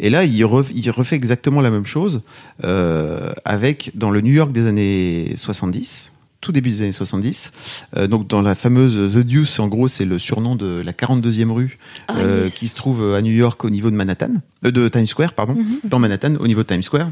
[0.01, 2.23] Et là, il, ref- il refait exactement la même chose
[2.65, 7.53] euh, avec dans le New York des années 70, tout début des années 70.
[7.97, 11.51] Euh, donc dans la fameuse The Deuce, en gros, c'est le surnom de la 42e
[11.53, 11.79] rue
[12.09, 12.55] Ah, euh, yes.
[12.55, 14.31] qui se trouve à New York au niveau de Manhattan,
[14.65, 17.11] euh, de Times Square, pardon, dans Manhattan au niveau de Times Square.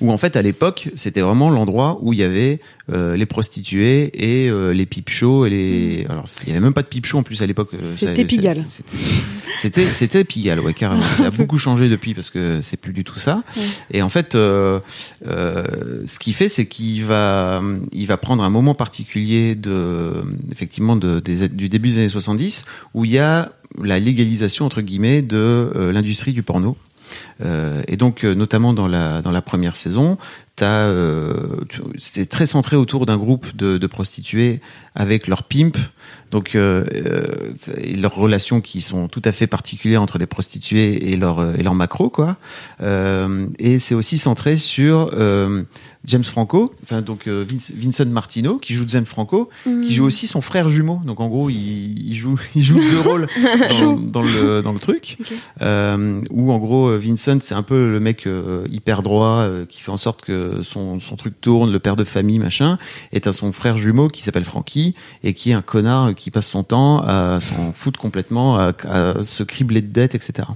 [0.00, 2.60] Où en fait à l'époque c'était vraiment l'endroit où il y avait
[2.92, 6.72] euh, les prostituées et euh, les pipe shows et les alors il y avait même
[6.72, 8.64] pas de pipe show en plus à l'époque euh, C'était Pigalle.
[9.60, 11.02] c'était- c'était Pigalle ouais carrément.
[11.10, 13.42] Ça a beaucoup changé depuis parce que c'est plus du tout ça.
[13.90, 14.78] Et en fait euh,
[15.26, 17.60] euh, ce qu'il fait c'est qu'il va
[17.92, 20.12] il va prendre un moment particulier de
[20.52, 24.80] effectivement de, des, du début des années 70 où il y a la légalisation entre
[24.80, 26.76] guillemets de euh, l'industrie du porno
[27.86, 30.18] et donc, euh, notamment dans la, première saison,
[30.66, 31.34] euh,
[31.98, 34.60] c'est très centré autour d'un groupe de, de prostituées
[34.94, 35.76] avec leur pimp.
[36.30, 41.10] Donc, euh, euh, et leurs relations qui sont tout à fait particulières entre les prostituées
[41.12, 42.36] et leur, et leur macro, quoi.
[42.82, 45.10] Euh, et c'est aussi centré sur
[46.04, 50.40] James Franco, enfin donc Vince- Vincent Martino, qui joue James Franco, qui joue aussi son
[50.40, 51.00] frère jumeau.
[51.04, 51.56] Donc en gros, il,
[52.10, 53.26] il joue, il joue deux rôles
[53.80, 55.18] dans, dans le dans le truc.
[55.62, 58.28] Euh, où en gros, Vincent, c'est un peu le mec
[58.70, 62.78] hyper droit qui fait en sorte que son truc tourne, le père de famille, machin.
[63.12, 64.94] Et t'as son frère jumeau qui s'appelle Frankie
[65.24, 68.72] et qui est un connard qui passe son temps à s'en foutre complètement, à
[69.22, 70.48] se cribler de dettes, etc.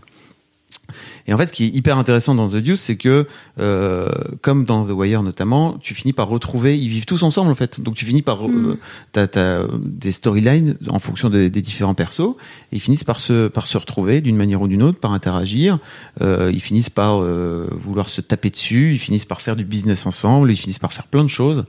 [1.26, 3.26] Et en fait, ce qui est hyper intéressant dans The Deuce, c'est que,
[3.60, 4.08] euh,
[4.40, 7.80] comme dans The Wire notamment, tu finis par retrouver, ils vivent tous ensemble en fait.
[7.80, 8.78] Donc tu finis par, euh,
[9.12, 12.34] t'as, t'as des storylines en fonction de- des différents persos,
[12.72, 15.78] et ils finissent par se, par se retrouver d'une manière ou d'une autre, par interagir.
[16.20, 20.06] Euh, ils finissent par euh, vouloir se taper dessus, ils finissent par faire du business
[20.06, 21.64] ensemble, ils finissent par faire plein de choses.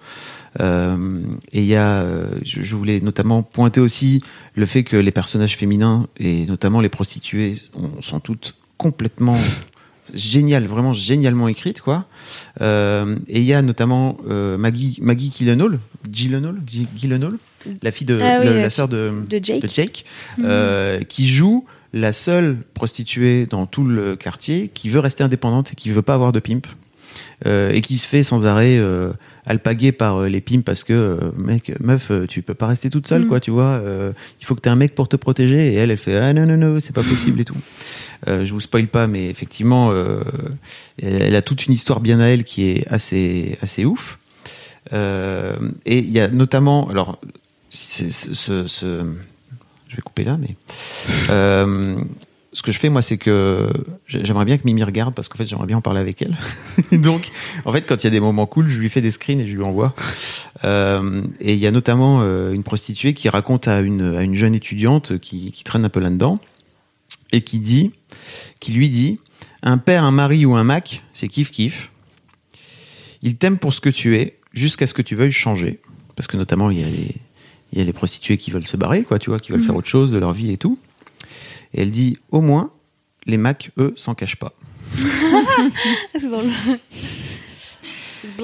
[0.59, 4.21] Euh, et il y a, euh, je, je voulais notamment pointer aussi
[4.55, 9.37] le fait que les personnages féminins et notamment les prostituées ont- sont toutes complètement
[10.13, 12.05] géniales, vraiment génialement écrites quoi.
[12.61, 15.79] Euh, et il y a notamment euh, Maggie Maggie Gyllenhaal,
[16.11, 17.33] Gyllenhaal, Gy- Gyllenhaal,
[17.81, 18.61] la fille de Ah oui, le- ouais.
[18.61, 19.61] la sœur de, De Jake.
[19.63, 20.05] de Jake,
[20.43, 25.75] euh, qui joue la seule prostituée dans tout le quartier qui veut rester indépendante et
[25.75, 26.67] qui veut pas avoir de pimp.
[27.45, 28.79] Et qui se fait sans arrêt
[29.45, 32.89] alpaguer par euh, les pimps parce que euh, mec meuf euh, tu peux pas rester
[32.89, 35.15] toute seule quoi tu vois euh, il faut que tu aies un mec pour te
[35.17, 35.73] protéger.
[35.73, 37.57] Et elle elle fait ah non non non c'est pas possible et tout.
[38.27, 40.23] Euh, je vous spoil pas mais effectivement euh,
[41.01, 44.17] elle a toute une histoire bien à elle qui est assez assez ouf.
[44.91, 47.19] Et il y a notamment alors
[47.69, 49.13] ce, ce, ce-
[49.89, 50.55] je vais couper là, mais
[52.53, 53.67] ce que je fais moi, c'est que
[54.07, 56.37] j'ai- j'aimerais bien que Mimi regarde parce qu'en fait, j'aimerais bien en parler avec elle.
[57.01, 57.29] Donc,
[57.65, 59.47] en fait, quand il y a des moments cool, je lui fais des screens et
[59.47, 59.93] je lui envoie.
[60.63, 64.35] Euh, et il y a notamment euh, une prostituée qui raconte à une, à une
[64.35, 66.39] jeune étudiante qui, qui traîne un peu là-dedans
[67.31, 67.91] et qui dit,
[68.59, 69.19] qui lui dit,
[69.63, 71.89] un père, un mari ou un Mac, c'est kiff kiff.
[73.21, 75.79] Il t'aime pour ce que tu es, jusqu'à ce que tu veuilles changer.
[76.15, 77.15] Parce que notamment, il y a les,
[77.71, 79.75] il y a les prostituées qui veulent se barrer, quoi, tu vois, qui veulent faire
[79.75, 80.77] autre chose de leur vie et tout.
[81.73, 82.71] Et elle dit, au moins,
[83.25, 84.53] les Macs, eux, s'en cachent pas.
[86.19, 86.45] C'est drôle.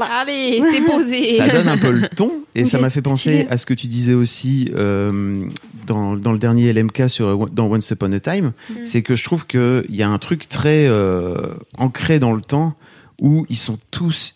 [0.02, 1.38] Allez, c'est posé.
[1.38, 3.48] ça donne un peu le ton et ça m'a fait penser stylé.
[3.50, 5.46] à ce que tu disais aussi euh,
[5.88, 8.52] dans, dans le dernier LMK sur dans Once Upon a Time,
[8.84, 12.76] c'est que je trouve qu'il y a un truc très euh, ancré dans le temps
[13.22, 14.36] où ils sont tous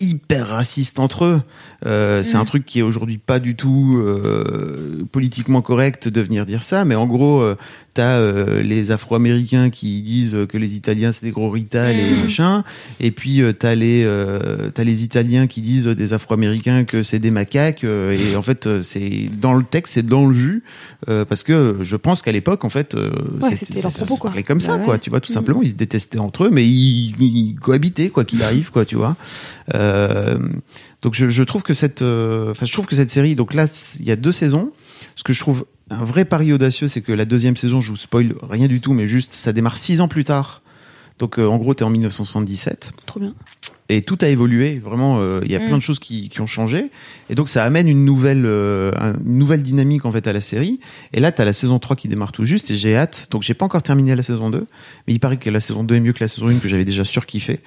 [0.00, 1.42] hyper racistes entre eux.
[1.86, 6.46] Euh, C'est un truc qui est aujourd'hui pas du tout euh, politiquement correct de venir
[6.46, 7.56] dire ça, mais en gros, euh,
[7.98, 12.62] t'as euh, les Afro-Américains qui disent que les Italiens c'est des gros rital et machin,
[13.00, 17.18] et puis euh, t'as les euh, t'as les Italiens qui disent des Afro-Américains que c'est
[17.18, 20.62] des macaques, et en fait c'est dans le texte, c'est dans le jus,
[21.06, 24.42] parce que je pense qu'à l'époque en fait, Ouais, c'était leur ça propos, quoi.
[24.46, 24.98] comme ça, Bah quoi.
[24.98, 28.44] Tu vois, tout simplement, ils se détestaient entre eux, mais ils, ils cohabitaient quoi qu'il
[28.44, 28.84] arrive, quoi.
[28.84, 29.16] Tu vois.
[31.02, 33.64] Donc je, je trouve que cette, enfin je trouve que cette série, donc là
[33.98, 34.70] il y a deux saisons.
[35.16, 37.96] Ce que je trouve un vrai pari audacieux, c'est que la deuxième saison, je vous
[37.96, 40.62] spoil rien du tout, mais juste ça démarre six ans plus tard.
[41.18, 43.34] Donc euh, en gros, t'es en 1977 Trop bien.
[43.88, 44.78] et tout a évolué.
[44.78, 46.92] Vraiment, euh, il y a plein de choses qui, qui ont changé.
[47.28, 50.40] Et donc, ça amène une nouvelle, euh, un- une nouvelle dynamique en fait à la
[50.40, 50.78] série.
[51.12, 53.26] Et là, tu as la saison 3 qui démarre tout juste et j'ai hâte.
[53.32, 54.64] Donc, j'ai pas encore terminé la saison 2,
[55.08, 56.84] mais il paraît que la saison 2 est mieux que la saison 1 que j'avais
[56.84, 57.58] déjà surkiffé.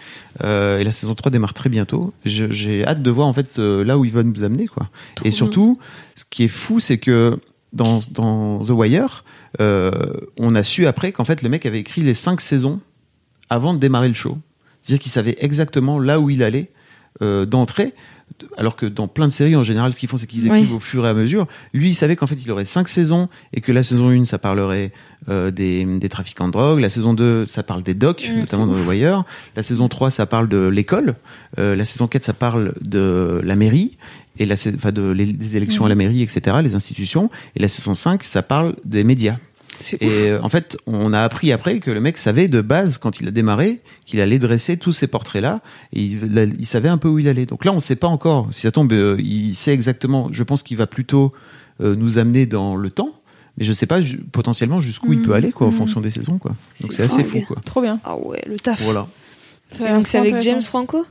[0.41, 2.13] Et la saison 3 démarre très bientôt.
[2.23, 4.67] J'ai hâte de voir en fait là où il va nous amener.
[4.67, 4.89] quoi.
[5.25, 5.77] et surtout,
[6.15, 7.37] ce qui est fou, c'est que
[7.73, 9.23] dans, dans The Wire,
[9.59, 9.91] euh,
[10.37, 12.79] on a su après qu'en fait, le mec avait écrit les 5 saisons
[13.49, 14.37] avant de démarrer le show.
[14.81, 16.69] C'est-à-dire qu'il savait exactement là où il allait
[17.21, 17.93] euh, d'entrée,
[18.57, 20.75] alors que dans plein de séries, en général, ce qu'ils font, c'est qu'ils écrivent Oui.
[20.75, 21.47] au fur et à mesure.
[21.73, 24.39] Lui, il savait qu'en fait, il aurait cinq saisons et que la saison 1, ça
[24.39, 24.91] parlerait
[25.29, 26.79] euh, des, des trafiquants de drogue.
[26.79, 29.23] La saison 2, ça parle des docs, notamment dans The Wire.
[29.55, 31.15] La saison 3, ça parle de l'école.
[31.59, 33.97] Euh, la saison 4, ça parle de la mairie
[34.41, 37.29] et la, enfin, de, les- des élections à la mairie, etc., les institutions.
[37.55, 39.37] Et la saison 5, ça parle des médias.
[39.99, 43.19] Et euh, en fait, on a appris après que le mec savait de base, quand
[43.19, 45.61] il a démarré, qu'il allait dresser tous ces portraits-là.
[45.93, 47.45] Et il, savait un peu où il allait.
[47.45, 48.47] Donc là, on ne sait pas encore.
[48.51, 50.27] Si ça tombe, euh, il sait exactement.
[50.31, 51.31] Je pense qu'il va plutôt
[51.81, 53.15] euh, nous amener dans le temps.
[53.57, 53.99] Mais je sais pas
[54.31, 56.55] potentiellement jusqu'où il peut aller, quoi, en fonction des saisons, quoi.
[56.79, 57.57] Donc c'est assez fou, quoi.
[57.65, 57.99] Trop bien.
[58.03, 58.81] Ah ouais, le taf.
[58.81, 59.07] Voilà.
[59.79, 60.39] Donc c'est avec.
[60.41, 61.05] James Franco?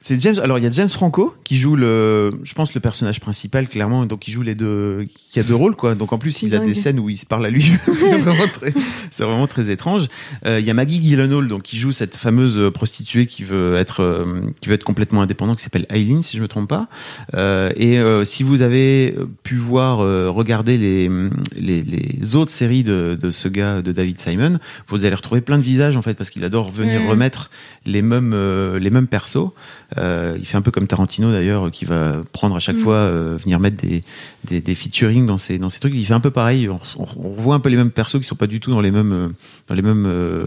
[0.00, 0.36] C'est James.
[0.42, 4.06] Alors il y a James Franco qui joue le, je pense le personnage principal clairement.
[4.06, 5.96] Donc il joue les deux, qui a deux rôles quoi.
[5.96, 7.72] Donc en plus il a des scènes où il se parle à lui.
[7.94, 8.72] c'est vraiment très,
[9.10, 10.06] c'est vraiment très étrange.
[10.46, 13.74] Euh, Il y a Maggie Gyllenhaal donc qui joue cette fameuse euh, prostituée qui veut
[13.76, 16.86] être, euh, qui veut être complètement indépendante, qui s'appelle Eileen si je me trompe pas.
[17.34, 21.10] Euh, et euh, si vous avez pu voir, euh, regarder les,
[21.56, 25.58] les les autres séries de de ce gars de David Simon, vous allez retrouver plein
[25.58, 27.08] de visages en fait parce qu'il adore venir Mm.
[27.08, 27.50] remettre
[27.84, 29.50] les mêmes euh, les mêmes persos.
[29.96, 33.38] Euh, il fait un peu comme Tarantino d'ailleurs, qui va prendre à chaque fois euh,
[33.42, 34.04] venir mettre des,
[34.44, 35.94] des des featuring dans ses dans ses trucs.
[35.94, 36.68] Il fait un peu pareil.
[36.68, 38.82] On, on, on voit un peu les mêmes persos qui sont pas du tout dans
[38.82, 39.28] les mêmes euh,
[39.66, 40.44] dans les mêmes euh,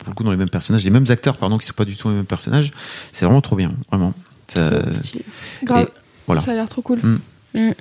[0.00, 1.96] pour le coup dans les mêmes personnages, les mêmes acteurs pardon qui sont pas du
[1.96, 2.70] tout les mêmes personnages.
[3.12, 4.12] C'est vraiment trop bien, vraiment.
[4.48, 4.70] Ça-
[5.62, 5.88] Grave.
[6.26, 6.42] Voilà.
[6.42, 6.98] Ça a l'air trop cool.
[7.02, 7.18] Mm.
[7.54, 7.72] Mm.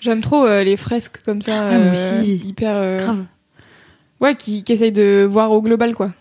[0.00, 1.68] J'aime trop euh, les fresques comme ça.
[1.68, 2.36] Ah, moi euh, aussi.
[2.36, 2.72] Hyper.
[2.76, 3.24] euh, Grave.
[4.20, 6.12] Ouais, qui, qui essayent de voir au global, quoi.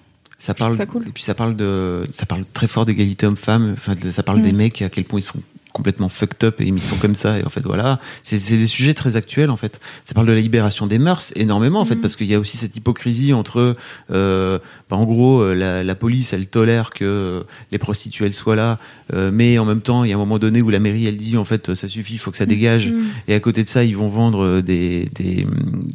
[0.42, 1.08] Ça parle, ça cool.
[1.08, 3.74] et puis ça parle de, ça parle très fort d'égalité homme-femme.
[3.78, 4.44] Enfin, ça parle Mm.
[4.44, 5.42] des mecs à quel point ils sont
[5.74, 7.40] complètement fucked up et ils sont comme ça.
[7.40, 9.80] Et en fait, voilà, c'est c'est des sujets très actuels en fait.
[10.04, 12.02] Ça parle de la libération des mœurs énormément en fait, Mm.
[12.02, 13.76] parce qu'il y a aussi cette hypocrisie entre,
[14.12, 14.60] euh,
[14.90, 18.56] bah, en gros, euh, la, la police elle tolère que euh, les prostituées elles soient
[18.56, 18.80] là,
[19.14, 21.18] euh, mais en même temps, il y a un moment donné où la mairie elle
[21.18, 22.92] dit en fait ça suffit, il faut que ça dégage.
[23.28, 25.46] Et à côté de ça, ils vont vendre euh, des, des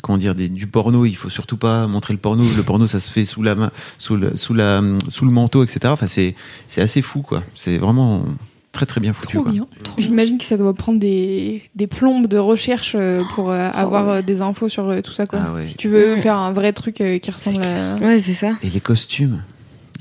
[0.03, 1.05] comment dire, des, du porno.
[1.05, 2.45] Il faut surtout pas montrer le porno.
[2.57, 5.62] Le porno, ça se fait sous la main, sous le, sous la, sous le manteau,
[5.64, 5.81] etc.
[5.87, 6.35] Enfin, c'est,
[6.68, 7.43] c'est assez fou, quoi.
[7.55, 8.25] C'est vraiment
[8.75, 9.39] très très bien foutu.
[9.41, 9.51] quoi.
[9.97, 14.20] J'imagine que ça doit prendre des, des plombes de recherche euh, pour euh, avoir euh,
[14.22, 15.39] des infos sur euh, tout ça, quoi.
[15.43, 15.64] Ah ouais.
[15.64, 16.20] Si tu veux Ouais.
[16.20, 17.97] faire un vrai truc euh, qui ressemble à.
[17.97, 18.51] Ouais, c'est ça.
[18.62, 19.43] Et les costumes,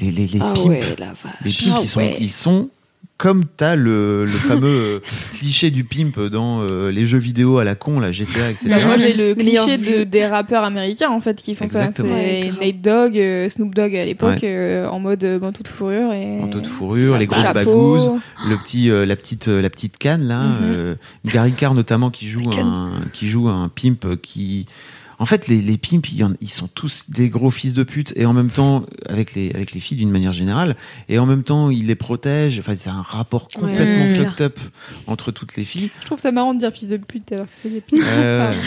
[0.01, 1.15] les, les, les Ah pimps, ouais, la vache.
[1.45, 2.17] les Ah ils sont, ouais.
[2.19, 2.69] ils sont
[3.23, 4.99] comme t'as le, le fameux euh,
[5.31, 8.67] cliché du pimp dans euh, les jeux vidéo à la con, la GTA, etc.
[8.85, 12.09] Moi, j'ai le cliché de, des rappeurs américains, en fait, qui font Exactement.
[12.09, 12.15] ça.
[12.21, 12.51] C'est.
[12.59, 14.49] Nate Dogg, euh, Snoop Dogg à l'époque, Ouais.
[14.51, 16.35] euh, en mode manteau de fourrure et.
[16.41, 17.53] Manteau de fourrure, les grosses chapeau.
[17.63, 18.11] bagouses,
[18.49, 20.39] le petit, euh, la petite, euh, la petite canne là.
[20.43, 20.57] Mhm.
[20.63, 24.65] euh, Gary Carr notamment qui joue un, qui joue un pimp qui,
[25.19, 26.07] En fait, les, les pimps,
[26.41, 29.71] ils sont tous des gros fils de pute, et en même temps, avec les, avec
[29.73, 30.75] les filles d'une manière générale,
[31.09, 32.59] et en même temps, ils les protègent.
[32.59, 34.15] Enfin, c'est un rapport complètement Ouais.
[34.15, 34.59] fucked up
[35.07, 35.91] entre toutes les filles.
[36.01, 38.01] Je trouve ça marrant de dire fils de pute alors que c'est des putes.
[38.03, 38.53] Euh,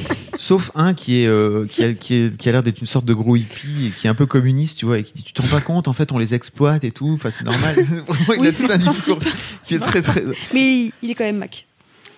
[0.38, 3.04] Sauf un qui est euh, qui a qui, est- qui a l'air d'être une sorte
[3.04, 5.34] de gros hippie et qui est un peu communiste, tu vois, et qui dit tu
[5.34, 7.10] te rends pas compte, en fait, on les exploite et tout.
[7.10, 7.74] Enfin, c'est normal.
[7.84, 9.18] Vraiment, il Oui, a c'est tout un discours
[9.64, 10.24] qui est très très.
[10.54, 11.66] Mais il est quand même Mac.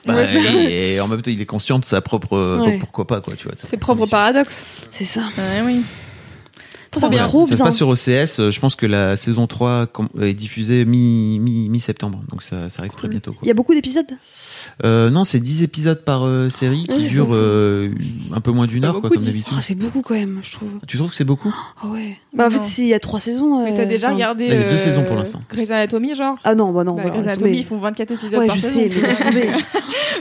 [0.06, 2.36] Bah, Ouais, et en même temps, il est conscient de sa propre.
[2.66, 2.78] Ouais.
[2.78, 3.54] pourquoi pas quoi, tu vois.
[3.54, 4.16] de sa C'est propre condition.
[4.16, 4.66] paradoxe.
[4.90, 5.22] C'est ça.
[5.38, 5.82] Ouais, oui.
[6.90, 7.26] Trop bien.
[7.26, 8.38] Trop ça se passe sur OCS.
[8.38, 12.22] euh, Je pense que la saison 3 com- est diffusée mi, mi, mi-septembre.
[12.30, 13.32] Donc ça, ça arrive très bientôt.
[13.32, 13.40] quoi.
[13.44, 14.04] Il y a beaucoup d'épisodes?
[14.84, 17.90] Euh, non, c'est 10 épisodes par euh, série qui Ouais, durent euh,
[18.34, 19.26] un peu moins d'une heure, quoi, comme 10.
[19.26, 19.52] d'habitude.
[19.56, 20.70] Oh, c'est beaucoup quand même, je trouve.
[20.88, 21.54] Tu trouves que c'est beaucoup?
[21.82, 22.16] Ah ouais.
[22.32, 22.62] Bah, en fait, Non.
[22.64, 23.64] c'est- il y a trois saisons.
[23.64, 24.44] Mais euh, t'as déjà enfin- regardé.
[24.46, 25.40] Il y a deux euh, saisons pour l'instant.
[25.50, 26.36] Grey's Anatomy, genre?
[26.44, 26.94] Ah non, bah non.
[26.96, 28.80] bah, bah, Grey's Anatomy, ils font 24 épisodes Ouais, par je saison.
[28.80, 29.48] sais, mais laisse tomber.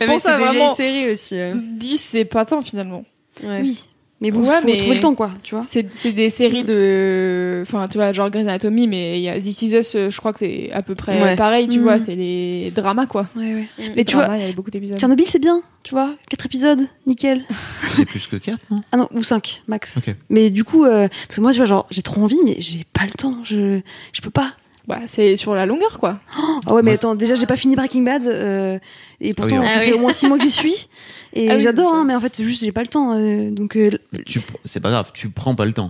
[0.02, 1.36] À des vraiment- séries aussi.
[1.38, 1.54] euh.
[1.78, 3.04] 10, c'est pas tant finalement.
[3.44, 3.60] Ouais.
[3.62, 3.84] Oui.
[4.22, 5.64] Mais bon, Ouais, faut mais- trouver le temps, quoi, tu vois.
[5.64, 7.64] C'est c'est des séries de.
[7.64, 10.32] Enfin, tu vois, genre Grey's Anatomy, mais il y a This Is Us, je crois
[10.32, 11.36] que c'est à peu près Ouais.
[11.36, 11.82] pareil, tu Mm.
[11.82, 13.28] vois, c'est les dramas quoi.
[13.36, 13.68] Ouais, ouais.
[13.80, 15.00] Les Mais tu vois, dramas, il y a beaucoup d'épisodes.
[15.00, 16.14] Tchernobyl, c'est bien, tu vois.
[16.30, 17.42] Quatre épisodes, nickel.
[17.94, 18.84] C'est plus que 4, non?
[18.92, 20.00] Ah non, ou cinq, max.
[20.30, 22.86] Mais du coup, euh, parce que moi, tu vois, genre, j'ai trop envie, mais j'ai
[22.94, 23.38] pas le temps.
[23.44, 23.80] Je,
[24.14, 24.54] je peux pas.
[24.92, 26.20] Bah, c'est sur la longueur quoi.
[26.68, 26.96] Ah ouais, mais Ouais.
[26.96, 28.28] attends, déjà, j'ai pas fini Breaking Bad.
[28.28, 28.78] euh,
[29.20, 29.84] et pourtant, oui, ça alors.
[29.84, 30.88] fait Ah au moins six mois que j'y suis.
[31.34, 33.14] Et Ah oui, j'adore, hein, mais en fait, c'est juste, j'ai pas le temps.
[33.16, 33.92] euh, donc, euh,
[34.26, 35.88] Tu- C'est pas grave, tu prends pas le temps.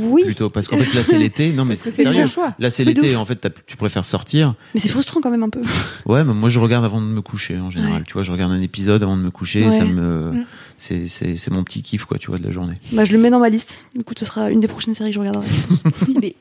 [0.00, 0.24] oui.
[0.24, 1.52] Plutôt, parce qu'en fait, là, c'est l'été.
[1.52, 2.26] Non, mais Parce que c'est c'est sérieux.
[2.26, 2.52] choix.
[2.58, 3.14] Là, c'est Oui, de l'été.
[3.16, 4.54] En fait, t'as- tu préfères sortir.
[4.74, 5.60] Mais c'est frustrant quand même un peu.
[6.06, 7.98] Ouais, mais moi, je regarde avant de me coucher, en général.
[8.00, 8.04] Ouais.
[8.06, 9.64] Tu vois, je regarde un épisode avant de me coucher.
[9.66, 9.70] Ouais.
[9.72, 10.32] Ça me.
[10.32, 10.44] Mm.
[10.76, 12.74] C'est c'est- c'est mon petit kiff, quoi, tu vois, de la journée.
[12.92, 13.84] Bah, je le mets dans ma liste.
[13.94, 15.46] Du coup, ce sera une des prochaines séries que je regarderai.
[16.02, 16.34] Stylé.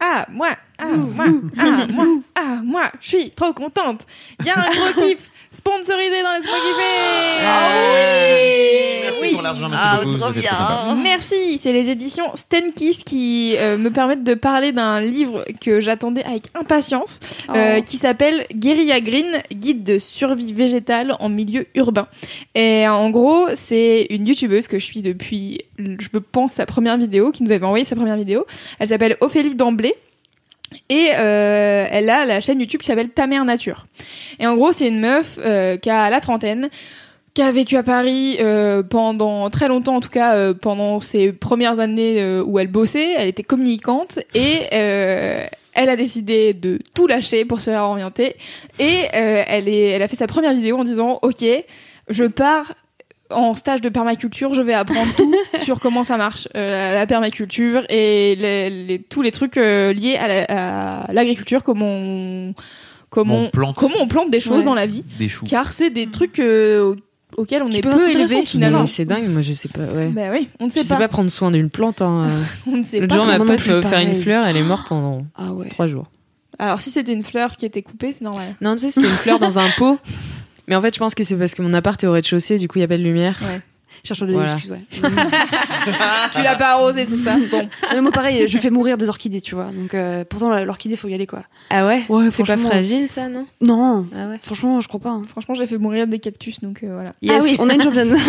[0.00, 1.26] Ah, moi, ah, moi,
[1.58, 4.06] ah, moi, ah, moi, je suis trop contente.
[4.40, 7.44] Il y a un gros kiff sponsorisé dans Laisse-moi kiffer.
[7.46, 7.68] Ah
[9.04, 10.16] Merci pour l'argent, merci Ah, beaucoup.
[10.18, 10.94] trop très bien.
[11.02, 16.22] Merci, c'est les éditions Stenkiss qui euh, me permettent de parler d'un livre que j'attendais
[16.24, 17.18] avec impatience,
[17.54, 17.82] euh, Oh.
[17.84, 22.06] qui s'appelle Guerilla Green, guide de survie végétale en milieu urbain.
[22.54, 26.96] Et en gros, c'est une youtubeuse que je suis depuis, je me pense, sa première
[26.98, 28.44] vidéo, qui nous avait envoyé sa première vidéo.
[28.78, 29.94] Elle s'appelle Ophélie D'Emblay.
[30.88, 33.86] Et euh, elle a la chaîne YouTube qui s'appelle Ta mère nature.
[34.38, 36.68] Et en gros, c'est une meuf euh, qui a la trentaine,
[37.34, 41.78] qui a vécu à Paris euh, pendant très longtemps, en tout cas pendant ses premières
[41.80, 43.14] années où elle bossait.
[43.16, 48.36] Elle était communicante et elle a décidé de tout lâcher pour se réorienter.
[48.78, 51.44] Et elle a fait sa première vidéo en disant Ok,
[52.08, 52.74] je pars
[53.30, 57.06] en stage de permaculture, je vais apprendre tout sur comment ça marche, euh, la, la
[57.06, 62.54] permaculture et les, les- tous les trucs euh, liés à la- à l'agriculture, comment on,
[63.10, 63.76] comment, On plante.
[63.76, 64.64] comment on plante des choses Ouais.
[64.64, 65.44] dans la vie, Des choux.
[65.46, 66.94] car c'est des trucs euh,
[67.36, 68.86] au- auxquels on est peu élevé finalement.
[68.86, 69.80] C'est dingue, moi je sais pas.
[69.84, 70.08] Ouais.
[70.08, 70.96] Bah oui, on ne Je sait sais pas.
[71.00, 72.00] pas prendre soin d'une plante.
[72.00, 72.28] Hein.
[72.66, 73.20] On ne sait L'autre pas.
[73.22, 75.68] jour, ma pote veut faire une fleur, elle est morte en Ah ouais.
[75.68, 76.06] trois jours.
[76.58, 78.56] Alors si c'était une fleur qui était coupée, c'est normal.
[78.62, 79.98] Non, tu sais, c'était une fleur dans un pot.
[80.68, 82.68] Mais en fait, je pense que c'est parce que mon appart est au rez-de-chaussée, du
[82.68, 83.40] coup, il y a pas de lumière.
[84.04, 84.52] Cherche des Voilà.
[84.52, 84.78] excuses, ouais.
[84.92, 87.62] tu l'as pas arrosé, c'est ça Bon.
[87.62, 89.70] Non, mais moi, pareil, je fais mourir des orchidées, tu vois.
[89.72, 91.42] Donc, euh, pourtant, la- l'orchidée, faut y aller, quoi.
[91.70, 94.38] Ah ouais Ouais, C'est pas fragile, ça, non Non, Ah ouais.
[94.42, 95.10] franchement, je crois pas.
[95.10, 95.22] hein.
[95.26, 97.12] Franchement, j'ai fait mourir des cactus, donc euh, voilà.
[97.28, 98.16] Ah oui, on a une championne.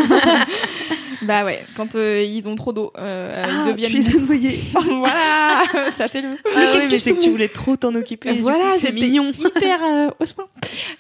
[1.24, 3.91] Bah ouais, quand euh, ils ont trop d'eau, euh, Ah, ils deviennent.
[3.91, 4.60] tu les as noyés.
[4.74, 5.64] voilà,
[5.98, 6.30] sachez-le.
[6.56, 8.34] Ah oui, mais c'est que tu voulais trop t'en occuper.
[8.40, 9.32] voilà, c'est mignon.
[9.40, 10.46] hyper euh, au soin.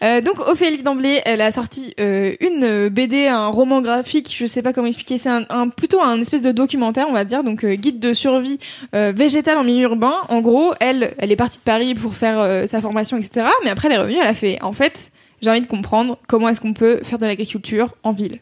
[0.03, 4.45] Euh, donc Ophélie D'Emblay, elle a sorti euh, une euh, BD, un roman graphique, je
[4.45, 7.43] sais pas comment expliquer, c'est un, un- plutôt un espèce de documentaire, on va dire,
[7.43, 8.57] donc euh, guide de survie
[8.95, 10.13] euh, végétale en milieu urbain.
[10.29, 13.45] En gros, elle, elle est partie de Paris pour faire euh, sa formation, etc.
[13.63, 16.49] Mais après, elle est revenue, elle a fait, en fait, j'ai envie de comprendre comment
[16.49, 18.39] est-ce qu'on peut faire de l'agriculture en ville,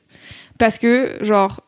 [0.57, 1.61] parce que genre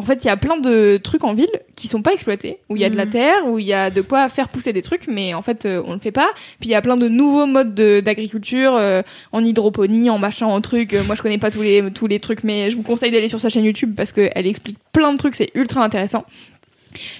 [0.00, 2.76] en fait, il y a plein de trucs en ville qui sont pas exploités, où
[2.76, 3.10] il y a de la Mhm.
[3.10, 5.82] terre, où il y a de quoi faire pousser des trucs, mais en fait, euh,
[5.86, 6.28] on le fait pas.
[6.58, 9.02] Puis il y a plein de nouveaux modes de- d'agriculture, euh,
[9.32, 10.94] en hydroponie, en machin, en trucs.
[10.94, 13.28] Euh, moi, je connais pas tous les tous les trucs, mais je vous conseille d'aller
[13.28, 16.24] sur sa chaîne YouTube parce qu'elle explique plein de trucs, c'est ultra intéressant.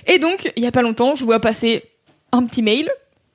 [0.07, 1.83] Et donc, il y a pas longtemps, je vois passer
[2.33, 2.89] un petit mail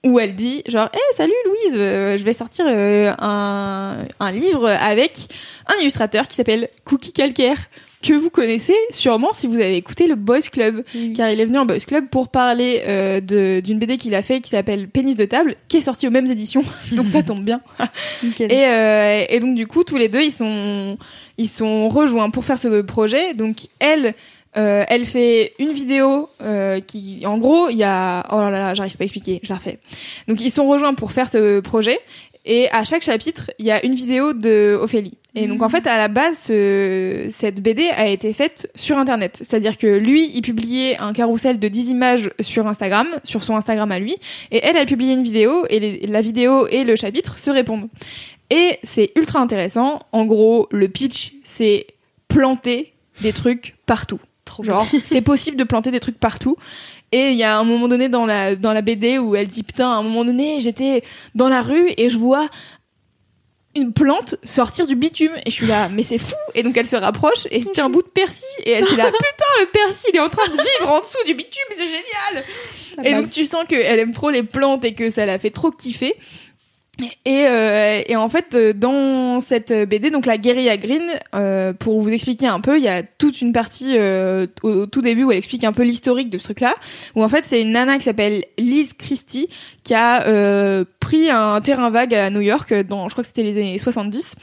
[0.03, 4.69] où elle dit genre hey, salut Louise euh, je vais sortir euh, un, un livre
[4.69, 5.17] avec
[5.65, 7.57] un illustrateur qui s'appelle Cookie Calcaire
[8.05, 10.83] que vous connaissez sûrement si vous avez écouté le Boys Club.
[11.15, 13.19] Car il est venu en Boys Club pour parler euh,
[13.61, 16.27] d'une BD qu'il a fait qui s'appelle Pénis de table qui est sortie aux mêmes
[16.27, 16.63] éditions.
[16.91, 17.61] Donc ça tombe bien.
[18.23, 18.51] Nickel.
[18.51, 20.97] et, euh, et donc du coup tous les deux ils sont
[21.37, 23.33] ils sont rejoints pour faire ce projet.
[23.33, 24.13] Donc elle
[24.57, 28.73] euh, elle fait une vidéo euh, qui en gros il y a oh là là
[28.73, 29.79] j'arrive pas à expliquer je la refais.
[30.27, 31.99] Donc ils sont rejoints pour faire ce projet.
[32.45, 35.85] Et à chaque chapitre il y a une vidéo de Ophélie Et donc en fait,
[35.87, 39.35] à la base, ce- cette BD a été faite sur Internet.
[39.37, 43.91] C'est-à-dire que lui, il publiait un carrousel de 10 images sur Instagram, sur son Instagram
[43.91, 44.15] à lui,
[44.51, 47.89] et elle, elle publiait une vidéo, et les- la vidéo et le chapitre se répondent.
[48.49, 50.03] Et c'est ultra intéressant.
[50.11, 51.87] En gros, le pitch, c'est
[52.27, 54.19] planter des trucs partout.
[54.61, 56.55] Genre, c'est possible de planter des trucs partout.
[57.11, 59.63] Et il y a un moment donné dans la, dans la BD où elle dit
[59.63, 61.03] Putain, à un moment donné, j'étais
[61.33, 62.47] dans la rue et je vois
[63.75, 65.33] une plante sortir du bitume.
[65.45, 67.89] Et je suis là, mais c'est fou Et donc elle se rapproche et c'était un
[67.89, 68.47] bout de persil.
[68.63, 71.23] Et elle dit là Putain, le persil, il est en train de vivre en dessous
[71.25, 72.45] du bitume, c'est génial
[73.03, 75.71] Et donc tu sens qu'elle aime trop les plantes et que ça la fait trop
[75.71, 76.15] kiffer.
[77.25, 81.03] Et, euh, et en fait, euh, dans cette BD, donc la Guerilla Green,
[81.33, 84.85] euh, pour vous expliquer un peu, il y a toute une partie euh, au, au
[84.85, 86.73] tout début où elle explique un peu l'historique de ce truc-là,
[87.15, 89.49] où en fait c'est une nana qui s'appelle Liz Christie
[89.83, 93.43] qui a euh, pris un terrain vague à New York dans, je crois que c'était
[93.43, 94.35] les années 70,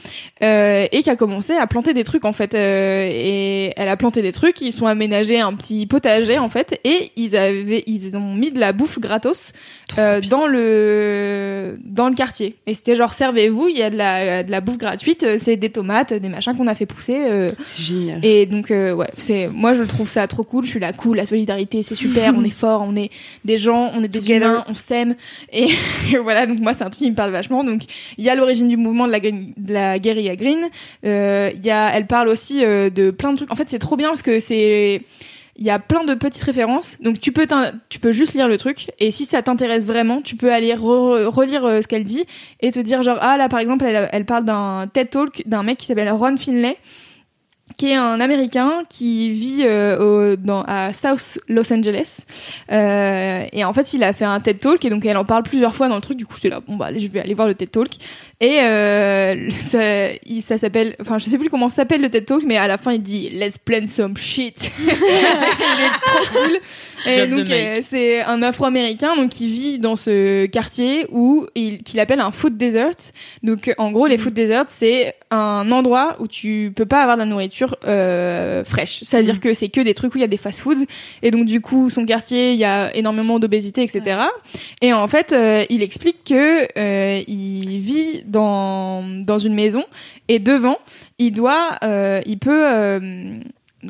[0.43, 2.53] euh, et qui a commencé à planter des trucs en fait.
[2.53, 6.79] euh, et elle a planté des trucs, ils sont aménagés un petit potager en fait,
[6.83, 9.53] et ils avaient, ils ont mis de la bouffe gratos
[9.97, 12.42] euh, dans le dans le quartier.
[12.67, 15.55] Et c'était genre servez-vous, il y a de la de la bouffe gratuite, euh, c'est
[15.57, 17.15] des tomates, des machins qu'on a fait pousser.
[17.29, 18.19] euh, C'est génial.
[18.23, 20.63] et donc euh, ouais, c'est moi je trouve ça trop cool.
[20.65, 22.33] Je suis là cool, la solidarité, c'est super.
[22.37, 23.09] on est fort, on est
[23.45, 25.15] des gens, on est des humains, on s'aime.
[25.51, 25.67] Et
[26.23, 27.63] voilà, donc moi c'est un truc qui me parle vachement.
[27.63, 27.81] Donc
[28.17, 30.59] il y a l'origine du mouvement de la de la guérilla green.
[31.05, 33.51] Euh, y a, elle parle aussi de plein de trucs.
[33.51, 35.01] En fait c'est trop bien parce que c'est
[35.55, 37.45] il y a plein de petites références, donc tu peux
[37.89, 41.25] tu peux juste lire le truc et si ça t'intéresse vraiment, tu peux aller re-
[41.25, 42.25] relire euh, ce qu'elle dit
[42.59, 45.63] et te dire genre ah là par exemple elle, elle parle d'un TED Talk d'un
[45.63, 46.77] mec qui s'appelle Ron Finlay
[47.77, 52.25] qui est un Américain qui vit euh, dans, à South Los Angeles.
[52.71, 55.43] Euh, et en fait, il a fait un TED Talk et donc elle en parle
[55.43, 56.17] plusieurs fois dans le truc.
[56.17, 57.89] Du coup, j'étais là, bon bah allez, je vais aller voir le TED Talk.
[58.43, 62.43] Et euh, ça, il- ça s'appelle, enfin je sais plus comment s'appelle le TED Talk,
[62.45, 64.69] mais à la fin il dit Let's plan some shit.
[64.79, 66.59] il est trop cool.
[67.05, 71.47] Et Job de donc euh, c'est un Afro-américain donc qui vit dans ce quartier où
[71.55, 72.91] il qu'il appelle un food desert.
[73.43, 77.21] Donc en gros les food deserts c'est un endroit où tu peux pas avoir de
[77.21, 78.99] la nourriture euh, fraîche.
[79.03, 80.79] C'est-à-dire que c'est que des trucs où il y a des fast-food
[81.21, 84.19] et donc du coup son quartier il y a énormément d'obésité etc.
[84.81, 89.85] Et en fait euh, il explique que euh, il vit dans dans une maison.
[90.27, 90.77] Et devant
[91.19, 93.39] il doit euh, il peut euh,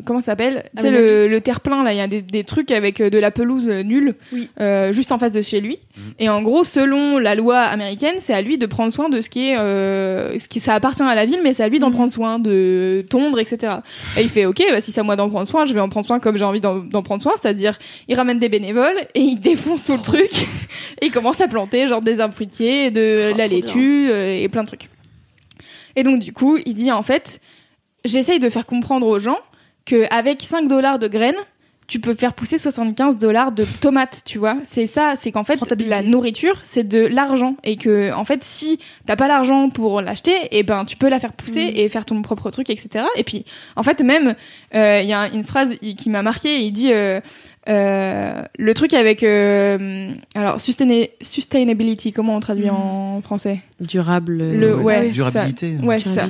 [0.05, 2.71] comment ça s'appelle Tu sais le, le terre-plein là, il y a des, des trucs
[2.71, 4.49] avec euh, de la pelouse euh, nulle Oui.
[4.59, 5.79] euh, juste en face de chez lui.
[6.19, 9.29] Et en gros, selon la loi américaine, c'est à lui de prendre soin de ce
[9.29, 11.91] qui est euh, ce qui ça appartient à la ville, mais c'est à lui d'en
[11.91, 13.77] prendre soin, de tondre, etc.
[14.17, 15.89] Et il fait ok, bah, si c'est à moi d'en prendre soin, je vais en
[15.89, 19.19] prendre soin comme j'ai envie d'en d'en prendre soin, c'est-à-dire il ramène des bénévoles et
[19.21, 20.41] il défonce tout le truc
[21.01, 24.47] et il commence à planter genre des arbres fruitiers, de Oh, la laitue euh, et
[24.49, 24.89] plein de trucs.
[25.95, 27.39] Et donc du coup, il dit en fait,
[28.05, 29.37] j'essaye de faire comprendre aux gens
[29.85, 31.35] que avec 5 dollars de graines,
[31.85, 34.55] tu peux faire pousser 75 dollars de tomates, tu vois.
[34.65, 37.55] C'est ça, c'est qu'en fait, la nourriture, c'est de l'argent.
[37.65, 41.19] Et que, en fait, si t'as pas l'argent pour l'acheter, et ben, tu peux la
[41.19, 41.75] faire pousser Mm.
[41.77, 43.05] et faire ton propre truc, etc.
[43.17, 43.43] Et puis,
[43.75, 44.33] en fait, même,
[44.73, 47.19] euh, il y a une phrase qui m'a marqué, il dit, euh,
[47.67, 53.59] euh, le truc avec, euh, alors, sustain- sustainability, comment on traduit en français?
[53.81, 54.37] Durable.
[54.37, 55.77] Le, ouais, Durabilité.
[55.77, 56.27] ça- ouais, c'est ça.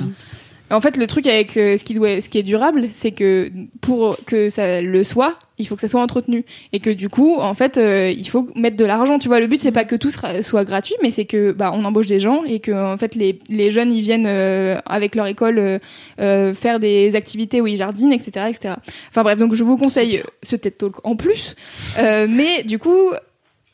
[0.70, 3.50] En fait, le truc avec euh, ce qui est durable, c'est que
[3.82, 7.36] pour que ça le soit, il faut que ça soit entretenu et que du coup,
[7.38, 9.18] en fait, euh, il faut mettre de l'argent.
[9.18, 11.84] Tu vois, le but c'est pas que tout soit gratuit, mais c'est que bah on
[11.84, 15.26] embauche des gens et que en fait les, les jeunes ils viennent euh, avec leur
[15.26, 15.80] école
[16.18, 18.74] faire des activités où ils jardinent, etc., etc.
[19.10, 21.54] Enfin bref, donc je vous conseille ce TED Talk en plus,
[21.98, 23.12] mais du coup.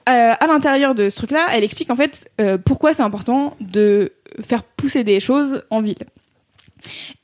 [0.07, 2.29] à l'intérieur de ce truc-là, elle explique en fait
[2.65, 4.13] pourquoi c'est important de
[4.43, 6.05] faire pousser des choses en ville.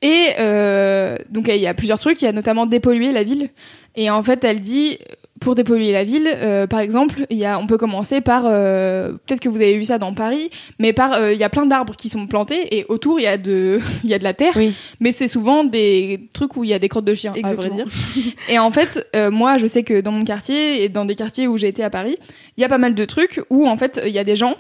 [0.03, 3.51] Et euh, donc il y a plusieurs trucs, il y a notamment dépolluer la ville.
[3.95, 4.99] Et en fait, elle dit
[5.41, 9.41] pour dépolluer la ville, euh, par exemple, y a, on peut commencer par euh, peut-être
[9.41, 11.95] que vous avez vu ça dans Paris, mais par euh, il y a plein d'arbres
[11.95, 14.55] qui sont plantés et autour il y a de il y a de la terre,
[14.57, 14.75] Oui.
[15.01, 17.71] mais c'est souvent des trucs où il y a des crottes de chiens, à vrai
[17.71, 17.87] dire.
[18.49, 21.57] Et en fait, moi, je sais que dans mon quartier et dans des quartiers où
[21.57, 22.17] j'ai été à Paris,
[22.57, 24.55] il y a pas mal de trucs où en fait il y a des gens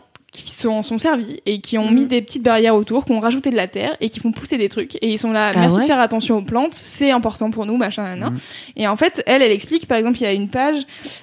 [0.44, 3.50] qui sont, sont servis et qui ont mis des petites barrières autour, qui ont rajouté
[3.50, 4.96] de la terre et qui font pousser des trucs.
[4.96, 7.66] Et ils sont là, Ah merci ouais de faire attention aux plantes, c'est important pour
[7.66, 8.38] nous, machin, nan, nan.
[8.76, 10.78] Et en fait, elle, elle explique, par exemple, il y a une page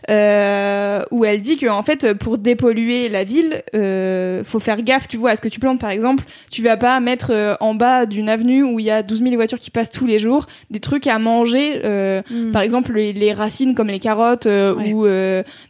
[0.10, 5.08] euh, où elle dit que en fait, pour dépolluer la ville, euh, faut faire gaffe,
[5.08, 6.24] tu vois, à ce que tu plantes, par exemple.
[6.52, 9.36] Tu vas pas mettre euh, en bas d'une avenue où il y a 12 000
[9.36, 12.22] voitures qui passent tous les jours des trucs à manger, euh,
[12.52, 14.94] par exemple les, les racines comme les carottes Ouais.
[14.94, 15.06] ou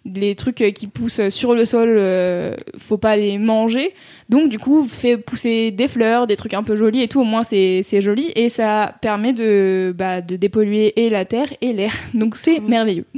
[0.05, 1.99] les trucs qui poussent sur le sol,
[2.77, 3.93] faut pas les les manger.
[4.29, 7.21] Donc du coup, fait pousser des fleurs, des trucs un peu jolis et tout.
[7.21, 11.47] Au moins, c'est c'est joli et ça permet de bah, de dépolluer et la terre
[11.61, 11.91] et l'air.
[12.13, 13.05] Donc c'est merveilleux.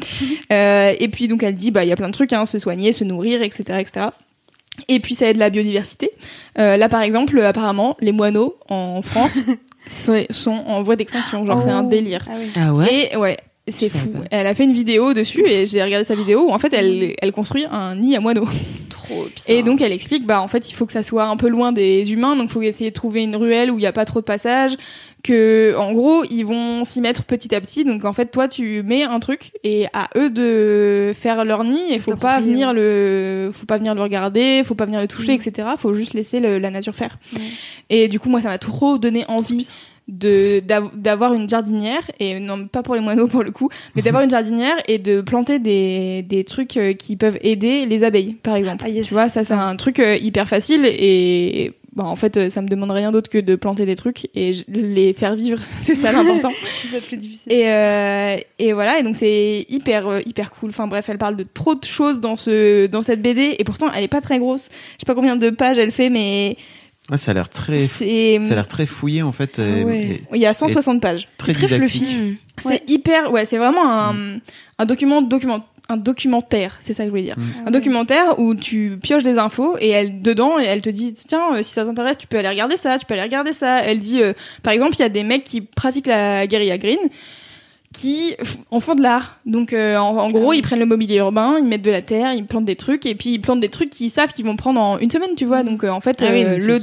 [0.51, 2.59] Euh, et puis donc elle dit bah il y a plein de trucs, hein, se
[2.59, 4.07] soigner, se nourrir, etc., etc.
[4.87, 6.11] Et puis ça aide la biodiversité.
[6.59, 9.39] Euh, là par exemple, apparemment, les moineaux en France
[10.29, 11.45] sont en voie d'extinction.
[11.45, 11.89] Genre c'est un Oh.
[11.89, 12.25] délire.
[12.29, 12.51] Ah oui.
[12.55, 13.09] Ah ouais?
[13.13, 13.37] Et ouais,
[13.67, 14.09] c'est fou.
[14.11, 14.19] pas.
[14.31, 17.15] Elle a fait une vidéo dessus et j'ai regardé sa vidéo où en fait elle,
[17.21, 18.47] elle construit un nid à moineaux.
[18.89, 21.47] Trop Et donc elle explique bah en fait il faut que ça soit un peu
[21.47, 23.91] loin des humains donc il faut essayer de trouver une ruelle où il n'y a
[23.91, 24.77] pas trop de passage
[25.23, 27.83] que en gros ils vont s'y mettre petit à petit.
[27.83, 31.91] Donc en fait toi tu mets un truc et à eux de faire leur nid
[31.91, 35.33] et faut pas venir le faut pas venir le regarder faut pas venir le toucher
[35.33, 37.17] etc faut juste laisser le- la nature faire.
[37.89, 39.67] Et du coup moi ça m'a trop donné envie
[40.07, 44.03] de d'av- d'avoir une jardinière et non pas pour les moineaux pour le coup mais
[44.03, 48.33] d'avoir une jardinière et de planter des, des trucs euh, qui peuvent aider les abeilles
[48.33, 49.07] par exemple Ah, yes.
[49.07, 52.67] tu vois ça c'est un truc euh, hyper facile et bah, en fait ça me
[52.67, 56.51] demande rien d'autre que de planter des trucs et les faire vivre c'est ça l'important
[56.91, 57.51] c'est plus difficile.
[57.51, 60.69] et, euh, et voilà, et donc c'est hyper euh, hyper cool.
[60.69, 63.87] Enfin bref, elle parle de trop de choses dans ce dans cette BD et pourtant
[63.95, 64.69] elle est pas très grosse.
[64.95, 66.57] Je sais pas combien de pages elle fait, mais
[67.11, 70.01] Ouais, ça a l'air très, ça a l'air très fouillé en fait, et- ouais.
[70.11, 71.27] et il y a 160 pages.
[71.37, 72.23] très, Très fluffy.
[72.23, 72.35] Hmm.
[72.57, 74.15] C'est hyper ouais, c'est vraiment un
[74.79, 77.37] un document document un documentaire, c'est ça que je voulais dire.
[77.37, 77.67] Mm.
[77.67, 81.53] Un documentaire où tu pioches des infos et elle dedans et elle te dit tiens
[81.53, 83.83] euh, si ça t'intéresse tu peux aller regarder ça, tu peux aller regarder ça.
[83.83, 84.33] Elle dit euh,
[84.63, 86.97] par exemple il y a des mecs qui pratiquent la guérilla green
[87.95, 88.35] qui
[88.71, 89.39] en font de l'art.
[89.45, 92.33] Donc euh, en, en gros, ils prennent le mobilier urbain, ils mettent de la terre,
[92.33, 94.79] ils plantent des trucs et puis ils plantent des trucs qu'ils savent qu'ils vont prendre
[94.81, 95.63] en une semaine, tu vois.
[95.63, 96.79] Donc euh, en fait, Ah oui, euh, donc le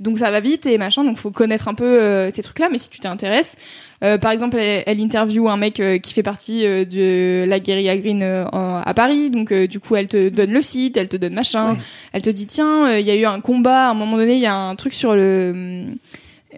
[0.00, 2.68] donc ça va vite et machin donc faut connaître un peu euh, ces trucs là
[2.72, 3.54] mais si tu t'intéresses
[4.02, 7.60] euh, par exemple elle, elle interviewe un mec euh, qui fait partie euh, de la
[7.60, 9.30] guérilla green euh, en- à Paris.
[9.30, 11.72] Donc euh, du coup elle te donne le site elle te donne machin.
[11.72, 11.78] Ouais.
[12.14, 14.34] elle te dit tiens euh, il y a eu un combat à un moment donné
[14.34, 15.84] il y a un truc sur le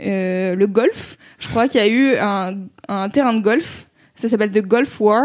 [0.00, 1.16] euh, le golf.
[1.38, 2.54] Je crois qu'il y a eu un,
[2.88, 3.86] un terrain de golf
[4.18, 5.24] ça s'appelle The Golf War.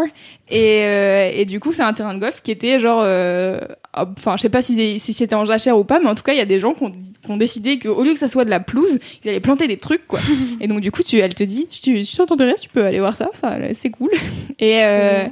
[0.49, 3.59] Et, euh, et du coup c'est un terrain de golf qui était genre euh,
[3.93, 6.33] enfin je sais pas si, si c'était en jachère ou pas mais en tout cas
[6.33, 8.45] il y a des gens qui ont, qui ont décidé qu'au lieu que ça soit
[8.45, 10.19] de la pelouse ils allaient planter des trucs quoi.
[10.61, 12.99] Et donc du coup tu elle te dit tu si ça t'intéresse tu peux aller
[12.99, 14.11] voir ça ça c'est cool.
[14.59, 15.23] Et euh,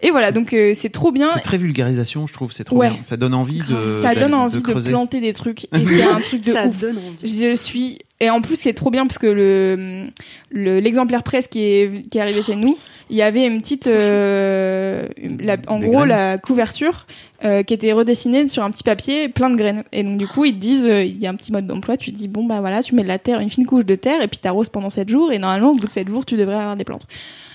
[0.00, 2.52] et voilà donc euh, c'est trop bien C'est très vulgarisation, je trouve.
[2.52, 2.90] C'est trop Ouais.
[2.90, 2.98] bien.
[3.02, 4.00] Ça donne envie de.
[4.02, 6.80] ça donne de envie de, planter des trucs et c'est un truc de ça ouf
[6.80, 7.28] donne envie.
[7.40, 10.06] je suis et en plus c'est trop bien parce que le
[10.50, 12.76] le- l'exemplaire presse qui est qui est arrivé chez nous
[13.10, 15.06] il y avait une petite euh,
[15.40, 16.08] la- en Des gros graines.
[16.08, 17.06] la couverture
[17.44, 20.44] euh, qui était redessinée sur un petit papier plein de graines et donc du coup
[20.44, 22.44] ils te disent euh, il y a un petit mode d'emploi tu te dis bon
[22.44, 24.68] bah voilà tu mets de la terre une fine couche de terre et puis t'arroses
[24.68, 27.06] pendant 7 jours et normalement au bout de 7 jours tu devrais avoir des plantes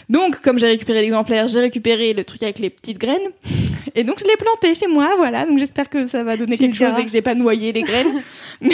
[0.10, 3.18] donc comme j'ai récupéré l'exemplaire j'ai récupéré le truc avec les petites graines
[3.96, 6.64] et donc je l'ai planté chez moi voilà donc j'espère que ça va donner Tu
[6.70, 8.22] quelque me chose et que j'ai pas noyé les graines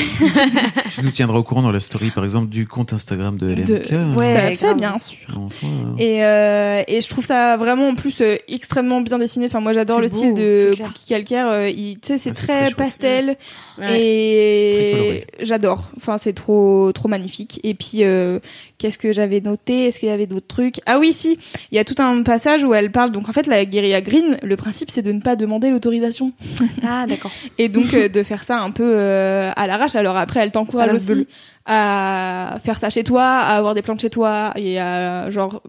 [0.94, 3.66] Tu nous tiendras au courant dans la story, par exemple, du compte Instagram de LMK.
[3.92, 7.88] De- Ouais, ça fait bien sûr En soi, Et, euh, et je trouve ça vraiment
[7.90, 9.46] en plus euh, extrêmement bien dessiné.
[9.48, 10.74] Enfin, moi j'adore le beau, style de.
[10.84, 11.48] Cookie Calcaire.
[11.50, 13.38] euh, il- Tu sais, c'est Ah, très, pastel
[13.80, 14.00] Ouais.
[14.02, 15.90] Et j'adore.
[15.98, 17.60] Enfin, c'est trop trop magnifique.
[17.64, 18.40] Et puis euh,
[18.80, 19.86] qu'est-ce que j'avais noté?
[19.86, 20.80] Est-ce qu'il y avait d'autres trucs?
[20.88, 21.38] Ah oui, si.
[21.72, 23.12] Il y a tout un passage où elle parle.
[23.12, 26.32] Donc en fait, la guérilla green, le principe c'est de ne pas demander l'autorisation
[26.84, 27.32] Ah d'accord.
[27.60, 29.96] et donc euh, de faire ça un peu euh, à l'arrache.
[29.96, 31.28] Alors après, elle t'encourage aussi
[31.66, 35.62] à faire ça chez toi, à avoir des plantes chez toi et à genre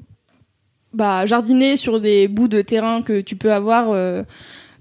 [0.95, 3.91] bah jardiner sur des bouts de terrain que tu peux avoir.
[3.91, 4.23] euh,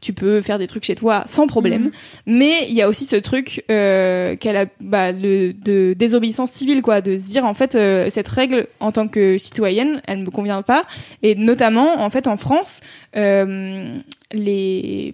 [0.01, 1.91] tu peux faire des trucs chez toi sans problème, Mhm.
[2.27, 6.81] mais il y a aussi ce truc euh, qu'elle a bah, le, de désobéissance civile
[6.81, 10.29] quoi, de se dire en fait euh, cette règle en tant que citoyenne, elle me
[10.29, 10.85] convient pas,
[11.23, 12.81] et notamment en fait en France,
[13.17, 13.97] euh,
[14.31, 15.13] les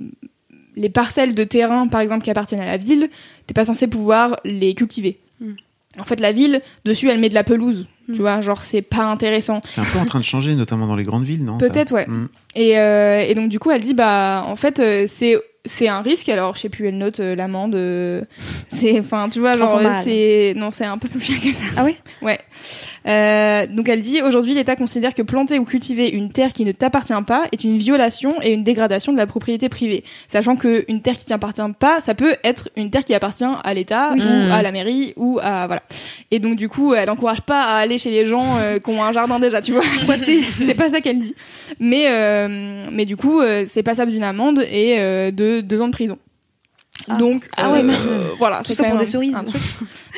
[0.78, 3.10] les parcelles de terrain, par exemple, qui appartiennent à la ville,
[3.48, 5.18] t'es pas censé pouvoir les cultiver.
[5.40, 5.52] Mm.
[6.00, 7.88] En fait, la ville, dessus, elle met de la pelouse.
[8.14, 9.62] Tu vois, genre, c'est pas intéressant.
[9.70, 12.06] C'est un peu en train de changer, notamment dans les grandes villes, non Peut-être, ouais.
[12.08, 12.28] Mm.
[12.56, 15.36] Et, euh, et donc, du coup, elle dit, bah, en fait, euh, c'est
[15.68, 16.30] c'est un risque.
[16.30, 17.74] Alors, je sais plus, elle note euh, l'amende.
[18.68, 20.04] c'est, enfin, tu vois, genre, 300 balles.
[20.04, 21.62] c'est, non, c'est un peu plus cher que ça.
[21.76, 21.86] Ah
[22.22, 22.40] Ouais.
[23.08, 26.72] Euh, donc elle dit aujourd'hui l'État considère que planter ou cultiver une terre qui ne
[26.72, 31.04] t'appartient pas est une violation et une dégradation de la propriété privée, sachant que une
[31.04, 34.22] terre qui t'appartient pas, ça peut être une terre qui appartient à l'État Oui.
[34.22, 34.52] ou Mhm.
[34.52, 35.84] à la mairie ou à voilà.
[36.32, 39.14] Et donc du coup, elle encourage pas à aller chez les gens qui ont un
[39.14, 39.84] jardin déjà, tu vois.
[40.66, 41.36] c'est pas ça qu'elle dit.
[41.80, 42.08] Mais
[42.50, 46.18] mais du coup, euh, c'est passable d'une amende et euh, de deux ans de prison.
[47.10, 47.18] Ah.
[47.18, 49.36] Donc Ah ouais, euh, mais- euh, voilà, Tout c'est ça pour des un- cerises.
[49.36, 49.62] un truc.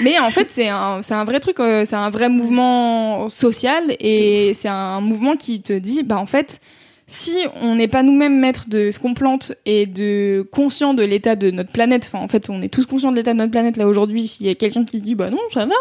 [0.03, 3.95] Mais en fait, c'est un, c'est un vrai truc, euh, c'est un vrai mouvement social
[3.99, 6.61] et c'est un mouvement qui te dit, bah en fait,
[7.07, 7.33] si
[7.63, 11.49] on n'est pas nous-mêmes maîtres de ce qu'on plante et de conscient de l'état de
[11.49, 13.87] notre planète, enfin en fait on est tous conscients de l'état de notre planète là
[13.87, 15.75] aujourd'hui, s'il y a quelqu'un qui dit bah non ça va,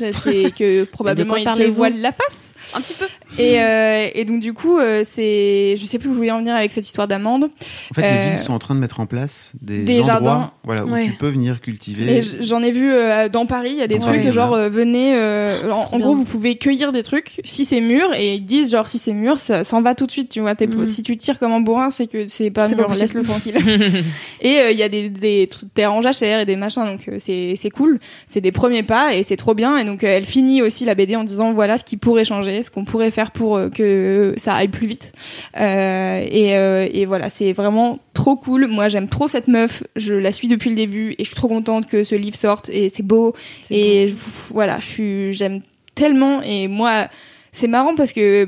[0.12, 2.53] c'est que probablement il parlez-vous voile la face.
[2.74, 3.06] Un petit peu.
[3.38, 6.38] Et, euh, et donc du coup euh, c'est, je sais plus où je voulais en
[6.38, 7.44] venir avec cette histoire d'amande.
[7.90, 10.06] En fait, les Euh, villes sont en train de mettre en place des, des endroits
[10.14, 10.52] jardins.
[10.64, 11.04] voilà, où Ouais.
[11.04, 12.22] tu peux venir cultiver.
[12.40, 14.68] j'en ai vu euh, dans Paris, il y a des Dans trucs Paris, genre euh,
[14.68, 18.70] venez, euh, en, gros vous pouvez cueillir des trucs si c'est mûr et ils disent
[18.70, 20.54] genre si c'est mûr ça s'en va tout de suite, tu vois.
[20.54, 20.86] Mhm.
[20.86, 23.56] Si tu tires comme un bourrin c'est que c'est pas mûr, laisse-le tranquille.
[24.40, 27.16] et euh, il y a des, des terres en jachère et des machins donc euh,
[27.18, 30.24] c'est c'est cool, c'est des premiers pas et c'est trop bien et donc euh, elle
[30.26, 33.30] finit aussi la BD en disant voilà ce qui pourrait changer, ce qu'on pourrait faire
[33.30, 35.12] pour euh, que ça aille plus vite.
[35.58, 38.66] Euh, et, euh, et voilà, c'est vraiment trop cool.
[38.66, 39.82] Moi, j'aime trop cette meuf.
[39.96, 42.68] Je la suis depuis le début et je suis trop contente que ce livre sorte.
[42.70, 43.34] Et c'est beau.
[43.70, 44.14] Et
[44.50, 45.60] voilà, je suis, j'aime
[45.94, 46.42] tellement.
[46.42, 47.08] Et moi,
[47.52, 48.46] c'est marrant parce que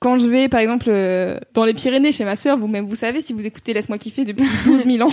[0.00, 3.20] quand je vais, par exemple, euh, dans les Pyrénées chez ma sœur, vous-même, vous savez,
[3.22, 5.12] si vous écoutez Laisse-moi kiffer depuis 12 000 ans.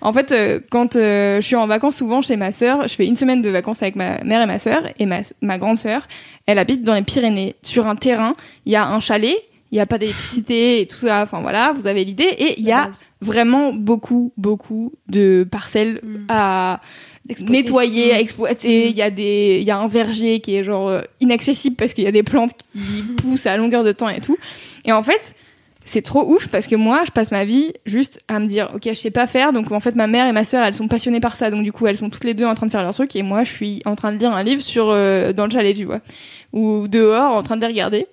[0.00, 3.06] en fait, euh, quand euh, je suis en vacances souvent chez ma sœur, je fais
[3.06, 4.82] une semaine de vacances avec ma mère et ma sœur.
[4.98, 6.06] Et ma, ma grande sœur,
[6.46, 8.34] elle habite dans les Pyrénées, sur un terrain.
[8.66, 9.36] Il y a un chalet,
[9.70, 11.22] il n'y a pas d'électricité et tout ça.
[11.22, 12.24] Enfin voilà, vous avez l'idée.
[12.38, 16.16] Et il y a vraiment beaucoup, beaucoup de parcelles Mm.
[16.28, 16.80] à.
[17.48, 18.16] Nettoyer, Mm.
[18.16, 18.88] exploiter.
[18.90, 21.94] Il y a des, il y a un verger qui est genre euh, inaccessible parce
[21.94, 24.36] qu'il y a des plantes qui poussent à longueur de temps et tout.
[24.84, 25.34] Et en fait,
[25.84, 28.82] c'est trop ouf parce que moi, je passe ma vie juste à me dire, ok,
[28.86, 29.52] je sais pas faire.
[29.52, 31.50] Donc en fait, ma mère et ma sœur, elles sont passionnées par ça.
[31.50, 33.22] Donc du coup, elles sont toutes les deux en train de faire leur truc et
[33.22, 35.84] moi, je suis en train de lire un livre sur euh, dans le chalet, tu
[35.84, 36.00] vois,
[36.52, 38.06] ou dehors en train de les regarder.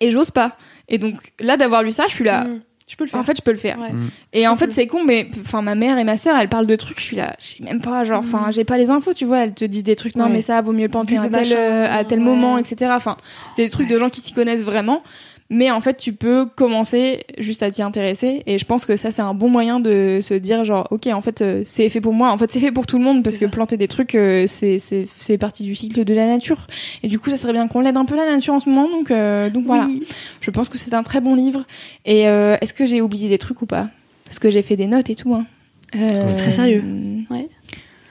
[0.00, 0.56] Et j'ose pas.
[0.88, 2.44] Et donc là, d'avoir lu ça, je suis là.
[2.44, 2.60] Mm.
[2.88, 3.18] Je peux le faire.
[3.18, 3.78] En fait, je peux le faire.
[3.80, 3.90] Ouais.
[4.32, 4.74] Et en fait, cool.
[4.74, 7.00] c'est con, mais enfin, ma mère et ma sœur, elles parlent de trucs.
[7.00, 9.38] Je suis là, je sais même pas, genre, enfin, j'ai pas les infos, tu vois.
[9.40, 10.14] Elles te disent des trucs.
[10.14, 10.30] Non, Ouais.
[10.34, 12.24] mais ça vaut mieux le planter Vu à tel, machin, euh, à tel ouais.
[12.24, 12.92] moment, etc.
[12.94, 13.16] Enfin,
[13.56, 15.02] c'est des trucs de gens qui s'y connaissent vraiment.
[15.48, 18.42] Mais en fait, tu peux commencer juste à t'y intéresser.
[18.46, 21.20] Et je pense que ça, c'est un bon moyen de se dire, genre, ok, en
[21.20, 22.32] fait, euh, c'est fait pour moi.
[22.32, 23.50] En fait, c'est fait pour tout le monde parce que ça.
[23.50, 26.66] planter des trucs, euh, c'est c'est c'est partie du cycle de la nature.
[27.02, 28.88] Et du coup, ça serait bien qu'on l'aide un peu la nature en ce moment.
[28.90, 29.86] Donc, euh, donc voilà.
[29.86, 30.04] Oui.
[30.40, 31.64] Je pense que c'est un très bon livre.
[32.04, 33.88] Et euh, est-ce que j'ai oublié des trucs ou pas?
[34.24, 35.32] Parce que j'ai fait des notes et tout.
[35.32, 35.46] Hein.
[35.94, 36.82] Euh, très sérieux.
[37.30, 37.48] Ouais.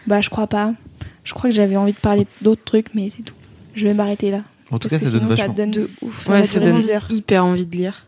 [0.07, 0.74] Bah, je crois pas.
[1.26, 3.36] Je crois que j'avais envie de parler d'autres trucs, mais c'est tout.
[3.74, 4.44] Je vais m'arrêter là.
[4.76, 5.54] En tout Parce cas, ça donne vachement.
[5.54, 6.28] donne de ouf.
[6.28, 8.06] Ouais, ça donne hyper envie de lire.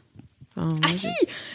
[0.56, 1.08] Enfin, Ah si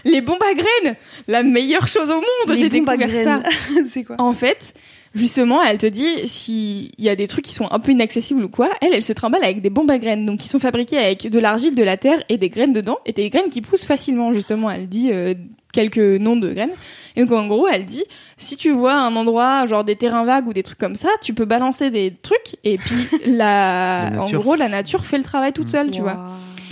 [0.04, 0.96] Les bombes à graines
[1.28, 3.38] La meilleure chose au monde J'ai bombes à découvert ça.
[3.40, 3.86] graines.
[3.88, 4.74] c'est quoi En fait,
[5.14, 8.48] justement, elle te dit s'il y a des trucs qui sont un peu inaccessibles ou
[8.48, 11.28] quoi, elle, elle se trimballe avec des bombes à graines, donc qui sont fabriquées avec
[11.28, 14.32] de l'argile, de la terre et des graines dedans, et des graines qui poussent facilement,
[14.32, 14.70] justement.
[14.70, 15.34] Elle dit euh,
[15.72, 16.70] quelques noms de graines.
[17.16, 18.04] Et donc, en gros, elle dit
[18.36, 21.34] si tu vois un endroit, genre des terrains vagues ou des trucs comme ça, tu
[21.34, 25.52] peux balancer des trucs, et puis la, La en gros, la nature fait le travail
[25.52, 26.18] toute seule, tu vois.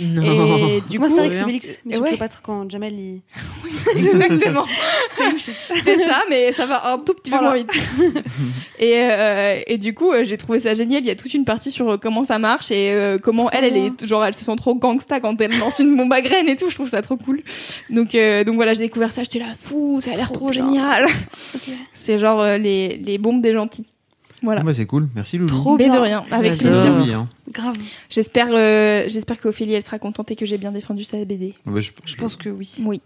[0.01, 0.57] Non.
[0.67, 2.09] Et du Moi, coup, c'est c'est Obélix, mais ouais.
[2.09, 3.21] Cléopâtre quand Jamel il.
[3.95, 4.65] Exactement.
[5.83, 7.69] c'est ça, mais ça va un tout petit peu moins vite.
[8.79, 11.03] et, euh, et du coup, euh, j'ai trouvé ça génial.
[11.03, 13.63] Il y a toute une partie sur euh, comment ça marche et euh, comment elle,
[13.65, 16.49] elle est, genre, elle se sent trop gangsta quand elle lance une bombe à graines
[16.49, 16.69] et tout.
[16.69, 17.43] Je trouve ça trop cool.
[17.89, 19.23] Donc, euh, donc voilà, j'ai découvert ça.
[19.23, 21.05] J'étais là, fou, ça a l'air Trop trop, génial.
[21.55, 21.69] Ok.
[21.95, 23.87] C'est genre euh, les, les bombes des gentils.
[24.41, 24.61] Voilà.
[24.61, 25.07] Ah bah, c'est cool.
[25.15, 25.49] Merci Loulou.
[25.55, 25.95] Trop Mais bien.
[25.95, 27.19] de rien, avec plaisir.
[27.19, 27.29] Hein.
[27.51, 27.75] Grave.
[28.09, 31.53] J'espère, euh, j'espère qu'Ophélie, elle sera contente et que j'ai bien défendu sa BD.
[31.67, 32.73] Ah bah, je, Je pense que oui.
[32.83, 33.01] Oui.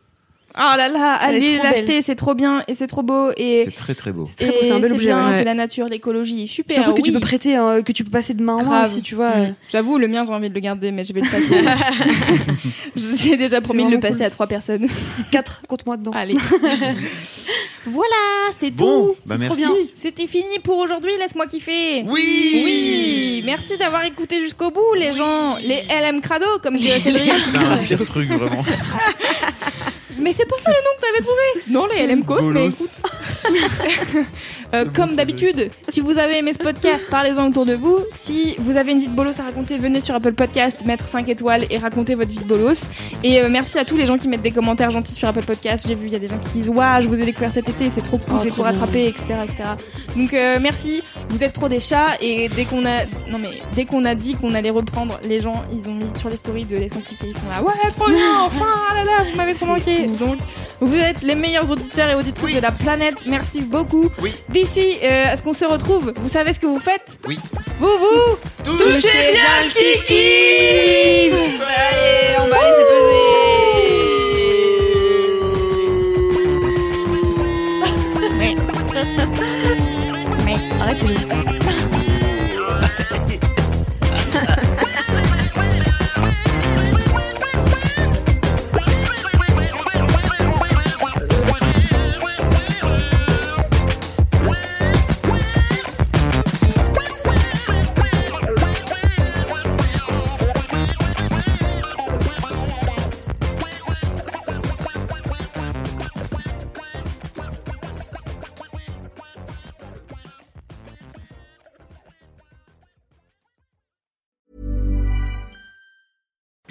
[0.58, 3.76] Oh là là, Elle allez l'acheter, c'est trop bien et c'est trop beau et C'est
[3.76, 4.24] très très beau.
[4.38, 5.20] très beau, c'est un bel objet, ouais.
[5.34, 6.76] c'est la nature, l'écologie, super.
[6.76, 8.64] C'est un truc que tu peux prêter, hein, que tu peux passer de main en
[8.64, 9.36] main aussi, tu vois.
[9.36, 9.56] Mm.
[9.70, 12.70] J'avoue, le mien, j'ai envie de le garder, mais je vais le passer.
[13.22, 14.26] j'ai déjà promis de le passer cool.
[14.26, 14.88] à trois personnes.
[15.32, 16.12] 4, compte-moi dedans.
[16.14, 16.36] Allez.
[17.86, 19.16] voilà, c'est Bon, tout.
[19.26, 19.64] bah merci.
[19.94, 22.04] C'était fini pour aujourd'hui, laisse-moi kiffer.
[22.08, 25.56] Oui Oui, merci d'avoir écouté jusqu'au bout, les gens.
[25.64, 27.32] Les LM Crado, comme dirait Cédric.
[27.52, 28.64] C'est un pire truc, vraiment.
[30.18, 32.90] Mais c'est pas ça le nom que t'avais trouvé Non, les LM Cos, mais écoute.
[34.74, 38.00] Euh, comme d'habitude, si vous avez aimé ce podcast, parlez-en autour de vous.
[38.20, 41.30] Si vous avez une vie de bolos à raconter, venez sur Apple Podcast, mettre 5
[41.30, 42.88] étoiles et raconter votre vie de bolos.
[43.24, 45.86] Et euh, merci à tous les gens qui mettent des commentaires gentils sur Apple Podcast.
[45.88, 47.70] J'ai vu, il y a des gens qui disent Waouh, je vous ai découvert cet
[47.70, 49.64] été, c'est trop cool, Oh, j'ai tout rattrapé, etc., etc.
[50.16, 52.18] Donc euh, merci, vous êtes trop des chats.
[52.20, 55.64] Et dès qu'on a, non mais dès qu'on a dit qu'on allait reprendre, les gens
[55.72, 58.18] ils ont mis sur les stories de Laisse-moi kiffer, ils sont là Ouais, trop bien,
[58.42, 60.05] enfin, ah là là, vous m'avez trop manqué.
[60.08, 60.38] Donc
[60.82, 63.26] vous êtes les meilleurs auditeurs et auditrices de la planète.
[63.26, 64.10] Merci beaucoup.
[64.22, 64.34] Oui.
[64.50, 67.40] D'ici euh, à ce qu'on se retrouve, vous savez ce que vous faites Oui.
[67.80, 73.46] Vous, vous, touchez bien le kiki Allez, on va aller se poser.
[80.82, 81.95] Arrête les